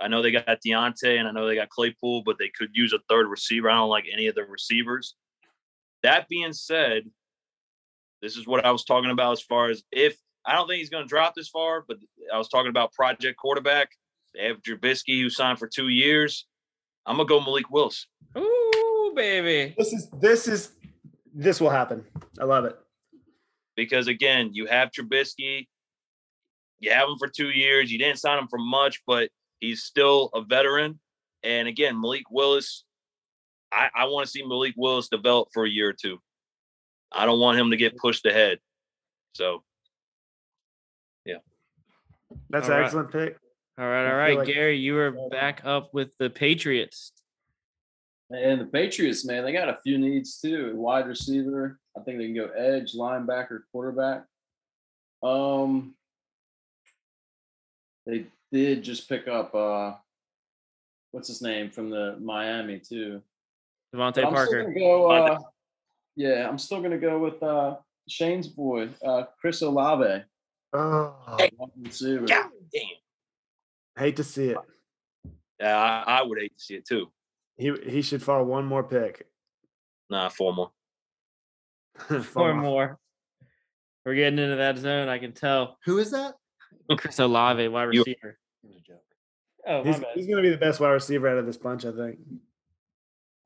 I 0.00 0.08
know 0.08 0.22
they 0.22 0.32
got 0.32 0.46
Diontae 0.46 1.18
and 1.18 1.28
I 1.28 1.32
know 1.32 1.46
they 1.46 1.54
got 1.54 1.68
Claypool, 1.68 2.22
but 2.24 2.38
they 2.38 2.48
could 2.48 2.70
use 2.72 2.92
a 2.92 2.98
third 3.08 3.28
receiver. 3.28 3.70
I 3.70 3.74
don't 3.74 3.90
like 3.90 4.06
any 4.10 4.26
of 4.26 4.34
the 4.34 4.44
receivers. 4.44 5.14
That 6.02 6.28
being 6.28 6.52
said, 6.52 7.04
this 8.22 8.36
is 8.36 8.46
what 8.46 8.64
I 8.64 8.70
was 8.70 8.84
talking 8.84 9.10
about 9.10 9.32
as 9.32 9.42
far 9.42 9.68
as 9.68 9.82
if 9.92 10.16
I 10.44 10.54
don't 10.54 10.66
think 10.66 10.78
he's 10.78 10.90
going 10.90 11.04
to 11.04 11.08
drop 11.08 11.34
this 11.34 11.48
far, 11.48 11.84
but 11.86 11.98
I 12.32 12.38
was 12.38 12.48
talking 12.48 12.70
about 12.70 12.92
project 12.92 13.36
quarterback. 13.36 13.90
They 14.34 14.46
have 14.46 14.62
Trubisky 14.62 15.20
who 15.20 15.28
signed 15.28 15.58
for 15.58 15.66
two 15.66 15.88
years. 15.88 16.46
I'm 17.06 17.16
gonna 17.16 17.28
go 17.28 17.40
Malik 17.40 17.70
Willis. 17.70 18.06
ooh, 18.36 19.12
baby. 19.16 19.74
This 19.76 19.92
is 19.92 20.08
this 20.20 20.46
is 20.46 20.72
this 21.34 21.60
will 21.60 21.70
happen. 21.70 22.04
I 22.38 22.44
love 22.44 22.64
it. 22.64 22.78
Because 23.80 24.08
again, 24.08 24.50
you 24.52 24.66
have 24.66 24.90
Trubisky, 24.90 25.66
you 26.80 26.90
have 26.90 27.08
him 27.08 27.16
for 27.18 27.28
two 27.28 27.48
years. 27.48 27.90
You 27.90 27.98
didn't 27.98 28.18
sign 28.18 28.38
him 28.38 28.46
for 28.48 28.58
much, 28.58 29.00
but 29.06 29.30
he's 29.58 29.82
still 29.84 30.28
a 30.34 30.42
veteran. 30.42 31.00
And 31.42 31.66
again, 31.66 31.98
Malik 31.98 32.24
Willis, 32.30 32.84
I, 33.72 33.88
I 33.94 34.04
want 34.04 34.26
to 34.26 34.30
see 34.30 34.42
Malik 34.44 34.74
Willis 34.76 35.08
develop 35.08 35.48
for 35.54 35.64
a 35.64 35.68
year 35.70 35.88
or 35.88 35.92
two. 35.94 36.18
I 37.10 37.24
don't 37.24 37.40
want 37.40 37.58
him 37.58 37.70
to 37.70 37.78
get 37.78 37.96
pushed 37.96 38.26
ahead. 38.26 38.58
So 39.34 39.62
yeah. 41.24 41.36
That's 42.50 42.66
All 42.68 42.74
an 42.74 42.78
right. 42.80 42.84
excellent 42.84 43.12
pick. 43.12 43.38
All 43.78 43.86
right, 43.86 44.02
I 44.02 44.04
all 44.04 44.10
feel 44.10 44.18
right, 44.18 44.38
like- 44.38 44.46
Gary, 44.46 44.76
you 44.76 44.98
are 44.98 45.28
back 45.30 45.62
up 45.64 45.94
with 45.94 46.14
the 46.18 46.28
Patriots. 46.28 47.12
And 48.30 48.60
the 48.60 48.66
Patriots, 48.66 49.24
man, 49.24 49.44
they 49.44 49.52
got 49.52 49.68
a 49.68 49.78
few 49.82 49.98
needs 49.98 50.40
too. 50.40 50.76
Wide 50.76 51.08
receiver. 51.08 51.80
I 51.96 52.00
think 52.02 52.18
they 52.18 52.26
can 52.26 52.36
go 52.36 52.50
edge, 52.56 52.94
linebacker, 52.94 53.62
quarterback. 53.72 54.24
Um, 55.22 55.94
they 58.06 58.26
did 58.52 58.84
just 58.84 59.08
pick 59.08 59.26
up 59.26 59.54
uh, 59.54 59.94
what's 61.10 61.26
his 61.26 61.42
name 61.42 61.70
from 61.70 61.90
the 61.90 62.16
Miami 62.20 62.78
too. 62.78 63.20
DeVante 63.94 64.24
I'm 64.24 64.32
Parker. 64.32 64.46
still 64.46 64.64
gonna 64.64 64.78
go. 64.78 65.10
Uh, 65.10 65.38
yeah, 66.14 66.48
I'm 66.48 66.58
still 66.58 66.80
gonna 66.80 66.98
go 66.98 67.18
with 67.18 67.42
uh, 67.42 67.76
Shane's 68.08 68.46
boy, 68.46 68.90
uh, 69.04 69.24
Chris 69.40 69.62
Olave. 69.62 70.22
Oh, 70.72 71.16
wide 71.36 71.50
receiver. 71.82 72.26
God 72.26 72.50
damn. 72.72 72.82
hate 73.98 74.16
to 74.16 74.24
see 74.24 74.50
it. 74.50 74.58
Yeah, 75.58 75.76
I, 75.76 76.20
I 76.20 76.22
would 76.22 76.38
hate 76.38 76.56
to 76.56 76.64
see 76.64 76.74
it 76.74 76.86
too. 76.86 77.10
He 77.60 77.72
he 77.86 78.02
should 78.02 78.22
fall 78.22 78.44
one 78.44 78.64
more 78.64 78.82
pick. 78.82 79.26
Nah, 80.08 80.28
four 80.30 80.52
more. 80.54 80.70
Fall 82.08 82.22
Four 82.22 82.52
off. 82.52 82.62
more. 82.62 82.98
We're 84.06 84.14
getting 84.14 84.38
into 84.38 84.56
that 84.56 84.78
zone. 84.78 85.08
I 85.08 85.18
can 85.18 85.32
tell. 85.32 85.76
Who 85.84 85.98
is 85.98 86.10
that? 86.12 86.34
Oh, 86.88 86.96
Chris 86.96 87.18
Olave, 87.18 87.68
wide 87.68 87.92
You- 87.92 88.00
receiver. 88.00 88.38
It 88.64 88.66
was 88.68 88.76
a 88.76 88.80
joke. 88.80 89.02
Oh, 89.66 89.84
my 89.84 89.90
He's, 89.90 90.02
he's 90.14 90.26
going 90.26 90.36
to 90.38 90.42
be 90.42 90.50
the 90.50 90.56
best 90.56 90.80
wide 90.80 90.90
receiver 90.90 91.28
out 91.28 91.36
of 91.38 91.44
this 91.46 91.58
bunch, 91.58 91.84
I 91.84 91.92
think. 91.92 92.18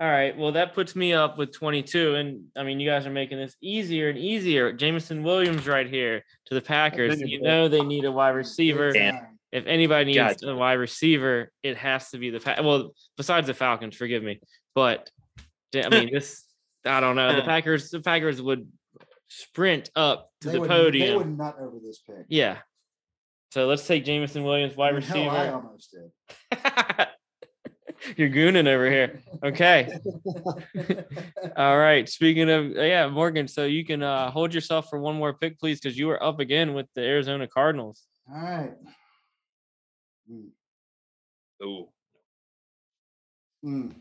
All 0.01 0.09
right. 0.09 0.37
Well, 0.37 0.53
that 0.53 0.75
puts 0.75 0.95
me 0.95 1.13
up 1.13 1.37
with 1.39 1.53
22. 1.53 2.15
And 2.15 2.45
I 2.57 2.63
mean, 2.63 2.79
you 2.81 2.89
guys 2.89 3.07
are 3.07 3.11
making 3.11 3.39
this 3.39 3.57
easier 3.61 4.09
and 4.11 4.19
easier. 4.19 4.73
Jameson 4.73 5.23
Williams 5.25 5.67
right 5.67 5.89
here 5.89 6.25
to 6.47 6.55
the 6.55 6.61
Packers. 6.61 7.21
You 7.21 7.41
know 7.43 7.67
they 7.69 7.83
need 7.83 8.05
a 8.05 8.13
wide 8.13 8.31
receiver. 8.31 8.93
Damn. 8.93 9.34
Time. 9.55 9.63
If 9.63 9.67
anybody 9.69 10.13
needs 10.15 10.43
God. 10.43 10.51
a 10.51 10.57
wide 10.57 10.75
receiver, 10.75 11.51
it 11.63 11.77
has 11.77 12.11
to 12.11 12.19
be 12.19 12.31
the 12.31 12.41
Pa- 12.41 12.63
well, 12.63 12.93
besides 13.17 13.47
the 13.47 13.55
Falcons, 13.55 13.97
forgive 13.97 14.23
me. 14.23 14.41
But 14.75 15.11
I 15.75 15.89
mean, 15.89 16.11
this 16.13 16.45
I 16.85 17.01
don't 17.01 17.17
know. 17.17 17.33
The 17.35 17.43
Uh. 17.43 17.47
Packers, 17.47 17.91
the 17.91 18.01
Packers 18.01 18.43
would 18.43 18.69
sprint 19.29 19.91
up 19.97 20.31
to 20.43 20.49
They 20.49 20.55
the 20.55 20.61
would, 20.61 20.69
podium. 20.71 21.09
They 21.09 21.17
would 21.17 21.39
nut 21.39 21.57
over 21.61 21.79
this 21.83 22.01
pick. 22.07 22.27
Yeah. 22.29 22.59
So 23.53 23.67
let's 23.67 23.87
take 23.87 24.05
Jameson 24.05 24.43
Williams, 24.43 24.77
wide 24.77 24.95
I 24.95 24.99
mean, 24.99 25.03
hell, 25.03 25.31
I 25.31 25.39
receiver. 25.45 25.55
almost 25.55 25.95
did. 26.51 27.07
You're 28.19 28.29
gooning 28.29 28.67
over 28.67 28.91
here. 28.91 29.21
Okay. 29.43 29.89
All 31.57 31.79
right. 31.79 32.07
Speaking 32.09 32.51
of 32.51 32.73
yeah, 32.73 33.07
Morgan, 33.09 33.49
so 33.49 33.65
you 33.65 33.85
can 33.87 34.03
uh, 34.03 34.31
hold 34.31 34.53
yourself 34.53 34.91
for 34.91 34.99
one 34.99 35.15
more 35.15 35.33
pick, 35.35 35.59
please, 35.59 35.81
because 35.81 35.97
you 35.97 36.11
are 36.11 36.23
up 36.23 36.39
again 36.41 36.75
with 36.75 36.87
the 36.95 37.01
Arizona 37.03 37.47
Cardinals. 37.47 38.03
All 38.31 38.41
right. 38.43 38.73
Mm, 40.31 40.49
Ooh. 41.63 41.89
mm. 43.65 43.95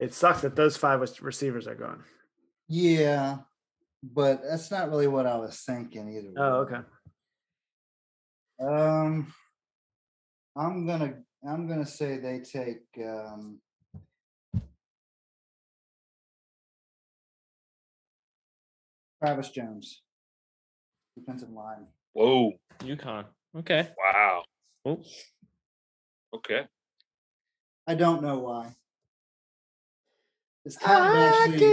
It 0.00 0.14
sucks 0.14 0.40
that 0.40 0.56
those 0.56 0.76
five 0.76 1.00
receivers 1.20 1.68
are 1.68 1.76
gone. 1.76 2.02
Yeah, 2.66 3.38
but 4.02 4.42
that's 4.42 4.70
not 4.70 4.90
really 4.90 5.06
what 5.06 5.26
I 5.26 5.36
was 5.36 5.60
thinking 5.60 6.08
either. 6.08 6.32
Oh, 6.36 6.64
way. 6.64 6.72
okay. 6.72 6.82
Um, 8.60 9.32
I'm 10.56 10.86
gonna 10.86 11.14
I'm 11.48 11.68
gonna 11.68 11.86
say 11.86 12.18
they 12.18 12.40
take 12.40 12.82
um. 12.98 13.60
Travis 19.22 19.50
Jones, 19.50 20.02
defensive 21.16 21.50
line. 21.50 21.86
Whoa. 22.12 22.52
UConn. 22.80 23.24
Okay. 23.58 23.88
Wow. 23.96 24.42
Oh, 24.84 25.00
Okay. 26.34 26.62
I 27.86 27.94
don't 27.94 28.22
know 28.22 28.38
why. 28.40 28.74
It's 30.64 30.76
kind 30.76 31.04
of 31.04 31.14
actually 31.16 31.66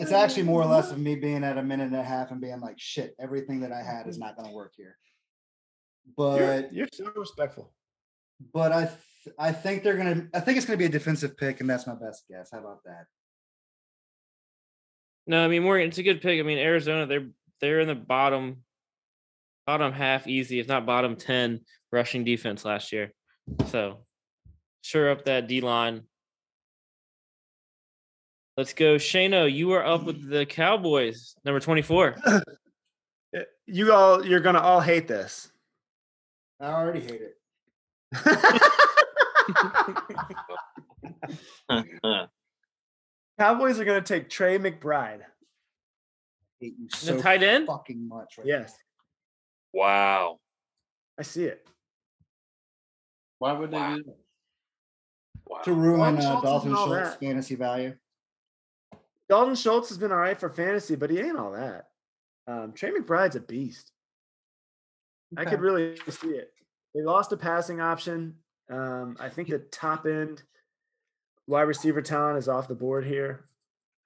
it's 0.00 0.12
actually 0.12 0.42
more 0.44 0.62
or 0.62 0.66
less 0.66 0.90
of 0.92 0.98
me 0.98 1.14
being 1.16 1.42
at 1.44 1.56
a 1.58 1.62
minute 1.62 1.86
and 1.86 1.96
a 1.96 2.02
half 2.02 2.30
and 2.30 2.40
being 2.40 2.60
like, 2.60 2.78
shit, 2.78 3.14
everything 3.18 3.60
that 3.60 3.72
I 3.72 3.82
had 3.82 4.06
is 4.06 4.18
not 4.18 4.36
gonna 4.36 4.52
work 4.52 4.72
here. 4.76 4.96
But 6.16 6.38
You're, 6.38 6.70
you're 6.72 6.88
so 6.92 7.10
respectful. 7.16 7.72
but 8.52 8.70
I 8.72 8.84
th- 8.86 9.34
I 9.38 9.52
think 9.52 9.82
they're 9.82 9.96
gonna 9.96 10.28
I 10.34 10.40
think 10.40 10.58
it's 10.58 10.66
gonna 10.66 10.76
be 10.76 10.84
a 10.84 10.88
defensive 10.88 11.36
pick, 11.36 11.60
and 11.60 11.70
that's 11.70 11.86
my 11.86 11.94
best 11.94 12.24
guess. 12.28 12.50
How 12.52 12.58
about 12.58 12.82
that? 12.84 13.06
No, 15.26 15.44
I 15.44 15.48
mean 15.48 15.62
Morgan, 15.62 15.88
it's 15.88 15.98
a 15.98 16.02
good 16.02 16.20
pick. 16.20 16.38
I 16.38 16.42
mean 16.42 16.58
Arizona, 16.58 17.06
they're 17.06 17.28
they're 17.60 17.80
in 17.80 17.88
the 17.88 17.94
bottom 17.94 18.58
bottom 19.66 19.92
half 19.92 20.26
easy, 20.26 20.60
if 20.60 20.68
not 20.68 20.86
bottom 20.86 21.16
ten 21.16 21.60
rushing 21.90 22.24
defense 22.24 22.64
last 22.64 22.92
year. 22.92 23.12
So 23.68 24.04
sure 24.82 25.10
up 25.10 25.24
that 25.24 25.46
D 25.46 25.60
line. 25.60 26.02
Let's 28.56 28.72
go, 28.72 28.96
Shano. 28.96 29.52
You 29.52 29.72
are 29.72 29.84
up 29.84 30.04
with 30.04 30.28
the 30.28 30.46
Cowboys, 30.46 31.34
number 31.44 31.60
twenty-four. 31.60 32.16
Uh, 33.36 33.40
You 33.66 33.92
all, 33.92 34.24
you're 34.24 34.38
gonna 34.38 34.60
all 34.60 34.80
hate 34.80 35.08
this. 35.08 35.50
I 36.60 36.66
already 36.66 37.00
hate 37.00 37.20
it. 37.20 37.36
Cowboys 43.44 43.78
are 43.78 43.84
gonna 43.84 44.00
take 44.00 44.30
Trey 44.30 44.58
McBride. 44.58 45.20
hate 46.60 46.74
you 46.78 46.88
The 46.88 47.20
tight 47.20 47.42
end? 47.42 47.66
fucking 47.66 48.08
much 48.08 48.38
right 48.38 48.46
Yes, 48.46 48.74
wow. 49.74 50.38
I 51.18 51.22
see 51.24 51.44
it. 51.44 51.66
Why 53.40 53.52
would 53.52 53.70
they 53.70 53.76
Wow. 53.76 53.96
do 53.96 54.02
that? 54.04 54.16
Wow. 55.46 55.56
now. 55.58 55.62
to 55.64 55.72
ruin 55.74 55.98
Dalton 55.98 56.16
uh, 56.16 56.20
Schultz 56.22 56.42
Dalton 56.42 56.68
isn't 56.72 56.74
all 56.78 56.86
Schultz 56.86 57.10
that. 57.10 57.20
fantasy 57.20 57.54
value. 57.54 57.96
Dalton 59.28 59.54
Schultz 59.56 59.90
has 59.90 59.98
been 59.98 60.10
all 60.10 60.16
right 60.18 60.40
for 60.40 60.48
fantasy, 60.48 60.96
but 60.96 61.10
he 61.10 61.20
ain't 61.20 61.36
all 61.38 61.52
that. 61.52 61.90
Um, 62.46 62.72
Trey 62.72 62.92
McBride's 62.92 63.36
a 63.36 63.40
beast. 63.40 63.92
I 65.36 65.44
could 65.44 65.60
really 65.60 65.98
see 66.08 66.28
it. 66.28 66.54
They 66.94 67.02
lost 67.02 67.30
a 67.32 67.36
passing 67.36 67.82
option. 67.82 68.36
Um, 68.70 69.18
I 69.20 69.28
think 69.28 69.48
the 69.48 69.58
top 69.58 70.06
end 70.06 70.44
wide 71.46 71.62
receiver 71.62 72.02
talent 72.02 72.38
is 72.38 72.48
off 72.48 72.68
the 72.68 72.74
board 72.74 73.04
here. 73.04 73.48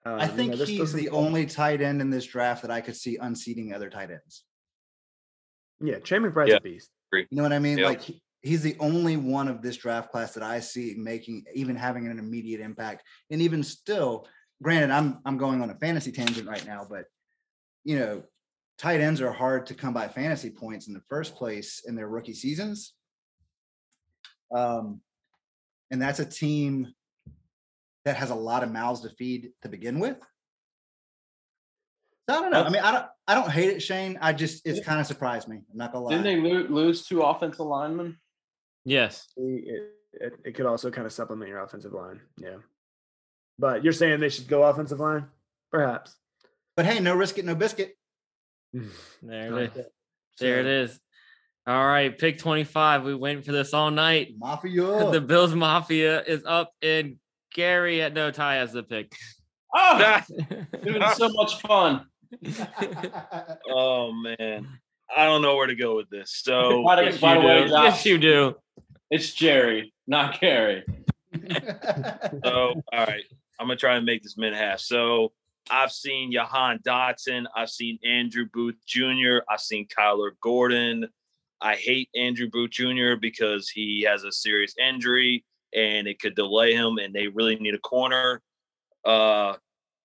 Um, 0.05 0.14
I 0.14 0.24
you 0.24 0.28
know, 0.30 0.36
think 0.36 0.57
there's 0.57 0.62
still 0.68 0.78
he's 0.78 0.93
the 0.93 1.07
qual- 1.07 1.24
only 1.24 1.47
tight 1.47 1.80
end 1.80 2.01
in 2.01 2.11
this 2.11 2.24
draft 2.26 2.62
that 2.62 2.70
I 2.70 2.80
could 2.80 2.97
see 2.97 3.16
unseating 3.16 3.72
other 3.72 3.91
tight 3.91 4.11
ends. 4.11 4.45
Yeah, 5.80 5.99
Trey 5.99 6.18
McBride's 6.18 6.51
Yeah. 6.51 6.57
a 6.57 6.61
beast. 6.61 6.91
You 7.12 7.26
know 7.30 7.43
what 7.43 7.53
I 7.53 7.59
mean? 7.59 7.78
Yep. 7.78 7.86
Like 7.86 8.01
he- 8.03 8.22
he's 8.43 8.62
the 8.62 8.76
only 8.80 9.16
one 9.16 9.49
of 9.49 9.62
this 9.62 9.76
draft 9.76 10.11
class 10.11 10.34
that 10.34 10.43
I 10.43 10.61
see 10.61 10.95
making 10.97 11.45
even 11.55 11.76
having 11.76 12.07
an 12.07 12.18
immediate 12.18 12.61
impact. 12.61 13.03
And 13.30 13.43
even 13.43 13.62
still, 13.62 14.26
granted, 14.62 14.91
I'm 14.91 15.20
I'm 15.24 15.39
going 15.39 15.62
on 15.62 15.70
a 15.70 15.74
fantasy 15.78 16.12
tangent 16.12 16.49
right 16.49 16.64
now, 16.66 16.86
but 16.89 17.07
you 17.84 17.99
know, 17.99 18.22
tight 18.76 19.01
ends 19.01 19.20
are 19.20 19.32
hard 19.32 19.66
to 19.66 19.74
come 19.74 19.95
by 19.95 20.09
fantasy 20.09 20.51
points 20.51 20.86
in 20.89 20.95
the 20.95 21.03
first 21.09 21.34
place 21.36 21.82
in 21.86 21.95
their 21.95 22.09
rookie 22.09 22.34
seasons. 22.34 22.95
Um, 24.55 25.01
and 25.91 26.01
that's 26.01 26.20
a 26.20 26.24
team 26.24 26.93
that 28.09 28.17
has 28.17 28.31
a 28.31 28.35
lot 28.35 28.63
of 28.63 28.73
mouths 28.73 29.03
to 29.03 29.11
feed 29.11 29.51
to 29.61 29.69
begin 29.69 29.99
with. 29.99 30.17
So 32.29 32.37
I 32.37 32.41
don't 32.41 32.51
know. 32.51 32.63
I 32.63 32.71
mean, 32.71 32.83
I 32.83 32.91
don't 32.91 33.07
I 33.27 33.35
don't 33.35 33.51
hate 33.51 33.69
it, 33.69 33.83
Shane. 33.83 34.19
I 34.23 34.33
just 34.33 34.67
it's 34.67 34.81
kind 34.81 34.99
of 34.99 35.07
surprised 35.07 35.47
me. 35.47 35.57
I'm 35.71 35.77
not 35.77 35.93
gonna 35.93 36.07
lie. 36.07 36.17
Didn't 36.17 36.25
they 36.25 36.37
lo- 36.37 36.67
lose 36.71 37.07
two 37.07 37.21
offensive 37.21 37.67
linemen? 37.67 38.17
Yes. 38.87 39.27
It, 39.37 39.93
it, 40.15 40.33
it 40.43 40.55
could 40.55 40.65
also 40.65 40.91
kind 40.91 41.07
of 41.07 41.13
supplement 41.13 41.51
your 41.51 41.61
offensive 41.63 41.93
line. 41.93 42.21
Yeah. 42.39 42.57
But 43.59 43.85
you're 43.85 43.93
saying 43.93 44.21
they 44.21 44.31
should 44.31 44.49
go 44.49 44.63
offensive 44.63 45.01
line? 45.01 45.27
Perhaps. 45.71 46.17
But 46.75 46.87
hey, 46.87 46.99
no 47.01 47.15
risk 47.15 47.37
it, 47.37 47.45
no 47.45 47.55
biscuit. 47.55 47.95
There 49.23 49.59
it 49.59 49.63
is. 49.65 49.73
that. 49.75 49.91
There 50.41 50.61
it 50.61 50.65
So, 50.89 50.93
is. 50.95 51.01
All 51.67 51.87
right, 51.87 52.17
pick 52.17 52.39
25. 52.39 53.05
We 53.05 53.15
waiting 53.15 53.43
for 53.43 53.53
this 53.53 53.75
all 53.75 53.91
night. 53.91 54.29
Mafia. 54.39 55.11
The 55.13 55.21
Bills 55.21 55.55
Mafia 55.55 56.23
is 56.23 56.43
up 56.47 56.73
and 56.81 57.17
Gary 57.55 58.03
at 58.03 58.13
no 58.13 58.31
tie 58.31 58.57
has 58.57 58.73
the 58.73 58.83
pick. 58.83 59.13
Oh, 59.75 60.21
it's 60.29 60.85
been 60.85 61.03
so 61.15 61.29
much 61.31 61.61
fun. 61.61 62.07
oh 63.69 64.13
man. 64.13 64.67
I 65.15 65.25
don't 65.25 65.41
know 65.41 65.57
where 65.57 65.67
to 65.67 65.75
go 65.75 65.97
with 65.97 66.11
this. 66.11 66.41
So 66.43 66.83
By 66.87 66.97
the, 66.97 67.05
yes, 67.05 67.19
by 67.19 67.35
you 67.35 67.41
the 67.41 67.47
way, 67.47 67.63
do. 67.63 67.69
Josh, 67.69 67.85
yes, 67.85 68.07
you 68.07 68.19
do. 68.19 68.55
it's 69.11 69.33
Jerry, 69.33 69.95
not 70.07 70.41
Gary. 70.41 70.85
So, 72.45 72.83
all 72.93 73.07
right, 73.07 73.25
I'm 73.59 73.67
gonna 73.67 73.77
try 73.77 73.97
and 73.97 74.05
make 74.05 74.23
this 74.23 74.37
mid 74.37 74.55
half. 74.55 74.81
So, 74.81 75.33
I've 75.71 75.93
seen 75.93 76.33
Jahan 76.33 76.81
Dotson, 76.87 77.45
I've 77.55 77.71
seen 77.71 77.99
Andrew 78.05 78.47
Booth 78.53 78.77
Jr., 78.87 79.39
I've 79.49 79.61
seen 79.61 79.87
Kyler 79.89 80.31
Gordon. 80.43 81.07
I 81.61 81.75
hate 81.75 82.09
Andrew 82.15 82.49
Booth 82.51 82.71
Jr. 82.71 83.17
because 83.21 83.69
he 83.69 84.07
has 84.09 84.25
a 84.25 84.33
serious 84.33 84.75
injury 84.79 85.45
and 85.75 86.07
it 86.07 86.21
could 86.21 86.35
delay 86.35 86.75
him, 86.75 86.99
and 86.99 87.14
they 87.14 87.29
really 87.29 87.57
need 87.57 87.75
a 87.75 87.79
corner. 87.79 88.41
Uh, 89.05 89.55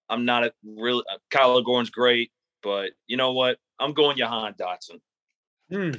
I'm 0.09 0.25
not 0.25 0.43
a 0.45 0.53
really 0.63 1.03
uh, 1.11 1.17
Kyler 1.31 1.63
Gordon's 1.63 1.89
great, 1.89 2.31
but 2.61 2.91
you 3.07 3.17
know 3.17 3.31
what? 3.33 3.57
I'm 3.79 3.93
going 3.93 4.17
Jahan 4.17 4.53
Dotson. 4.53 4.99
Hmm. 5.71 5.91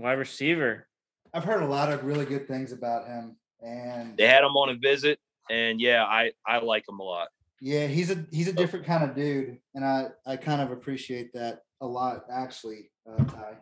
Wide 0.00 0.12
receiver. 0.18 0.86
I've 1.32 1.44
heard 1.44 1.62
a 1.62 1.66
lot 1.66 1.90
of 1.90 2.04
really 2.04 2.26
good 2.26 2.46
things 2.46 2.72
about 2.72 3.06
him, 3.06 3.36
and 3.64 4.16
They 4.16 4.26
had 4.26 4.44
him 4.44 4.56
on 4.56 4.68
a 4.68 4.74
visit, 4.74 5.18
and 5.50 5.80
yeah, 5.80 6.04
I 6.04 6.32
I 6.46 6.58
like 6.58 6.84
him 6.88 6.98
a 6.98 7.02
lot. 7.04 7.28
yeah, 7.60 7.86
he's 7.86 8.10
a 8.10 8.26
he's 8.30 8.48
a 8.48 8.52
different 8.52 8.84
kind 8.84 9.02
of 9.04 9.14
dude, 9.16 9.58
and 9.74 9.84
I 9.84 10.08
I 10.26 10.36
kind 10.36 10.60
of 10.60 10.72
appreciate 10.72 11.32
that 11.32 11.60
a 11.80 11.86
lot, 11.86 12.24
actually. 12.30 12.90
Uh, 13.08 13.24
Ty. 13.24 13.56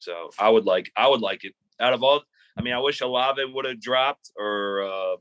So 0.00 0.30
I 0.38 0.50
would 0.50 0.64
like 0.66 0.90
I 0.96 1.08
would 1.08 1.20
like 1.22 1.44
it. 1.44 1.54
Out 1.80 1.94
of 1.94 2.02
all, 2.02 2.22
I 2.56 2.62
mean, 2.62 2.72
I 2.72 2.78
wish 2.78 3.00
Olave 3.00 3.42
would 3.52 3.64
have 3.64 3.80
dropped, 3.80 4.30
or 4.38 4.82
uh, 4.82 5.16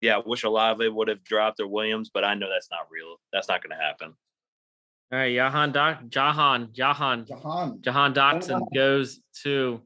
yeah, 0.00 0.16
I 0.16 0.22
wish 0.24 0.44
Olave 0.44 0.88
would 0.88 1.08
have 1.08 1.24
dropped 1.24 1.60
or 1.60 1.66
Williams, 1.66 2.10
but 2.12 2.24
I 2.24 2.34
know 2.34 2.48
that's 2.48 2.68
not 2.70 2.86
real. 2.90 3.16
That's 3.32 3.48
not 3.48 3.62
going 3.62 3.76
to 3.76 3.82
happen. 3.82 4.14
All 5.12 5.18
right, 5.18 5.34
Jahan 5.34 5.72
Doc 5.72 6.02
Jahan 6.08 6.68
Jahan 6.72 7.26
Jahan, 7.26 7.78
Jahan 7.82 8.14
Dotson 8.14 8.62
goes 8.72 9.20
to 9.42 9.80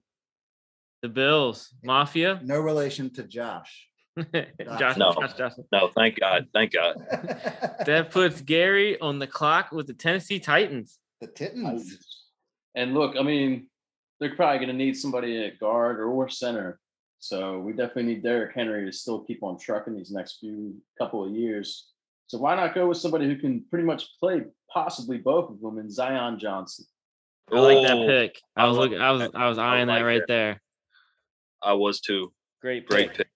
the 1.00 1.08
Bills 1.08 1.70
Mafia. 1.82 2.40
no 2.44 2.58
relation 2.60 3.10
to 3.14 3.22
Josh. 3.24 3.88
Josh, 4.78 4.96
No. 4.96 5.12
Josh, 5.14 5.32
Josh. 5.34 5.52
No, 5.72 5.88
thank 5.96 6.20
God, 6.20 6.46
thank 6.52 6.72
God. 6.72 6.96
That 7.86 8.10
puts 8.10 8.40
Gary 8.42 9.00
on 9.00 9.18
the 9.18 9.26
clock 9.26 9.72
with 9.72 9.86
the 9.86 9.94
Tennessee 9.94 10.38
Titans. 10.38 10.98
the 11.20 11.26
Titans. 11.26 11.98
And 12.74 12.92
look, 12.94 13.16
I 13.18 13.22
mean, 13.22 13.68
they're 14.20 14.36
probably 14.36 14.58
going 14.58 14.68
to 14.68 14.84
need 14.84 14.96
somebody 14.96 15.44
at 15.44 15.58
guard 15.58 15.98
or, 15.98 16.06
or 16.06 16.28
center. 16.28 16.78
So 17.18 17.58
we 17.58 17.72
definitely 17.72 18.04
need 18.04 18.22
Derrick 18.22 18.54
Henry 18.54 18.84
to 18.84 18.92
still 18.92 19.20
keep 19.20 19.42
on 19.42 19.58
trucking 19.58 19.96
these 19.96 20.10
next 20.10 20.38
few 20.40 20.74
couple 20.98 21.24
of 21.24 21.32
years. 21.32 21.90
So 22.26 22.38
why 22.38 22.54
not 22.54 22.74
go 22.74 22.88
with 22.88 22.98
somebody 22.98 23.26
who 23.26 23.36
can 23.36 23.64
pretty 23.70 23.84
much 23.84 24.18
play 24.18 24.42
possibly 24.72 25.18
both 25.18 25.50
of 25.50 25.60
them 25.60 25.78
in 25.78 25.90
Zion 25.90 26.38
Johnson? 26.38 26.84
I 27.52 27.60
like 27.60 27.86
that 27.86 28.06
pick. 28.06 28.40
I 28.56 28.64
I 28.64 28.68
was 28.68 28.78
looking. 28.78 29.00
I 29.00 29.10
was. 29.10 29.30
I 29.34 29.48
was 29.48 29.58
I 29.58 29.76
eyeing 29.76 29.88
that 29.88 30.00
right 30.00 30.20
that. 30.20 30.28
there. 30.28 30.62
I 31.62 31.74
was 31.74 32.00
too. 32.00 32.32
Great 32.62 32.86
Great 32.86 33.08
pick. 33.08 33.18
pick. 33.18 33.28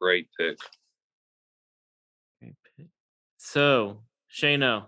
Great 0.00 0.28
pick. 0.38 0.58
Great 2.40 2.54
pick. 2.76 2.86
So, 3.36 4.02
Shano, 4.34 4.86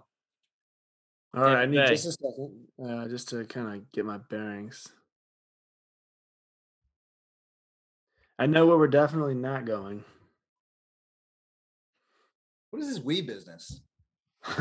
All 1.35 1.43
right, 1.43 1.57
I 1.57 1.67
need 1.67 1.87
just 1.87 2.07
a 2.07 2.13
second, 2.13 2.67
uh, 2.83 3.07
just 3.09 3.29
to 3.31 3.45
kind 3.45 3.75
of 3.77 3.93
get 3.93 4.05
my 4.05 4.19
bearings. 4.19 4.89
I 8.39 8.47
know 8.47 8.67
where 8.67 8.79
we're 8.79 8.87
definitely 8.89 9.35
not 9.35 9.65
going. 9.65 10.05
What 12.71 12.83
is 12.83 12.89
this 12.89 13.05
we 13.05 13.21
business? 13.21 13.81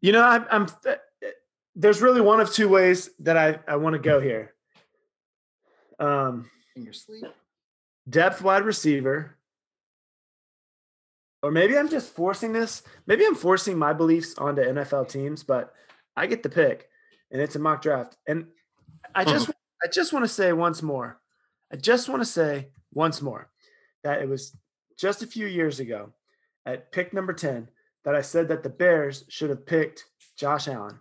you 0.00 0.12
know, 0.12 0.22
I'm, 0.22 0.46
I'm. 0.50 0.66
There's 1.74 2.02
really 2.02 2.20
one 2.20 2.40
of 2.40 2.52
two 2.52 2.68
ways 2.68 3.10
that 3.20 3.36
I 3.36 3.58
I 3.66 3.76
want 3.76 3.94
to 3.94 3.98
go 3.98 4.20
here. 4.20 4.52
Um, 5.98 6.50
In 6.76 6.84
your 6.84 6.92
sleep? 6.92 7.24
depth 8.08 8.42
wide 8.42 8.64
receiver, 8.64 9.36
or 11.42 11.50
maybe 11.50 11.76
I'm 11.76 11.88
just 11.88 12.14
forcing 12.14 12.52
this. 12.52 12.82
Maybe 13.06 13.26
I'm 13.26 13.34
forcing 13.34 13.76
my 13.76 13.92
beliefs 13.92 14.34
onto 14.38 14.62
NFL 14.62 15.08
teams, 15.08 15.42
but 15.42 15.74
I 16.16 16.26
get 16.26 16.42
the 16.42 16.48
pick, 16.48 16.88
and 17.30 17.40
it's 17.40 17.56
a 17.56 17.58
mock 17.58 17.82
draft. 17.82 18.16
And 18.26 18.46
I 19.14 19.24
hmm. 19.24 19.30
just, 19.30 19.50
I 19.82 19.88
just 19.88 20.12
want 20.12 20.24
to 20.24 20.28
say 20.28 20.52
once 20.52 20.82
more, 20.82 21.20
I 21.72 21.76
just 21.76 22.08
want 22.08 22.22
to 22.22 22.26
say 22.26 22.68
once 22.92 23.20
more 23.22 23.50
that 24.04 24.22
it 24.22 24.28
was 24.28 24.56
just 24.98 25.22
a 25.22 25.26
few 25.26 25.46
years 25.46 25.80
ago 25.80 26.12
at 26.66 26.92
pick 26.92 27.12
number 27.12 27.32
ten 27.32 27.68
that 28.04 28.14
I 28.14 28.20
said 28.20 28.48
that 28.48 28.62
the 28.62 28.68
Bears 28.68 29.24
should 29.28 29.50
have 29.50 29.66
picked 29.66 30.04
Josh 30.36 30.68
Allen 30.68 30.98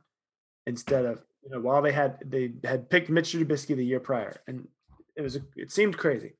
instead 0.67 1.05
of 1.05 1.23
you 1.43 1.49
know 1.49 1.59
while 1.59 1.81
they 1.81 1.91
had 1.91 2.17
they 2.25 2.53
had 2.63 2.89
picked 2.89 3.09
Mitch 3.09 3.33
Trubisky 3.33 3.75
the 3.75 3.85
year 3.85 3.99
prior, 3.99 4.41
and 4.47 4.67
it 5.15 5.21
was 5.21 5.35
a, 5.35 5.41
it 5.55 5.71
seemed 5.71 5.97
crazy. 5.97 6.33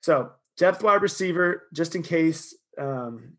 So 0.00 0.32
depth 0.56 0.82
wide 0.82 1.02
receiver, 1.02 1.68
just 1.72 1.94
in 1.94 2.02
case. 2.02 2.54
Um, 2.80 3.34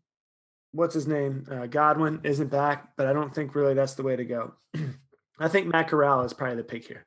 what's 0.72 0.94
his 0.94 1.06
name? 1.06 1.46
Uh, 1.50 1.66
Godwin 1.66 2.20
isn't 2.24 2.48
back, 2.50 2.96
but 2.96 3.06
I 3.06 3.12
don't 3.12 3.34
think 3.34 3.54
really 3.54 3.74
that's 3.74 3.94
the 3.94 4.02
way 4.02 4.16
to 4.16 4.24
go. 4.24 4.54
I 5.38 5.48
think 5.48 5.66
Matt 5.66 5.88
Corral 5.88 6.22
is 6.24 6.32
probably 6.32 6.56
the 6.56 6.64
pick 6.64 6.86
here. 6.86 7.04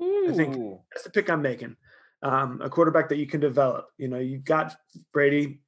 I 0.00 0.32
think- 0.34 0.56
That's 0.92 1.04
the 1.04 1.10
pick 1.10 1.30
I'm 1.30 1.42
making. 1.42 1.76
Um, 2.24 2.60
a 2.62 2.70
quarterback 2.70 3.08
that 3.08 3.16
you 3.18 3.26
can 3.26 3.40
develop. 3.40 3.86
You 3.98 4.08
know, 4.08 4.18
you've 4.18 4.44
got 4.44 4.76
Brady 5.12 5.60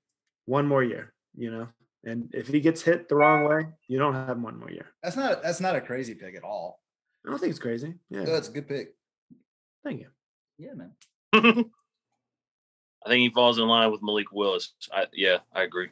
one 0.47 0.67
more 0.67 0.85
year. 0.85 1.13
You 1.37 1.51
know, 1.51 1.69
and 2.05 2.31
if 2.33 2.47
he 2.47 2.61
gets 2.61 2.81
hit 2.81 3.09
the 3.09 3.17
wrong 3.17 3.45
way, 3.45 3.67
you 3.89 3.99
don't 3.99 4.15
have 4.15 4.31
him 4.37 4.43
one 4.45 4.59
more 4.59 4.71
year. 4.71 4.87
That's 5.03 5.17
not 5.17 5.43
that's 5.43 5.61
not 5.61 5.75
a 5.75 5.81
crazy 5.81 6.15
pick 6.15 6.37
at 6.37 6.45
all. 6.45 6.81
I 7.27 7.31
don't 7.31 7.41
think 7.41 7.51
it's 7.51 7.59
crazy. 7.59 7.95
Yeah, 8.09 8.23
No, 8.23 8.35
it's 8.37 8.49
a 8.49 8.53
good 8.53 8.69
pick. 8.69 8.95
thank 9.83 10.01
you. 10.01 10.09
Yeah, 10.59 10.75
man. 10.75 10.93
I 13.05 13.09
think 13.09 13.21
he 13.21 13.31
falls 13.35 13.59
in 13.59 13.67
line 13.67 13.91
with 13.93 14.03
Malik 14.03 14.33
Willis. 14.33 14.73
I, 14.93 15.07
yeah, 15.13 15.39
I 15.53 15.63
agree. 15.63 15.89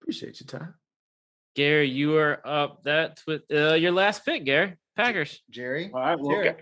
Appreciate 0.00 0.38
you, 0.40 0.46
Ty. 0.46 0.66
Gary, 1.54 1.88
you 1.88 2.16
are 2.18 2.40
up. 2.44 2.82
That's 2.84 3.26
with 3.26 3.42
uh, 3.50 3.74
your 3.74 3.92
last 3.92 4.24
pick, 4.24 4.44
Gary. 4.44 4.76
Packers. 4.96 5.40
Jerry. 5.50 5.90
All 5.92 6.00
right, 6.00 6.18
well, 6.18 6.30
Jerry. 6.42 6.54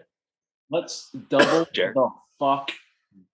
let's 0.70 1.10
double 1.28 1.66
Jared. 1.72 1.96
the 1.96 2.08
fuck 2.38 2.70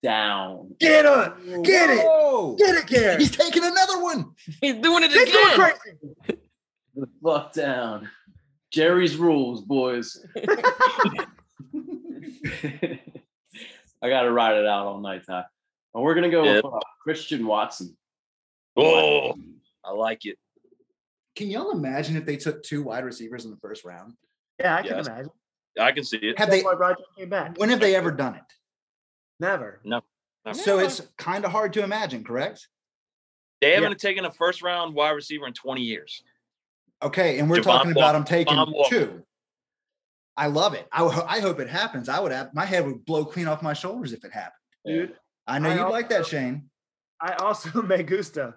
down. 0.03 0.75
Get 0.81 1.05
on, 1.07 1.63
get 1.63 1.91
it, 1.91 2.59
get 2.59 2.75
it, 2.77 2.87
Gary. 2.87 3.19
He's 3.19 3.31
taking 3.31 3.65
another 3.65 4.03
one. 4.03 4.33
He's 4.61 4.75
doing 4.77 5.05
it 5.05 5.11
He's 5.11 5.33
going 5.33 5.55
again. 5.55 5.75
crazy. 6.27 6.39
The 6.97 7.09
fuck 7.23 7.53
down. 7.53 8.09
Jerry's 8.73 9.17
rules, 9.17 9.61
boys. 9.63 10.25
I 14.03 14.09
got 14.09 14.23
to 14.23 14.33
ride 14.33 14.57
it 14.57 14.67
out 14.67 14.87
all 14.87 15.01
night, 15.01 15.23
Ty. 15.27 15.45
And 15.95 16.05
we're 16.05 16.15
gonna 16.15 16.31
go 16.31 16.43
with 16.43 16.65
uh, 16.65 16.79
Christian 17.03 17.47
Watson. 17.47 17.97
Oh, 18.77 19.35
I 19.85 19.93
like 19.93 20.25
it. 20.25 20.39
Can 21.37 21.51
y'all 21.51 21.73
imagine 21.73 22.17
if 22.17 22.25
they 22.25 22.37
took 22.37 22.63
two 22.63 22.83
wide 22.83 23.05
receivers 23.05 23.45
in 23.45 23.51
the 23.51 23.57
first 23.57 23.85
round? 23.85 24.15
Yeah, 24.59 24.77
I 24.77 24.83
can 24.83 24.97
Yes. 24.97 25.07
imagine. 25.07 25.31
I 25.79 25.93
can 25.93 26.05
see 26.05 26.19
it. 26.19 26.39
Have 26.39 26.49
That's 26.49 26.63
they? 26.63 26.65
why 26.65 26.75
Roger 26.75 27.03
came 27.17 27.29
back. 27.29 27.57
When 27.59 27.71
have 27.71 27.81
they 27.81 27.95
ever 27.97 28.11
done 28.11 28.37
it? 28.37 28.43
Never. 29.41 29.81
Never. 29.85 30.05
So 30.53 30.79
Yeah. 30.79 30.85
it's 30.85 31.01
kind 31.19 31.45
of 31.45 31.51
hard 31.51 31.73
to 31.75 31.83
imagine, 31.83 32.25
correct? 32.25 32.69
They 33.61 33.73
haven't 33.73 33.99
taken 33.99 34.25
a 34.25 34.31
first 34.33 34.63
round 34.63 34.95
wide 34.95 35.11
receiver 35.11 35.47
in 35.47 35.53
20 35.53 35.83
years. 35.83 36.23
Okay, 37.03 37.39
and 37.39 37.51
we're 37.51 37.59
Javon 37.59 37.63
talking 37.65 37.91
about 37.93 38.13
them 38.13 38.25
taking 38.25 38.57
two. 38.89 39.25
I 40.37 40.47
love 40.47 40.75
it. 40.75 40.87
I, 40.93 41.05
I 41.05 41.41
hope 41.41 41.61
it 41.61 41.69
happens. 41.69 42.09
I 42.09 42.21
would 42.21 42.33
have 42.33 42.55
my 42.55 42.65
head 42.65 42.87
would 42.87 43.05
blow 43.05 43.25
clean 43.25 43.49
off 43.49 43.63
my 43.63 43.73
shoulders 43.73 44.13
if 44.13 44.25
it 44.25 44.33
happened. 44.33 44.55
Dude, 44.87 45.15
I 45.47 45.59
know 45.59 45.71
I 45.71 45.75
you'd 45.77 45.91
like 45.91 46.09
that, 46.11 46.27
Shane. 46.27 46.71
I 47.21 47.35
also 47.35 47.83
me 47.89 48.03
gusta, 48.03 48.55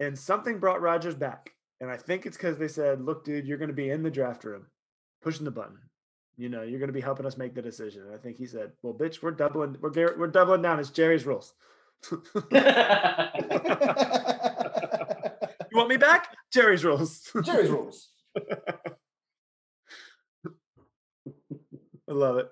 and 0.00 0.18
something 0.18 0.58
brought 0.58 0.80
Rodgers 0.80 1.14
back, 1.14 1.50
and 1.80 1.90
I 1.90 1.96
think 1.96 2.26
it's 2.26 2.36
because 2.36 2.58
they 2.58 2.68
said, 2.68 3.00
"Look, 3.00 3.24
dude, 3.24 3.46
you're 3.46 3.58
going 3.58 3.68
to 3.68 3.74
be 3.74 3.90
in 3.90 4.02
the 4.02 4.10
draft 4.10 4.44
room, 4.44 4.66
pushing 5.22 5.44
the 5.44 5.50
button. 5.50 5.78
You 6.36 6.48
know, 6.48 6.62
you're 6.62 6.78
going 6.78 6.88
to 6.88 6.94
be 6.94 7.00
helping 7.00 7.26
us 7.26 7.36
make 7.36 7.54
the 7.54 7.62
decision." 7.62 8.02
And 8.02 8.14
I 8.14 8.18
think 8.18 8.36
he 8.36 8.46
said, 8.46 8.72
"Well, 8.82 8.94
bitch, 8.94 9.22
we're 9.22 9.30
doubling, 9.30 9.76
we're 9.80 10.16
we're 10.16 10.26
doubling 10.26 10.62
down. 10.62 10.80
It's 10.80 10.90
Jerry's 10.90 11.26
rules. 11.26 11.54
you 12.10 12.18
want 15.74 15.88
me 15.88 15.96
back? 15.96 16.34
Jerry's 16.52 16.84
rules. 16.84 17.30
Jerry's 17.44 17.70
rules. 17.70 18.08
I 22.10 22.12
love 22.12 22.38
it, 22.38 22.48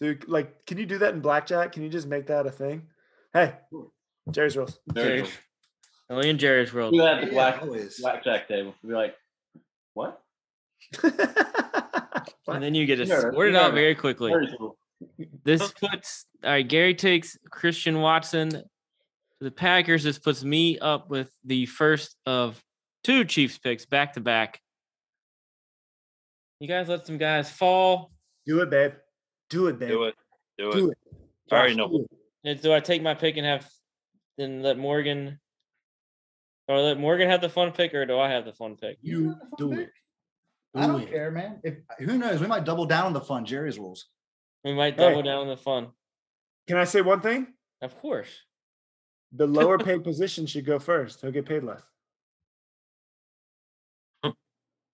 dude. 0.00 0.28
Like, 0.28 0.66
can 0.66 0.76
you 0.76 0.84
do 0.84 0.98
that 0.98 1.14
in 1.14 1.20
blackjack? 1.20 1.72
Can 1.72 1.84
you 1.84 1.88
just 1.88 2.08
make 2.08 2.26
that 2.26 2.46
a 2.46 2.50
thing? 2.50 2.88
Hey, 3.32 3.54
Jerry's 4.30 4.56
rules. 4.56 4.80
Jerry's. 4.94 5.30
Only 6.10 6.28
in 6.28 6.38
Jerry's 6.38 6.74
world. 6.74 6.92
Do 6.92 6.98
that 7.00 7.18
at 7.18 7.24
the 7.26 7.30
black 7.30 7.62
always. 7.62 8.00
blackjack 8.00 8.48
table. 8.48 8.74
Be 8.84 8.92
like, 8.92 9.14
what? 9.94 10.20
And 12.48 12.62
then 12.62 12.74
you 12.74 12.86
get 12.86 12.96
to 12.96 13.06
Sure, 13.06 13.32
sort 13.32 13.48
it 13.48 13.56
out 13.56 13.72
very 13.72 13.94
quickly. 13.94 14.32
This 15.44 15.72
puts 15.72 16.26
all 16.44 16.50
right. 16.50 16.66
Gary 16.66 16.94
takes 16.94 17.36
Christian 17.50 18.00
Watson 18.00 18.50
to 18.50 18.64
the 19.40 19.50
Packers. 19.50 20.02
This 20.02 20.18
puts 20.18 20.44
me 20.44 20.78
up 20.78 21.08
with 21.08 21.32
the 21.44 21.66
first 21.66 22.16
of 22.26 22.62
two 23.04 23.24
Chiefs 23.24 23.58
picks 23.58 23.86
back 23.86 24.14
to 24.14 24.20
back. 24.20 24.60
You 26.60 26.68
guys 26.68 26.88
let 26.88 27.06
some 27.06 27.18
guys 27.18 27.50
fall. 27.50 28.12
Do 28.46 28.60
it, 28.60 28.70
babe. 28.70 28.92
Do 29.50 29.66
it, 29.68 29.78
babe. 29.78 29.88
Do 29.90 30.04
it. 30.04 30.14
Do 30.58 30.68
it. 30.70 30.74
Do 30.74 30.90
it. 30.90 30.98
I 31.50 31.54
already 31.56 31.74
Josh, 31.74 31.78
know. 31.78 31.88
do. 31.88 32.06
And 32.44 32.60
do 32.60 32.72
I 32.72 32.80
take 32.80 33.02
my 33.02 33.14
pick 33.14 33.36
and 33.36 33.46
have 33.46 33.68
then 34.38 34.62
let 34.62 34.78
Morgan 34.78 35.38
or 36.68 36.80
let 36.80 36.98
Morgan 36.98 37.28
have 37.28 37.40
the 37.40 37.48
fun 37.48 37.72
pick 37.72 37.94
or 37.94 38.06
do 38.06 38.18
I 38.18 38.30
have 38.30 38.44
the 38.44 38.52
fun 38.52 38.76
pick? 38.76 38.98
You 39.02 39.36
do 39.58 39.72
it. 39.72 39.90
I 40.74 40.86
Do 40.86 40.92
don't 40.92 41.02
it. 41.02 41.10
care, 41.10 41.30
man. 41.30 41.60
If 41.62 41.74
who 41.98 42.16
knows, 42.18 42.40
we 42.40 42.46
might 42.46 42.64
double 42.64 42.86
down 42.86 43.06
on 43.06 43.12
the 43.12 43.20
fun. 43.20 43.44
Jerry's 43.44 43.78
rules. 43.78 44.06
We 44.64 44.72
might 44.72 44.94
Hey. 44.94 45.08
double 45.08 45.22
down 45.22 45.40
on 45.42 45.48
the 45.48 45.56
fun. 45.56 45.88
Can 46.66 46.78
I 46.78 46.84
say 46.84 47.00
one 47.02 47.20
thing? 47.20 47.48
Of 47.82 47.98
course. 48.00 48.28
The 49.32 49.46
lower 49.46 49.78
paid 49.78 50.02
position 50.02 50.46
should 50.46 50.64
go 50.64 50.78
first. 50.78 51.20
He'll 51.20 51.30
get 51.30 51.46
paid 51.46 51.62
less. 51.62 51.82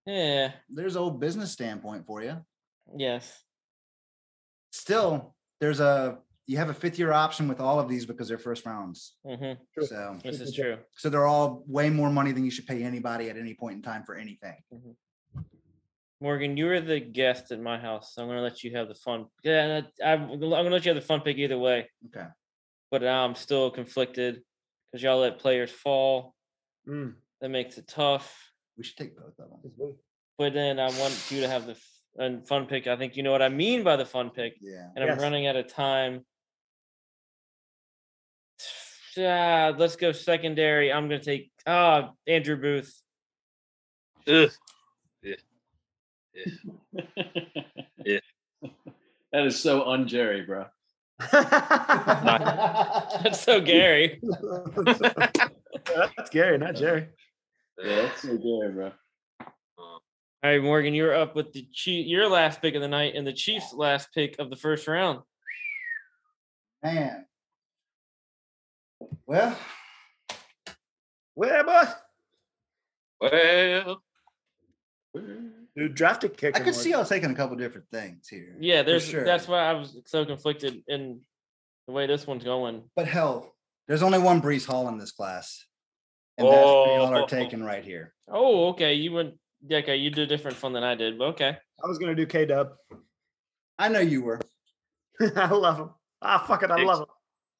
Yeah. 0.07 0.53
There's 0.71 0.97
a 0.97 1.01
old 1.01 1.21
business 1.21 1.53
standpoint 1.53 2.07
for 2.07 2.23
you. 2.23 2.39
Yes. 2.97 3.43
Still, 4.71 5.35
there's 5.61 5.81
a 5.81 6.19
you 6.47 6.57
have 6.57 6.71
a 6.71 6.75
fifth 6.75 6.99
year 6.99 7.13
option 7.13 7.47
with 7.47 7.61
all 7.61 7.79
of 7.79 7.89
these 7.89 8.07
because 8.07 8.27
they're 8.29 8.39
first 8.39 8.65
rounds. 8.65 9.17
hmm 9.27 9.53
So 9.83 10.17
This 10.25 10.41
is 10.41 10.55
true. 10.55 10.79
so 10.97 11.11
they're 11.11 11.27
all 11.27 11.63
way 11.67 11.91
more 11.91 12.11
money 12.11 12.33
than 12.33 12.45
you 12.45 12.51
should 12.51 12.67
pay 12.67 12.83
anybody 12.83 13.29
at 13.29 13.37
any 13.37 13.55
point 13.55 13.77
in 13.77 13.83
time 13.83 14.03
for 14.05 14.15
anything. 14.15 14.57
Morgan, 16.21 16.57
you 16.57 16.67
were 16.67 16.81
the 16.81 17.01
guest 17.01 17.53
at 17.53 17.61
my 17.61 17.79
house, 17.79 18.15
so 18.15 18.23
I'm 18.23 18.29
gonna 18.29 18.41
let 18.43 18.65
you 18.65 18.75
have 18.77 18.89
the 18.89 18.95
fun. 18.95 19.27
Yeah, 19.45 19.83
I, 20.05 20.13
I'm 20.13 20.31
I'm 20.33 20.41
gonna 20.41 20.71
let 20.71 20.85
you 20.85 20.93
have 20.93 21.01
the 21.01 21.07
fun 21.07 21.21
pick 21.21 21.37
either 21.37 21.59
way. 21.59 21.89
Okay. 22.07 22.27
But 22.91 23.03
now 23.03 23.25
I'm 23.25 23.35
still 23.35 23.71
conflicted 23.71 24.43
because 24.91 25.03
y'all 25.03 25.21
let 25.21 25.39
players 25.39 25.71
fall. 25.71 26.35
Mm. 26.89 27.15
That 27.41 27.51
makes 27.51 27.79
it 27.79 27.87
tough. 27.87 28.35
We 28.77 28.85
should 28.85 28.97
take 28.97 29.17
both 29.17 29.39
of 29.39 29.51
them. 29.51 29.95
But 30.39 30.55
then 30.55 30.81
I 30.81 30.87
want 30.99 31.31
you 31.31 31.41
to 31.43 31.49
have 31.49 31.67
the 31.67 31.73
f- 31.73 31.88
and 32.19 32.47
fun 32.47 32.67
pick. 32.67 32.87
I 32.87 32.97
think 32.97 33.17
you 33.17 33.23
know 33.23 33.33
what 33.33 33.43
I 33.43 33.49
mean 33.49 33.85
by 33.85 33.97
the 33.97 34.05
fun 34.05 34.31
pick. 34.31 34.55
Yeah. 34.61 34.89
And 34.95 35.05
I'm 35.05 35.11
Yes. 35.11 35.21
running 35.21 35.47
out 35.47 35.57
of 35.57 35.69
time. 35.69 36.25
Ah, 39.19 39.73
let's 39.77 39.97
go 39.97 40.13
secondary. 40.13 40.93
I'm 40.93 41.09
gonna 41.09 41.23
take 41.23 41.51
ah 41.67 42.13
Andrew 42.27 42.57
Booth. 42.57 43.01
Ugh. 44.27 44.51
Yeah. 45.23 45.35
Yeah. 48.05 48.21
That 49.31 49.45
is 49.45 49.61
so 49.61 49.85
un-Jerry, 49.85 50.41
bro. 50.47 50.65
That's 51.33 53.43
so 53.43 53.61
Gary. 53.73 54.23
That's 55.85 56.31
Gary, 56.31 56.57
not 56.57 56.77
Jerry. 56.77 57.09
Yeah, 57.85 57.97
that's 58.03 58.23
so 58.23 58.39
Gary, 58.39 58.73
bro. 58.73 58.93
All 60.43 60.51
right, 60.51 60.63
Morgan, 60.63 60.95
you're 60.95 61.15
up 61.15 61.35
with 61.35 61.53
the 61.53 61.67
Chief, 61.73 62.07
your 62.07 62.29
last 62.29 62.63
pick 62.63 62.77
of 62.77 62.81
the 62.81 62.87
night 62.89 63.15
and 63.17 63.27
the 63.27 63.33
Chiefs' 63.33 63.75
last 63.75 64.11
pick 64.15 64.37
of 64.39 64.51
the 64.51 64.57
first 64.57 64.87
round. 64.87 65.21
Man. 66.83 67.27
Well, 69.27 69.57
Well, 71.35 71.65
boy, 71.65 71.85
Well, 73.21 74.03
dude, 75.77 75.95
drafted 75.97 76.37
kick. 76.37 76.57
I 76.57 76.61
could 76.61 76.75
see 76.77 76.91
y'all 76.91 77.05
taking 77.05 77.33
a 77.33 77.35
couple 77.35 77.57
different 77.57 77.89
things 77.91 78.29
here. 78.29 78.57
Yeah, 78.61 78.83
there's 78.83 79.05
sure. 79.05 79.25
that's 79.25 79.49
why 79.49 79.59
I 79.59 79.73
was 79.73 79.97
so 80.07 80.25
conflicted 80.25 80.85
in 80.87 81.21
the 81.89 81.93
way 81.93 82.07
this 82.07 82.29
one's 82.29 82.45
going. 82.45 82.85
But 82.95 83.09
hell, 83.09 83.57
there's 83.89 84.05
only 84.05 84.21
one 84.21 84.41
Breece 84.41 84.67
Hall 84.67 84.89
in 84.89 84.99
this 84.99 85.11
class. 85.11 85.65
And 86.37 86.47
that's 86.47 86.55
what 86.57 86.87
y'all 86.87 87.13
Oh. 87.15 87.23
are 87.25 87.27
taking 87.27 87.65
right 87.65 87.83
here. 87.85 88.15
Oh, 88.29 88.69
okay. 88.69 88.95
You 88.95 89.11
went 89.13 89.35
yeah, 89.67 89.79
okay, 89.79 89.97
you 89.97 90.11
did 90.11 90.29
different 90.29 90.57
fun 90.57 90.73
than 90.73 90.85
I 90.85 90.95
did, 90.95 91.19
but 91.19 91.29
okay. 91.29 91.57
I 91.83 91.87
was 91.87 91.99
gonna 91.99 92.15
do 92.15 92.27
K 92.27 92.47
Dub. 92.47 92.73
I 93.79 93.89
know 93.89 94.01
you 94.01 94.23
were. 94.23 94.41
I 95.37 95.49
love 95.49 95.79
him. 95.79 95.91
Ah, 96.23 96.45
fuck 96.47 96.63
it, 96.63 96.71
I 96.71 96.83
love 96.83 97.01
him. 97.01 97.07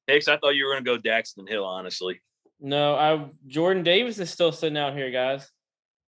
Hicks, 0.07 0.27
I 0.27 0.37
thought 0.37 0.55
you 0.55 0.65
were 0.65 0.73
gonna 0.73 0.83
go 0.83 0.97
Daxton 0.97 1.47
Hill, 1.47 1.65
honestly. 1.65 2.21
No, 2.59 2.95
I 2.95 3.29
Jordan 3.47 3.83
Davis 3.83 4.19
is 4.19 4.29
still 4.29 4.51
sitting 4.51 4.77
out 4.77 4.93
here, 4.93 5.11
guys. 5.11 5.49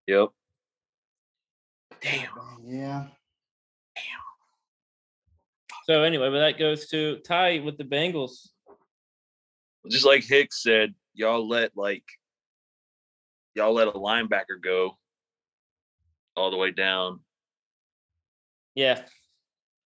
Yep. 0.07 0.29
Damn. 2.01 2.29
Yeah. 2.65 3.05
Damn. 3.95 4.21
So 5.85 6.03
anyway, 6.03 6.29
but 6.29 6.39
that 6.39 6.59
goes 6.59 6.87
to 6.87 7.17
Ty 7.19 7.59
with 7.59 7.77
the 7.77 7.83
Bengals. 7.83 8.49
Just 9.89 10.05
like 10.05 10.23
Hicks 10.23 10.61
said, 10.61 10.93
y'all 11.13 11.47
let 11.47 11.71
like 11.75 12.03
y'all 13.55 13.73
let 13.73 13.87
a 13.87 13.91
linebacker 13.91 14.61
go 14.61 14.97
all 16.35 16.51
the 16.51 16.57
way 16.57 16.71
down. 16.71 17.19
Yeah. 18.75 19.03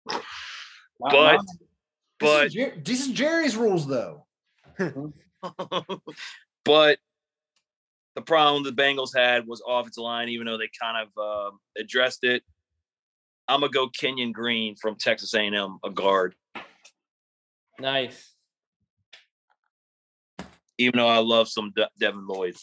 My- 0.06 0.22
But- 1.00 1.40
This 2.20 2.30
But 2.30 2.46
is, 2.48 2.54
Jer- 2.54 2.82
this 2.84 3.02
is 3.02 3.08
Jerry's 3.10 3.56
rules, 3.58 3.86
though. 3.88 4.26
but 6.64 7.00
the 8.16 8.22
problem 8.22 8.64
the 8.64 8.72
Bengals 8.72 9.16
had 9.16 9.46
was 9.48 9.62
offensive 9.68 10.04
line, 10.04 10.30
even 10.30 10.46
though 10.46 10.58
they 10.58 10.70
kind 10.80 11.06
of 11.06 11.18
um 11.52 11.60
addressed 11.78 12.24
it. 12.24 12.44
I'm 13.50 13.60
gonna 13.60 13.72
go 13.72 13.90
Kenyon 13.90 14.32
Green 14.32 14.76
from 14.76 14.96
Texas 14.96 15.34
A&M, 15.34 15.80
a 15.84 15.90
guard. 15.90 16.36
Nice. 17.80 18.34
Even 20.78 20.98
though 21.00 21.08
I 21.08 21.18
love 21.18 21.50
some 21.50 21.72
De- 21.76 21.90
Devin 22.00 22.26
Lloyd. 22.26 22.56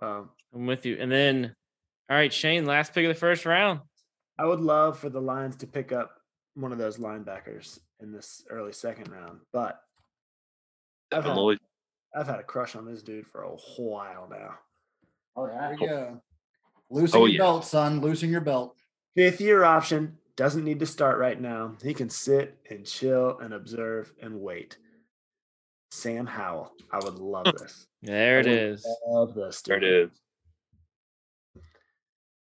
Um, 0.00 0.30
I'm 0.54 0.66
with 0.66 0.86
you. 0.86 0.96
And 1.00 1.10
then 1.10 1.54
all 2.10 2.16
right, 2.16 2.32
Shane, 2.32 2.66
last 2.66 2.92
pick 2.94 3.04
of 3.04 3.08
the 3.08 3.18
first 3.18 3.46
round. 3.46 3.80
I 4.38 4.44
would 4.46 4.60
love 4.60 4.98
for 4.98 5.08
the 5.08 5.20
Lions 5.20 5.56
to 5.56 5.66
pick 5.66 5.92
up 5.92 6.18
one 6.54 6.72
of 6.72 6.78
those 6.78 6.98
linebackers 6.98 7.78
in 8.00 8.12
this 8.12 8.44
early 8.50 8.72
second 8.72 9.10
round, 9.10 9.40
but 9.52 9.80
I've 11.12 11.24
had, 11.24 11.36
Lloyd. 11.36 11.58
I've 12.14 12.26
had 12.26 12.40
a 12.40 12.44
crush 12.44 12.76
on 12.76 12.84
this 12.84 13.02
dude 13.02 13.26
for 13.26 13.42
a 13.42 13.50
while 13.76 14.28
now. 14.30 14.54
oh, 15.36 15.46
There 15.46 15.54
yeah. 15.56 15.70
you 15.80 15.88
go. 15.88 16.22
Loosen 16.90 17.20
Oh, 17.20 17.24
your 17.26 17.28
yeah. 17.32 17.38
belt, 17.38 17.64
son. 17.64 18.00
Loosen 18.00 18.30
your 18.30 18.40
belt. 18.40 18.76
Fifth 19.16 19.40
year 19.40 19.64
option 19.64 20.18
doesn't 20.36 20.64
need 20.64 20.80
to 20.80 20.86
start 20.86 21.18
right 21.18 21.40
now. 21.40 21.74
He 21.82 21.94
can 21.94 22.10
sit 22.10 22.58
and 22.70 22.84
chill 22.84 23.38
and 23.38 23.54
observe 23.54 24.12
and 24.20 24.40
wait. 24.40 24.76
Sam 25.90 26.26
Howell. 26.26 26.72
I 26.92 26.98
would 26.98 27.18
love 27.18 27.46
this. 27.58 27.86
There 28.02 28.40
it 28.40 28.46
I 28.46 28.50
would 28.50 28.58
is. 28.58 28.86
Love 29.06 29.34
this. 29.34 29.62
There 29.62 29.76
it 29.76 29.80
dude. 29.80 30.10
is. 30.12 30.20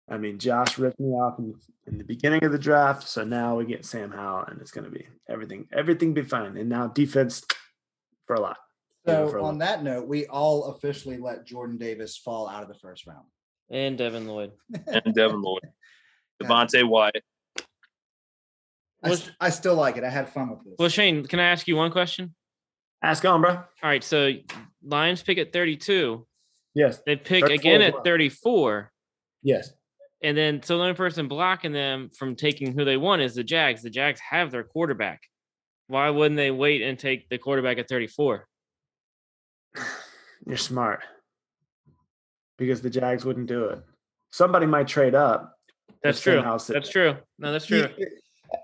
I 0.09 0.17
mean, 0.17 0.37
Josh 0.37 0.77
ripped 0.77 0.99
me 0.99 1.09
off 1.09 1.39
in, 1.39 1.55
in 1.87 1.97
the 1.97 2.03
beginning 2.03 2.43
of 2.43 2.51
the 2.51 2.59
draft, 2.59 3.07
so 3.07 3.23
now 3.23 3.55
we 3.57 3.65
get 3.65 3.85
Sam 3.85 4.11
Howell, 4.11 4.45
and 4.47 4.61
it's 4.61 4.71
going 4.71 4.85
to 4.85 4.91
be 4.91 5.07
everything. 5.27 5.67
Everything 5.73 6.13
be 6.13 6.21
fine. 6.21 6.57
And 6.57 6.69
now 6.69 6.87
defense 6.87 7.43
for 8.27 8.35
a 8.35 8.39
lot. 8.39 8.57
So 9.07 9.29
for 9.29 9.37
a 9.37 9.43
on 9.43 9.57
lot. 9.57 9.65
that 9.65 9.83
note, 9.83 10.07
we 10.07 10.25
all 10.27 10.65
officially 10.65 11.17
let 11.17 11.45
Jordan 11.45 11.77
Davis 11.77 12.17
fall 12.17 12.47
out 12.47 12.61
of 12.61 12.67
the 12.67 12.75
first 12.75 13.05
round. 13.07 13.25
And 13.69 13.97
Devin 13.97 14.27
Lloyd. 14.27 14.51
And 14.87 15.13
Devin 15.13 15.41
Lloyd. 15.41 15.61
Yeah. 16.41 16.49
Devonte 16.49 16.83
Wyatt. 16.85 17.23
I, 19.01 19.09
Was- 19.09 19.21
st- 19.21 19.35
I 19.39 19.49
still 19.51 19.75
like 19.75 19.95
it. 19.95 20.03
I 20.03 20.09
had 20.09 20.27
fun 20.27 20.49
with 20.49 20.65
this. 20.65 20.73
Well, 20.77 20.89
Shane, 20.89 21.25
can 21.25 21.39
I 21.39 21.45
ask 21.45 21.65
you 21.65 21.77
one 21.77 21.91
question? 21.91 22.35
Ask 23.01 23.23
on, 23.23 23.39
bro. 23.39 23.51
All 23.51 23.63
right, 23.81 24.03
so 24.03 24.33
Lions 24.83 25.23
pick 25.23 25.37
at 25.37 25.53
32. 25.53 26.27
Yes. 26.73 27.01
They 27.05 27.15
pick 27.15 27.45
34 27.47 27.53
again 27.53 27.81
at 27.81 28.03
34. 28.03 28.91
Yes. 29.43 29.71
And 30.25 30.35
then 30.35 30.63
so 30.63 30.77
the 30.77 30.83
only 30.83 30.95
person 30.95 31.27
blocking 31.27 31.71
them 31.71 32.09
from 32.17 32.35
taking 32.35 32.73
who 32.73 32.83
they 32.83 32.97
want 32.97 33.21
is 33.21 33.35
the 33.35 33.43
Jags. 33.43 33.83
The 33.83 33.91
Jags 33.91 34.19
have 34.27 34.49
their 34.49 34.63
quarterback. 34.63 35.21
Why 35.87 36.09
wouldn't 36.09 36.35
they 36.35 36.49
wait 36.49 36.81
and 36.81 36.97
take 36.97 37.29
the 37.29 37.37
quarterback 37.37 37.77
at 37.77 37.87
34? 37.87 38.47
You're 40.47 40.57
smart. 40.57 41.01
Because 42.57 42.81
the 42.81 42.89
Jags 42.89 43.23
wouldn't 43.23 43.45
do 43.45 43.65
it. 43.65 43.79
Somebody 44.31 44.65
might 44.65 44.87
trade 44.87 45.13
up. 45.13 45.59
That's 46.01 46.19
true. 46.21 46.41
That's 46.69 46.89
true. 46.89 47.17
No, 47.37 47.51
that's 47.51 47.65
He- 47.67 47.81
true. 47.81 47.89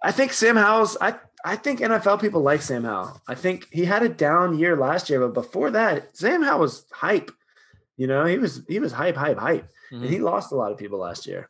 I 0.04 0.12
think 0.12 0.34
Sam 0.34 0.56
Howell's. 0.56 0.98
I 1.00 1.16
I 1.46 1.56
think 1.58 1.80
NFL 1.80 2.22
people 2.22 2.42
like 2.42 2.62
Sam 2.64 2.84
Howell. 2.86 3.22
I 3.28 3.36
think 3.36 3.68
he 3.72 3.86
had 3.86 4.02
a 4.02 4.10
down 4.10 4.58
year 4.58 4.76
last 4.78 5.10
year, 5.12 5.20
but 5.20 5.34
before 5.36 5.70
that, 5.72 6.16
Sam 6.18 6.42
Howell 6.42 6.62
was 6.62 6.86
hype. 6.92 7.30
You 7.98 8.08
know, 8.08 8.26
he 8.26 8.40
was 8.40 8.64
he 8.68 8.80
was 8.80 8.92
hype, 8.94 9.16
hype, 9.16 9.38
hype, 9.38 9.68
Mhm. 9.92 10.02
and 10.02 10.06
he 10.06 10.18
lost 10.20 10.52
a 10.52 10.56
lot 10.56 10.72
of 10.72 10.78
people 10.80 10.98
last 11.00 11.28
year. 11.28 11.50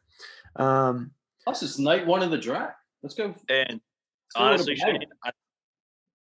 Um, 0.56 1.12
Plus, 1.43 1.64
it's 1.64 1.80
night 1.80 2.06
one 2.06 2.22
of 2.24 2.32
the 2.32 2.38
draft. 2.38 2.76
Let's 3.04 3.16
go. 3.16 3.26
And 3.49 3.70
let's 3.70 3.80
go 4.36 4.41
honestly. 4.43 4.76
Shane, 4.76 4.99
I, 5.24 5.32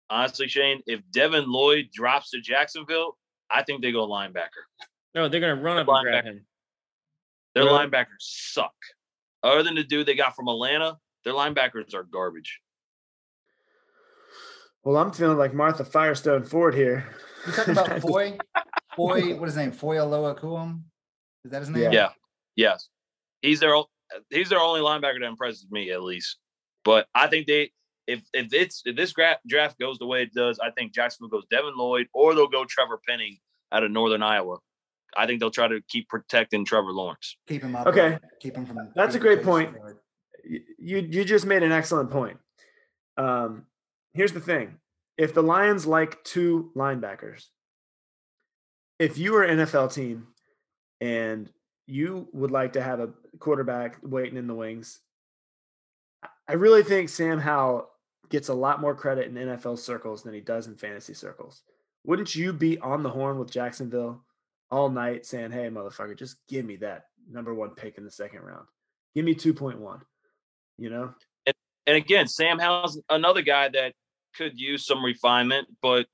honestly, 0.08 0.48
Shane, 0.48 0.82
if 0.86 1.00
Devin 1.12 1.50
Lloyd 1.50 1.88
drops 1.92 2.30
to 2.30 2.40
Jacksonville, 2.40 3.16
I 3.50 3.62
think 3.62 3.82
they 3.82 3.92
go 3.92 4.06
linebacker. 4.06 4.64
No, 5.14 5.28
they're 5.28 5.40
gonna 5.40 5.60
run 5.60 5.78
up 5.78 5.88
and 5.88 6.02
grab 6.04 6.24
Linebacker. 6.24 6.28
him. 6.28 6.46
Their 7.54 7.64
Really? 7.64 7.86
linebackers 7.88 8.06
suck. 8.20 8.74
Other 9.42 9.62
than 9.64 9.74
the 9.74 9.82
dude 9.82 10.06
they 10.06 10.14
got 10.14 10.36
from 10.36 10.46
Atlanta, 10.48 10.98
their 11.24 11.32
linebackers 11.32 11.94
are 11.94 12.04
garbage. 12.04 12.60
well, 14.84 14.96
I'm 14.96 15.12
feeling 15.12 15.36
like 15.38 15.52
Martha 15.52 15.84
Firestone 15.84 16.44
Ford 16.44 16.74
here. 16.74 17.06
You 17.46 17.52
talking 17.52 17.72
about 17.72 18.00
Foy? 18.02 18.38
Foy, 18.96 19.34
what 19.36 19.48
is 19.48 19.54
his 19.54 19.56
name? 19.56 19.72
Foy 19.72 19.96
Aloa 19.96 20.38
Kuum? 20.38 20.82
Is 21.44 21.50
that 21.50 21.60
his 21.60 21.70
name? 21.70 21.84
Yeah. 21.84 21.90
Yeah. 21.90 22.08
Yes. 22.56 22.88
He's 23.42 23.60
their 23.60 23.74
o- 23.74 23.88
he's 24.30 24.48
their 24.48 24.60
only 24.60 24.80
linebacker 24.80 25.20
that 25.20 25.26
impresses 25.26 25.66
me 25.70 25.90
at 25.90 26.02
least. 26.02 26.38
But 26.84 27.06
I 27.14 27.26
think 27.26 27.46
they 27.46 27.70
if 28.06 28.22
if 28.32 28.52
it's 28.52 28.82
if 28.84 28.96
this 28.96 29.12
draft 29.12 29.78
goes 29.78 29.98
the 29.98 30.06
way 30.06 30.22
it 30.22 30.32
does, 30.34 30.58
I 30.58 30.70
think 30.70 30.92
Jacksonville 30.92 31.28
goes 31.30 31.46
Devin 31.50 31.74
Lloyd 31.76 32.08
or 32.12 32.34
they'll 32.34 32.48
go 32.48 32.64
Trevor 32.64 33.00
Penning 33.08 33.38
out 33.72 33.84
of 33.84 33.90
Northern 33.90 34.22
Iowa. 34.22 34.58
I 35.16 35.26
think 35.26 35.40
they'll 35.40 35.50
try 35.50 35.68
to 35.68 35.80
keep 35.88 36.08
protecting 36.08 36.64
Trevor 36.64 36.92
Lawrence. 36.92 37.36
Keep 37.48 37.62
him 37.62 37.76
up. 37.76 37.86
Okay. 37.86 38.18
Keep 38.40 38.56
him 38.56 38.66
from. 38.66 38.78
That's 38.94 39.14
a 39.14 39.18
great 39.18 39.42
point. 39.42 39.74
forward. 39.74 39.98
You 40.44 40.98
you 40.98 41.24
just 41.24 41.46
made 41.46 41.62
an 41.62 41.72
excellent 41.72 42.10
point. 42.10 42.38
Um, 43.16 43.66
here's 44.14 44.32
the 44.32 44.40
thing: 44.40 44.78
if 45.18 45.34
the 45.34 45.42
Lions 45.42 45.86
like 45.86 46.22
two 46.24 46.70
linebackers, 46.76 47.46
if 48.98 49.18
you 49.18 49.36
are 49.36 49.42
an 49.42 49.58
NFL 49.58 49.92
team 49.92 50.28
and 51.00 51.50
you 51.90 52.28
would 52.32 52.50
like 52.50 52.72
to 52.74 52.82
have 52.82 53.00
a 53.00 53.10
quarterback 53.38 53.98
waiting 54.02 54.36
in 54.36 54.46
the 54.46 54.54
wings, 54.54 55.00
I- 56.48 56.54
really 56.54 56.82
think 56.82 57.08
Sam 57.08 57.38
Howell 57.38 57.90
gets 58.28 58.48
a 58.48 58.54
lot 58.54 58.80
more 58.80 58.94
credit 58.94 59.26
in 59.26 59.34
NFL 59.34 59.78
circles 59.78 60.22
than 60.22 60.34
he 60.34 60.40
does 60.40 60.66
in 60.66 60.76
fantasy 60.76 61.14
circles. 61.14 61.62
Wouldn't 62.04 62.34
you 62.34 62.52
be 62.52 62.78
on 62.78 63.02
the 63.02 63.10
horn 63.10 63.38
with 63.38 63.50
Jacksonville 63.50 64.24
all 64.70 64.88
night 64.88 65.26
saying, 65.26 65.50
"Hey, 65.50 65.68
motherfucker, 65.68 66.16
just 66.16 66.36
give 66.46 66.64
me 66.64 66.76
that 66.76 67.08
number 67.28 67.54
one 67.54 67.74
pick 67.74 67.98
in 67.98 68.04
the 68.04 68.10
second 68.10 68.42
round. 68.42 68.66
Give 69.14 69.24
me 69.24 69.34
two 69.34 69.54
point 69.54 69.78
one." 69.78 70.04
You 70.78 70.90
know, 70.90 71.14
And 71.86 71.96
again, 71.96 72.28
Sam 72.28 72.58
Howell's 72.58 73.00
another 73.08 73.42
guy 73.42 73.68
that 73.68 73.94
could 74.34 74.60
use 74.60 74.86
some 74.86 75.04
refinement, 75.04 75.68
but 75.82 76.06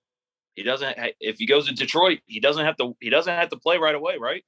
he 0.54 0.62
doesn't. 0.62 0.96
If 1.20 1.38
he 1.38 1.46
goes 1.46 1.66
to 1.68 1.74
Detroit, 1.74 2.20
he 2.26 2.40
doesn't 2.40 2.64
have 2.64 2.76
to. 2.78 2.96
He 3.00 3.10
doesn't 3.10 3.34
have 3.34 3.50
to 3.50 3.58
play 3.58 3.76
right 3.76 3.94
away, 3.94 4.16
right? 4.18 4.44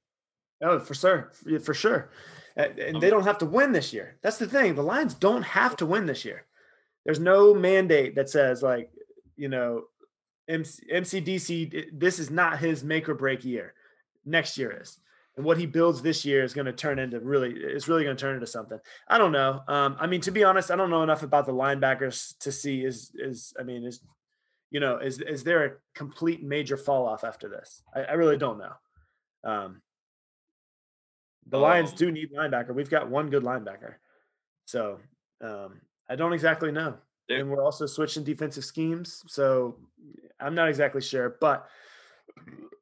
Oh 0.63 0.79
for 0.79 0.95
sure, 0.95 1.33
for, 1.63 1.75
sure. 1.75 2.11
And 2.57 3.01
they 3.01 3.11
don't 3.11 3.25
have 3.25 3.39
to 3.39 3.47
win 3.47 3.73
this 3.73 3.93
year. 3.93 4.17
That's 4.23 4.39
the 4.39 4.47
thing. 4.47 4.75
The 4.75 4.83
Lions 4.83 5.15
don't 5.15 5.43
have 5.43 5.77
to 5.77 5.87
win 5.87 6.07
this 6.07 6.25
year. 6.25 6.45
There's 7.05 7.21
no 7.21 7.55
mandate 7.55 8.17
that 8.17 8.29
says 8.29 8.63
like, 8.63 8.91
you 9.37 9.49
know, 9.49 9.85
MC, 10.49 10.83
MCDC. 10.93 11.91
This 11.93 12.19
is 12.19 12.31
not 12.31 12.59
his 12.59 12.83
make 12.83 13.09
or 13.09 13.15
break 13.15 13.45
year. 13.45 13.75
Next 14.25 14.59
year 14.59 14.79
is. 14.83 14.99
And 15.39 15.45
what 15.45 15.57
he 15.57 15.67
builds 15.67 16.03
this 16.03 16.25
year 16.25 16.43
is 16.43 16.53
going 16.53 16.67
to 16.67 16.73
turn 16.73 16.99
into 16.99 17.21
really, 17.21 17.53
it's 17.53 17.87
really 17.87 18.03
going 18.03 18.17
to 18.17 18.21
turn 18.21 18.35
into 18.35 18.47
something. 18.47 18.79
I 19.07 19.19
don't 19.19 19.31
know. 19.31 19.61
Um, 19.69 19.97
I 20.01 20.09
mean, 20.09 20.21
to 20.23 20.33
be 20.33 20.43
honest, 20.43 20.73
I 20.73 20.77
don't 20.77 20.91
know 20.91 21.05
enough 21.05 21.23
about 21.23 21.47
the 21.47 21.53
linebackers 21.53 22.37
to 22.41 22.51
see 22.51 22.85
is 22.85 23.13
is. 23.15 23.55
I 23.59 23.63
mean, 23.63 23.85
is 23.85 24.01
you 24.73 24.81
know, 24.81 24.99
is 24.99 25.21
is 25.21 25.45
there 25.45 25.65
a 25.65 25.71
complete 25.95 26.43
major 26.43 26.77
fall 26.77 27.07
off 27.07 27.23
after 27.23 27.49
this? 27.49 27.85
I, 27.95 28.01
I 28.01 28.13
really 28.15 28.37
don't 28.37 28.59
know. 28.59 28.73
Um, 29.45 29.81
The 31.51 31.59
Lions 31.59 31.91
Um, 31.93 31.97
do 31.97 32.11
need 32.13 32.31
linebacker. 32.33 32.75
We've 32.75 32.91
got 32.91 33.09
one 33.09 33.31
good 33.31 33.43
linebacker. 33.43 33.95
So 34.67 34.99
um, 35.43 35.81
I 36.09 36.17
don't 36.17 36.33
exactly 36.33 36.71
know. 36.73 36.95
There- 37.29 37.41
And 37.41 37.51
we're 37.51 37.63
also 37.65 37.87
switching 37.87 38.25
defensive 38.25 38.65
schemes. 38.65 39.23
So 39.29 39.79
I'm 40.41 40.55
not 40.55 40.69
exactly 40.69 41.01
sure, 41.01 41.37
but 41.41 41.67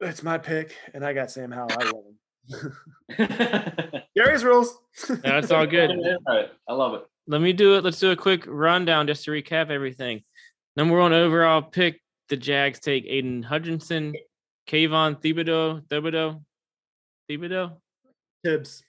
it's 0.01 0.23
my 0.23 0.37
pick, 0.39 0.77
and 0.95 1.05
I 1.05 1.13
got 1.13 1.31
Sam 1.31 1.51
Howell. 1.51 1.71
I 1.79 1.85
love 1.85 2.05
him. 2.05 4.03
Gary's 4.17 4.45
rules. 4.45 4.79
That's 5.23 5.51
all 5.51 5.67
good. 5.77 5.91
All 5.91 6.21
right, 6.27 6.49
I 6.69 6.73
love 6.75 6.95
it. 6.95 7.03
Let 7.27 7.41
me 7.41 7.53
do 7.53 7.75
it. 7.77 7.85
Let's 7.85 7.99
do 7.99 8.11
a 8.13 8.17
quick 8.17 8.45
rundown 8.47 9.07
just 9.07 9.25
to 9.25 9.31
recap 9.31 9.71
everything. 9.71 10.23
Number 10.77 10.99
one 10.99 11.13
overall 11.13 11.63
pick, 11.63 12.01
the 12.29 12.37
Jags 12.37 12.79
take 12.81 13.05
Aidan 13.07 13.43
Hutchinson, 13.43 14.15
Kayvon 14.69 15.21
Thibodeaux, 15.21 15.83
Thibodeaux, 15.89 16.43
Thibodeaux 17.31 17.73
Tibbs. 18.45 18.83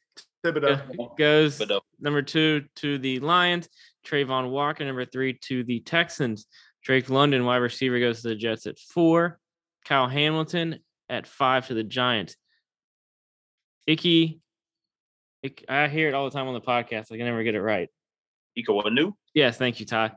Thibodeaux. 0.46 1.18
goes 1.18 1.58
But 1.58 1.82
number 2.00 2.22
two 2.22 2.66
to 2.78 2.98
the 2.98 3.20
Lions, 3.20 3.68
Travon 4.06 4.50
Walker, 4.50 4.86
number 4.86 5.06
three 5.06 5.38
to 5.46 5.64
the 5.64 5.80
Texans. 5.82 6.46
Drake 6.84 7.10
London, 7.10 7.44
wide 7.44 7.58
receiver, 7.58 8.00
goes 8.00 8.22
to 8.22 8.30
the 8.30 8.36
Jets 8.36 8.66
at 8.66 8.80
four. 8.80 9.40
Kyle 9.86 10.08
Hamilton 10.08 10.80
at 11.10 11.28
five 11.28 11.68
to 11.68 11.74
the 11.74 11.84
Giants. 11.84 12.36
Icky, 13.86 14.42
Ick- 15.44 15.66
I 15.70 15.88
hear 15.88 16.08
it 16.08 16.14
all 16.14 16.26
the 16.26 16.32
time 16.32 16.48
on 16.48 16.54
the 16.54 16.62
podcast. 16.62 17.12
I 17.12 17.18
can 17.18 17.26
never 17.26 17.44
get 17.44 17.56
it 17.56 17.62
right. 17.62 17.90
Ekwonu. 18.58 19.14
Yes, 19.34 19.58
thank 19.58 19.80
you, 19.80 19.86
Todd. 19.86 20.14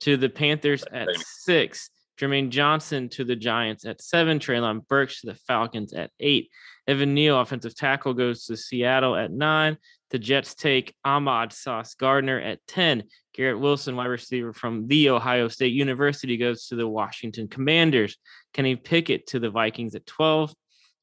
To 0.00 0.16
the 0.16 0.28
Panthers 0.28 0.84
at 0.92 1.08
six. 1.16 1.90
Jermaine 2.20 2.50
Johnson 2.50 3.08
to 3.10 3.24
the 3.24 3.36
Giants 3.36 3.84
at 3.84 4.02
seven. 4.02 4.38
Treylon 4.38 4.86
Burks 4.86 5.20
to 5.20 5.28
the 5.28 5.34
Falcons 5.34 5.92
at 5.92 6.10
eight. 6.20 6.50
Evan 6.86 7.14
Neal, 7.14 7.40
offensive 7.40 7.74
tackle, 7.74 8.14
goes 8.14 8.46
to 8.46 8.56
Seattle 8.56 9.16
at 9.16 9.30
nine. 9.30 9.78
The 10.10 10.18
Jets 10.18 10.54
take 10.54 10.94
Ahmad 11.04 11.52
Sauce 11.52 11.94
Gardner 11.94 12.40
at 12.40 12.58
10. 12.66 13.04
Garrett 13.34 13.60
Wilson, 13.60 13.96
wide 13.96 14.06
receiver 14.06 14.52
from 14.52 14.86
The 14.88 15.10
Ohio 15.10 15.48
State 15.48 15.72
University, 15.72 16.36
goes 16.36 16.66
to 16.66 16.76
the 16.76 16.86
Washington 16.86 17.48
Commanders. 17.48 18.16
Kenny 18.52 18.76
Pickett 18.76 19.26
to 19.28 19.38
the 19.38 19.50
Vikings 19.50 19.94
at 19.94 20.06
12. 20.06 20.54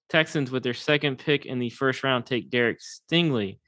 Texans, 0.10 0.52
with 0.52 0.64
their 0.64 0.74
second 0.74 1.18
pick 1.18 1.46
in 1.46 1.60
the 1.60 1.70
first 1.70 2.04
round, 2.04 2.26
take 2.26 2.50
Derek 2.50 2.80
Stingley. 2.80 3.60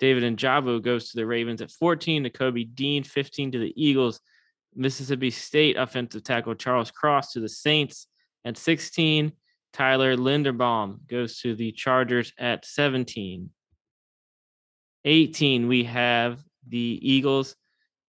David 0.00 0.36
Ojabo 0.36 0.82
goes 0.82 1.10
to 1.10 1.16
the 1.16 1.26
Ravens 1.26 1.62
at 1.62 1.70
14. 1.70 2.24
To 2.24 2.30
Kobe 2.30 2.64
Dean, 2.64 3.04
15 3.04 3.52
to 3.52 3.58
the 3.58 3.72
Eagles. 3.76 4.20
Mississippi 4.74 5.30
State 5.30 5.76
offensive 5.76 6.24
tackle 6.24 6.54
Charles 6.54 6.90
Cross 6.90 7.32
to 7.32 7.40
the 7.40 7.48
Saints 7.48 8.06
at 8.44 8.56
16. 8.56 9.32
Tyler 9.72 10.16
Linderbaum 10.16 11.06
goes 11.06 11.40
to 11.40 11.54
the 11.54 11.72
Chargers 11.72 12.32
at 12.38 12.64
17. 12.64 13.50
18, 15.04 15.68
we 15.68 15.84
have 15.84 16.40
the 16.68 16.98
Eagles 17.02 17.56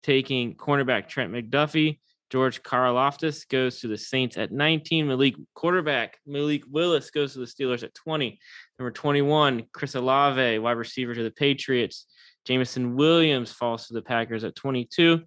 taking 0.02 0.54
cornerback 0.56 1.08
Trent 1.08 1.32
McDuffie. 1.32 1.98
George 2.30 2.62
Karlaftis 2.62 3.48
goes 3.48 3.80
to 3.80 3.88
the 3.88 3.98
Saints 3.98 4.36
at 4.36 4.52
19. 4.52 5.08
Malik 5.08 5.34
quarterback 5.54 6.18
Malik 6.26 6.62
Willis 6.70 7.10
goes 7.10 7.32
to 7.32 7.40
the 7.40 7.44
Steelers 7.44 7.82
at 7.82 7.94
20. 7.94 8.38
Number 8.78 8.92
21, 8.92 9.64
Chris 9.72 9.96
Olave, 9.96 10.58
wide 10.60 10.76
receiver 10.76 11.14
to 11.14 11.22
the 11.24 11.30
Patriots. 11.32 12.06
Jameson 12.44 12.96
Williams 12.96 13.52
falls 13.52 13.88
to 13.88 13.94
the 13.94 14.02
Packers 14.02 14.44
at 14.44 14.54
22. 14.54 15.22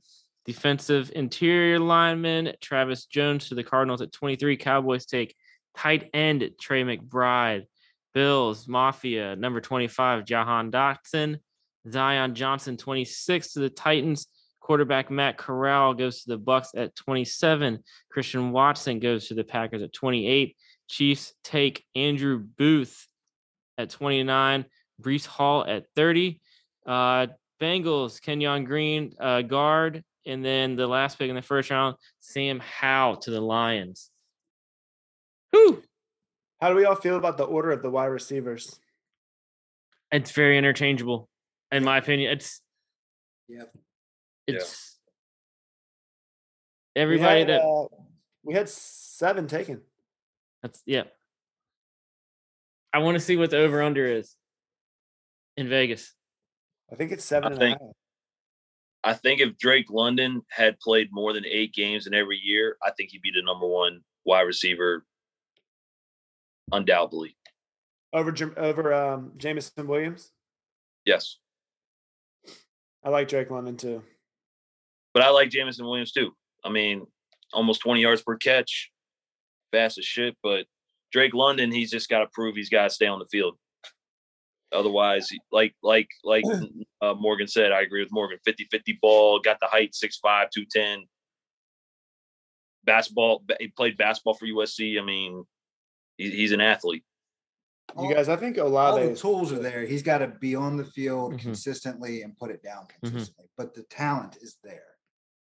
Defensive 0.45 1.11
interior 1.15 1.79
lineman 1.79 2.53
Travis 2.61 3.05
Jones 3.05 3.49
to 3.49 3.55
the 3.55 3.63
Cardinals 3.63 4.01
at 4.01 4.11
23. 4.11 4.57
Cowboys 4.57 5.05
take 5.05 5.35
tight 5.75 6.09
end 6.13 6.49
Trey 6.59 6.83
McBride. 6.83 7.65
Bills 8.13 8.67
Mafia 8.67 9.35
number 9.35 9.59
25 9.59 10.25
Jahan 10.25 10.71
Dotson. 10.71 11.37
Zion 11.91 12.35
Johnson 12.35 12.77
26 12.77 13.53
to 13.53 13.59
the 13.59 13.69
Titans. 13.69 14.27
Quarterback 14.59 15.11
Matt 15.11 15.37
Corral 15.37 15.93
goes 15.93 16.23
to 16.23 16.29
the 16.29 16.37
Bucks 16.37 16.69
at 16.75 16.95
27. 16.95 17.79
Christian 18.09 18.51
Watson 18.51 18.99
goes 18.99 19.27
to 19.27 19.33
the 19.33 19.43
Packers 19.43 19.81
at 19.81 19.91
28. 19.91 20.55
Chiefs 20.87 21.33
take 21.43 21.83
Andrew 21.95 22.39
Booth 22.39 23.05
at 23.77 23.89
29. 23.89 24.65
Breece 25.01 25.25
Hall 25.25 25.65
at 25.67 25.85
30. 25.95 26.39
Uh, 26.85 27.27
Bengals 27.59 28.21
Kenyon 28.21 28.63
Green 28.63 29.13
uh, 29.19 29.41
guard, 29.41 30.03
and 30.25 30.43
then 30.43 30.75
the 30.75 30.87
last 30.87 31.17
pick 31.17 31.29
in 31.29 31.35
the 31.35 31.41
first 31.41 31.69
round, 31.69 31.95
Sam 32.19 32.59
Howe 32.59 33.15
to 33.21 33.31
the 33.31 33.41
Lions. 33.41 34.09
Whew. 35.53 35.83
How 36.59 36.69
do 36.69 36.75
we 36.75 36.85
all 36.85 36.95
feel 36.95 37.15
about 37.17 37.37
the 37.37 37.43
order 37.43 37.71
of 37.71 37.81
the 37.81 37.89
wide 37.89 38.07
receivers? 38.07 38.79
It's 40.11 40.31
very 40.31 40.57
interchangeable, 40.57 41.29
in 41.71 41.83
my 41.83 41.97
opinion. 41.97 42.31
It's 42.31 42.61
Yep. 43.49 43.71
Yeah. 44.47 44.55
it's 44.55 44.97
We 46.95 47.01
everybody 47.01 47.39
had, 47.41 47.49
that 47.49 47.61
uh, 47.61 47.87
we 48.43 48.53
had 48.55 48.67
seven 48.69 49.47
taken. 49.47 49.81
that's 50.61 50.81
yeah. 50.85 51.03
I 52.93 52.99
want 52.99 53.15
to 53.15 53.19
see 53.19 53.35
what 53.37 53.49
the 53.51 53.57
over 53.57 53.81
under 53.81 54.05
is 54.07 54.35
in 55.57 55.67
Vegas. 55.69 56.13
I 56.91 56.95
think 56.95 57.11
it's 57.11 57.25
seven 57.25 57.51
I 57.51 57.55
and 57.55 57.63
a 57.63 57.67
half. 57.69 57.77
think- 57.79 57.91
I 59.05 59.13
think 59.13 59.41
if 59.41 59.57
Drake 59.57 59.87
London 59.89 60.43
had 60.49 60.79
played 60.79 61.09
more 61.11 61.33
than 61.33 61.45
eight 61.45 61.73
games 61.73 62.07
in 62.07 62.13
every 62.13 62.37
year, 62.41 62.77
I 62.81 62.91
think 62.91 63.09
he'd 63.11 63.21
be 63.21 63.31
the 63.35 63.41
number 63.43 63.67
one 63.67 63.99
wide 64.23 64.43
receiver, 64.43 65.05
undoubtedly. 66.71 67.35
over 68.13 68.33
over 68.57 68.93
um, 68.93 69.31
Jameson 69.37 69.87
Williams. 69.87 70.31
Yes, 71.05 71.37
I 73.03 73.09
like 73.09 73.27
Drake 73.27 73.51
London 73.51 73.75
too. 73.77 74.01
but 75.13 75.23
I 75.23 75.29
like 75.29 75.49
Jameson 75.49 75.85
Williams 75.85 76.11
too. 76.11 76.31
I 76.63 76.69
mean, 76.69 77.05
almost 77.51 77.81
20 77.81 78.01
yards 78.01 78.21
per 78.21 78.37
catch, 78.37 78.91
fast 79.71 79.97
as 79.97 80.05
shit. 80.05 80.35
But 80.41 80.65
Drake 81.11 81.33
London, 81.33 81.71
he's 81.71 81.91
just 81.91 82.09
got 82.09 82.19
to 82.19 82.27
prove 82.33 82.55
he's 82.55 82.69
got 82.69 82.83
to 82.83 82.89
stay 82.89 83.07
on 83.07 83.19
the 83.19 83.25
field. 83.31 83.57
Otherwise, 84.71 85.29
like 85.51 85.75
like 85.83 86.07
like 86.23 86.43
uh, 87.01 87.13
Morgan 87.13 87.47
said, 87.47 87.71
I 87.71 87.81
agree 87.81 88.01
with 88.01 88.11
Morgan. 88.11 88.39
50-50 88.47 88.99
ball, 89.01 89.39
got 89.39 89.59
the 89.59 89.67
height, 89.67 89.91
6'5", 89.93 90.13
210. 90.23 91.05
Basketball, 92.85 93.43
he 93.59 93.67
played 93.67 93.97
basketball 93.97 94.33
for 94.33 94.45
USC. 94.45 94.99
I 94.99 95.05
mean, 95.05 95.45
he's 96.31 96.51
an 96.51 96.61
athlete. 96.61 97.03
You 97.99 98.13
guys, 98.13 98.27
I 98.29 98.35
think 98.37 98.57
all 98.57 98.67
Olave 98.67 99.07
the 99.07 99.15
tools 99.15 99.51
are 99.51 99.59
there. 99.59 99.85
He's 99.85 100.01
got 100.01 100.19
to 100.19 100.27
be 100.27 100.55
on 100.55 100.77
the 100.77 100.85
field 100.85 101.33
Mhm. 101.33 101.39
consistently 101.41 102.21
and 102.23 102.35
put 102.37 102.49
it 102.49 102.63
down 102.63 102.85
Mhm. 102.85 103.01
consistently. 103.11 103.49
But 103.57 103.73
the 103.75 103.83
talent 103.83 104.37
is 104.41 104.57
there. 104.63 104.85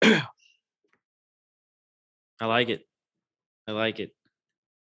I 2.41 2.45
like 2.45 2.69
it. 2.69 2.85
I 3.67 3.71
like 3.71 3.99
it. 3.99 4.11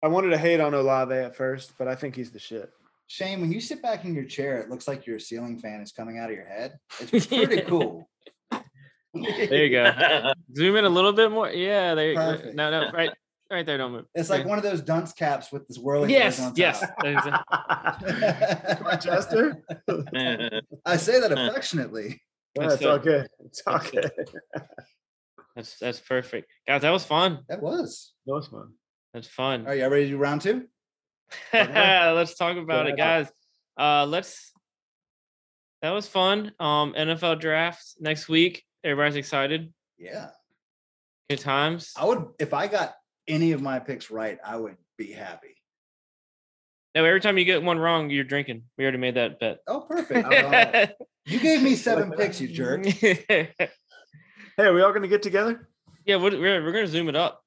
I 0.03 0.07
wanted 0.07 0.29
to 0.31 0.37
hate 0.37 0.59
on 0.59 0.73
Olave 0.73 1.13
at 1.13 1.35
first, 1.35 1.73
but 1.77 1.87
I 1.87 1.95
think 1.95 2.15
he's 2.15 2.31
the 2.31 2.39
shit. 2.39 2.71
Shane, 3.07 3.39
when 3.41 3.51
you 3.51 3.61
sit 3.61 3.81
back 3.81 4.03
in 4.05 4.15
your 4.15 4.25
chair, 4.25 4.57
it 4.59 4.69
looks 4.69 4.87
like 4.87 5.05
your 5.05 5.19
ceiling 5.19 5.59
fan 5.59 5.81
is 5.81 5.91
coming 5.91 6.17
out 6.17 6.29
of 6.31 6.35
your 6.35 6.45
head. 6.45 6.79
It's 6.99 7.27
pretty 7.27 7.61
cool. 7.61 8.09
There 9.13 9.65
you 9.65 9.69
go. 9.69 10.33
Zoom 10.55 10.75
in 10.75 10.85
a 10.85 10.89
little 10.89 11.13
bit 11.13 11.31
more. 11.31 11.49
Yeah, 11.49 11.93
there. 11.95 12.09
you 12.09 12.15
go. 12.15 12.51
No, 12.53 12.71
no, 12.71 12.91
right, 12.91 13.11
right 13.51 13.65
there. 13.65 13.77
Don't 13.77 13.91
move. 13.91 14.05
It's 14.15 14.29
like 14.29 14.41
Yeah. 14.41 14.47
one 14.47 14.57
of 14.57 14.63
those 14.63 14.81
dunce 14.81 15.13
caps 15.13 15.51
with 15.51 15.67
this 15.67 15.77
whirling. 15.77 16.09
Yes, 16.09 16.41
yes. 16.55 16.79
top. 16.79 18.01
Chester? 19.01 19.63
I 20.85 20.97
say 20.97 21.19
that 21.19 21.31
affectionately. 21.31 22.21
Yeah, 22.55 22.63
That's 22.63 22.75
it's 22.75 22.85
all 22.85 22.99
good. 22.99 23.27
It's 23.45 23.61
all 23.67 23.79
good. 23.79 24.11
That's 25.55 25.77
that's 25.79 25.99
perfect, 25.99 26.49
guys. 26.67 26.81
That 26.81 26.91
was 26.91 27.05
fun. 27.05 27.39
That 27.49 27.61
was. 27.61 28.13
That 28.25 28.33
was 28.33 28.47
fun. 28.47 28.73
That's 29.13 29.27
fun. 29.27 29.67
Are 29.67 29.75
you 29.75 29.87
ready 29.87 30.05
to 30.05 30.11
do 30.11 30.17
round 30.17 30.41
two? 30.41 30.65
let's 31.53 32.35
talk 32.35 32.57
about 32.57 32.87
it, 32.87 32.97
guys. 32.97 33.27
Uh, 33.77 34.05
let's. 34.05 34.51
That 35.81 35.91
was 35.91 36.07
fun. 36.07 36.51
Um, 36.59 36.93
NFL 36.97 37.39
drafts 37.39 37.95
next 37.99 38.27
week. 38.27 38.63
Everybody's 38.83 39.15
excited. 39.15 39.71
Yeah. 39.97 40.29
Good 41.29 41.39
times. 41.39 41.91
I 41.95 42.05
would, 42.05 42.25
if 42.39 42.53
I 42.53 42.67
got 42.67 42.95
any 43.27 43.51
of 43.51 43.61
my 43.61 43.79
picks 43.79 44.11
right, 44.11 44.37
I 44.43 44.57
would 44.57 44.77
be 44.97 45.11
happy. 45.11 45.55
No, 46.93 47.03
every 47.03 47.19
time 47.19 47.37
you 47.37 47.45
get 47.45 47.61
one 47.61 47.77
wrong, 47.77 48.09
you're 48.09 48.23
drinking. 48.23 48.63
We 48.77 48.85
already 48.85 48.99
made 48.99 49.15
that 49.15 49.39
bet. 49.39 49.59
Oh, 49.67 49.81
perfect. 49.81 50.93
You 51.27 51.39
gave 51.39 51.63
me 51.63 51.75
seven 51.75 52.11
picks, 52.11 52.39
you 52.39 52.47
jerk. 52.47 52.85
Hey, 54.57 54.67
are 54.67 54.73
we 54.73 54.81
all 54.83 54.91
going 54.91 55.01
to 55.01 55.07
get 55.09 55.21
together? 55.21 55.67
we're, 56.07 56.19
we're 56.19 56.63
we're 56.63 56.71
gonna 56.71 56.87
zoom 56.87 57.09
it 57.09 57.15
up. 57.15 57.43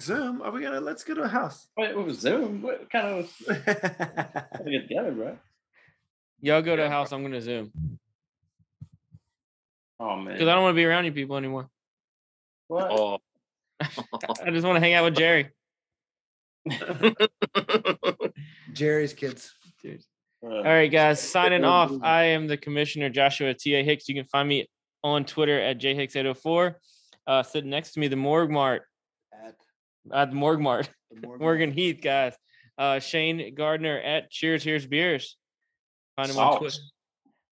Zoom? 0.00 0.42
Are 0.42 0.50
we 0.50 0.62
going 0.62 0.72
to? 0.72 0.80
Let's 0.80 1.04
go 1.04 1.14
to 1.14 1.22
a 1.22 1.28
house. 1.28 1.68
Wait, 1.76 1.90
it 1.90 1.96
was 1.96 2.18
Zoom. 2.18 2.60
What 2.62 2.90
kind 2.90 3.18
of 3.18 3.32
get 3.46 4.88
together, 4.88 5.12
bro? 5.12 5.38
Y'all 6.40 6.62
go 6.62 6.74
to 6.74 6.86
a 6.86 6.88
house. 6.88 7.12
I'm 7.12 7.22
gonna 7.22 7.40
zoom 7.40 7.70
Oh 10.00 10.16
man. 10.16 10.32
because 10.34 10.48
I 10.48 10.54
don't 10.54 10.62
want 10.64 10.72
to 10.74 10.76
be 10.76 10.84
around 10.84 11.04
you 11.04 11.12
people 11.12 11.36
anymore. 11.36 11.68
What? 12.66 12.90
oh, 12.90 13.18
I 14.44 14.50
just 14.50 14.66
want 14.66 14.76
to 14.76 14.80
hang 14.80 14.94
out 14.94 15.04
with 15.04 15.16
Jerry. 15.16 15.50
Jerry's 18.72 19.12
kids. 19.12 19.52
Dude. 19.82 20.02
All 20.42 20.62
right, 20.62 20.90
guys, 20.90 21.20
signing 21.20 21.64
off. 21.64 21.92
I 22.02 22.24
am 22.24 22.46
the 22.46 22.56
commissioner, 22.56 23.08
Joshua 23.10 23.54
T.A. 23.54 23.84
Hicks. 23.84 24.08
You 24.08 24.14
can 24.14 24.24
find 24.24 24.48
me 24.48 24.68
on 25.04 25.24
Twitter 25.24 25.60
at 25.60 25.78
jhicks804. 25.78 26.74
Uh, 27.26 27.42
sitting 27.42 27.70
next 27.70 27.92
to 27.92 28.00
me, 28.00 28.08
the 28.08 28.16
Morgue 28.16 28.50
Mart, 28.50 28.82
At 29.32 29.54
at 30.12 30.30
the 30.30 30.36
Morgue 30.36 30.60
Mart, 30.60 30.90
the 31.10 31.20
Morgan- 31.26 31.40
Morgan 31.44 31.72
Heath, 31.72 32.00
guys. 32.02 32.34
Uh, 32.76 32.98
Shane 32.98 33.54
Gardner 33.54 33.98
at 33.98 34.30
Cheers 34.30 34.64
Here's 34.64 34.86
Beers. 34.86 35.36
Find 36.16 36.30
him 36.30 36.38
on 36.38 36.58
Twitter. 36.58 36.76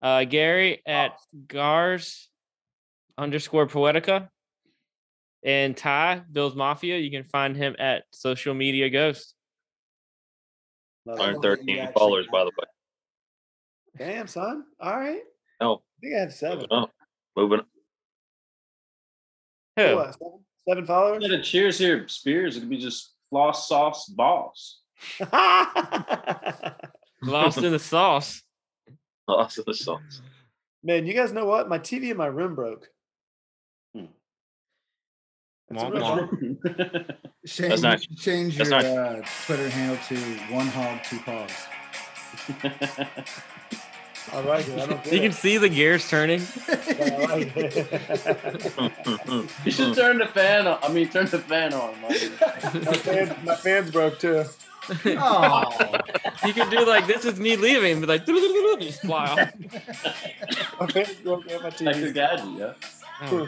Uh, 0.02 0.24
Gary 0.24 0.82
at 0.88 1.18
Gars 1.48 2.30
underscore 3.18 3.68
Poetica. 3.68 4.30
And 5.44 5.76
Ty, 5.76 6.24
Bill's 6.32 6.56
Mafia. 6.56 6.98
You 6.98 7.10
can 7.12 7.24
find 7.24 7.56
him 7.56 7.76
at 7.80 8.04
Social 8.12 8.54
Media 8.54 8.90
Ghost. 8.90 9.34
Love 11.06 11.20
it. 11.20 11.22
You 11.22 11.40
113 11.40 11.94
followers, 11.94 12.28
by 12.32 12.44
the 12.44 12.52
way. 12.58 12.68
Damn, 13.98 14.28
son. 14.28 14.66
All 14.80 14.98
right. 14.98 15.22
Oh, 15.62 15.76
I 15.76 16.00
think 16.02 16.16
I 16.16 16.20
have 16.20 16.34
seven. 16.34 16.58
moving 16.60 16.72
on. 16.72 16.88
Moving. 17.36 17.62
Who? 19.78 19.96
What, 19.96 20.14
seven? 20.14 20.40
Seven 20.68 20.86
followers? 20.86 21.24
Instead 21.24 21.40
of 21.40 21.46
cheers 21.46 21.78
here, 21.80 22.08
Spears, 22.08 22.58
it 22.58 22.62
could 22.62 22.70
be 22.70 22.78
just 22.78 23.14
floss 23.30 23.68
sauce 23.68 24.06
balls. 24.08 24.82
Lost 27.22 27.58
in 27.58 27.72
the 27.72 27.80
sauce. 27.80 28.44
Lots 29.28 29.58
of 29.58 29.66
the 29.66 29.74
songs. 29.74 30.22
Man, 30.84 31.06
you 31.06 31.14
guys 31.14 31.34
know 31.34 31.46
what? 31.46 31.70
My 31.70 31.80
TV 31.80 32.12
in 32.12 32.18
my 32.18 32.28
room 32.28 32.56
broke. 32.56 32.90
That's 35.70 35.84
a 35.84 35.86
Womp 35.86 35.94
real 35.94 36.04
womp. 36.04 36.62
bummer. 36.62 37.06
Shane, 37.46 37.70
That's 37.70 37.82
not- 37.82 38.00
change 38.18 38.58
that's 38.58 38.70
your 38.70 38.82
not- 38.82 39.20
uh, 39.20 39.22
Twitter 39.46 39.70
handle 39.70 39.98
to 40.08 40.16
one 40.54 40.68
hog, 40.68 41.00
two 41.04 41.20
paws. 41.20 41.52
I 44.32 44.42
like 44.42 44.68
it. 44.68 44.78
I 44.80 44.86
don't 44.86 45.04
You 45.06 45.12
get 45.12 45.22
can 45.22 45.32
see 45.32 45.58
the 45.58 45.70
gears 45.70 46.08
turning. 46.10 46.42
like 46.68 47.56
you 49.66 49.72
should 49.72 49.96
turn 49.96 50.18
the 50.20 50.28
fan 50.32 50.68
on. 50.68 50.78
I 50.84 50.90
mean, 50.90 51.10
turn 51.10 51.26
the 51.26 51.40
fan 51.40 51.74
on. 51.74 52.00
My, 52.02 52.10
fans, 52.14 53.32
my 53.46 53.56
fans 53.56 53.92
broke 53.92 54.20
too. 54.20 54.44
Oh, 55.06 55.98
You 56.46 56.54
can 56.54 56.70
do 56.70 56.86
like 56.86 57.08
this 57.08 57.26
is 57.26 57.40
me 57.40 57.56
leaving, 57.56 57.94
and 57.94 58.02
be 58.02 58.08
like 58.08 58.26
just 58.26 59.02
fly 59.02 59.28
off. 59.28 59.40
My 60.80 60.88
fans 60.88 61.14
broke 61.24 61.50
and 61.50 61.62
my 61.62 61.70
Like 61.70 61.78
the 61.78 61.86
TV. 61.86 62.14
gadget, 62.14 62.46
yeah. 62.58 62.74
Oh. 63.32 63.48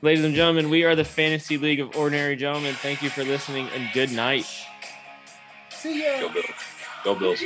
Ladies 0.00 0.24
and 0.24 0.32
gentlemen, 0.32 0.70
we 0.70 0.84
are 0.84 0.94
the 0.94 1.04
Fantasy 1.04 1.58
League 1.58 1.80
of 1.80 1.96
Ordinary 1.96 2.36
Gentlemen. 2.36 2.72
Thank 2.74 3.02
you 3.02 3.10
for 3.10 3.24
listening 3.24 3.68
and 3.74 3.92
good 3.92 4.12
night. 4.12 4.46
see 5.70 6.04
ya. 6.04 6.20
Go 6.20 6.32
Bills. 6.32 6.46
Go 7.02 7.14
Bills. 7.16 7.42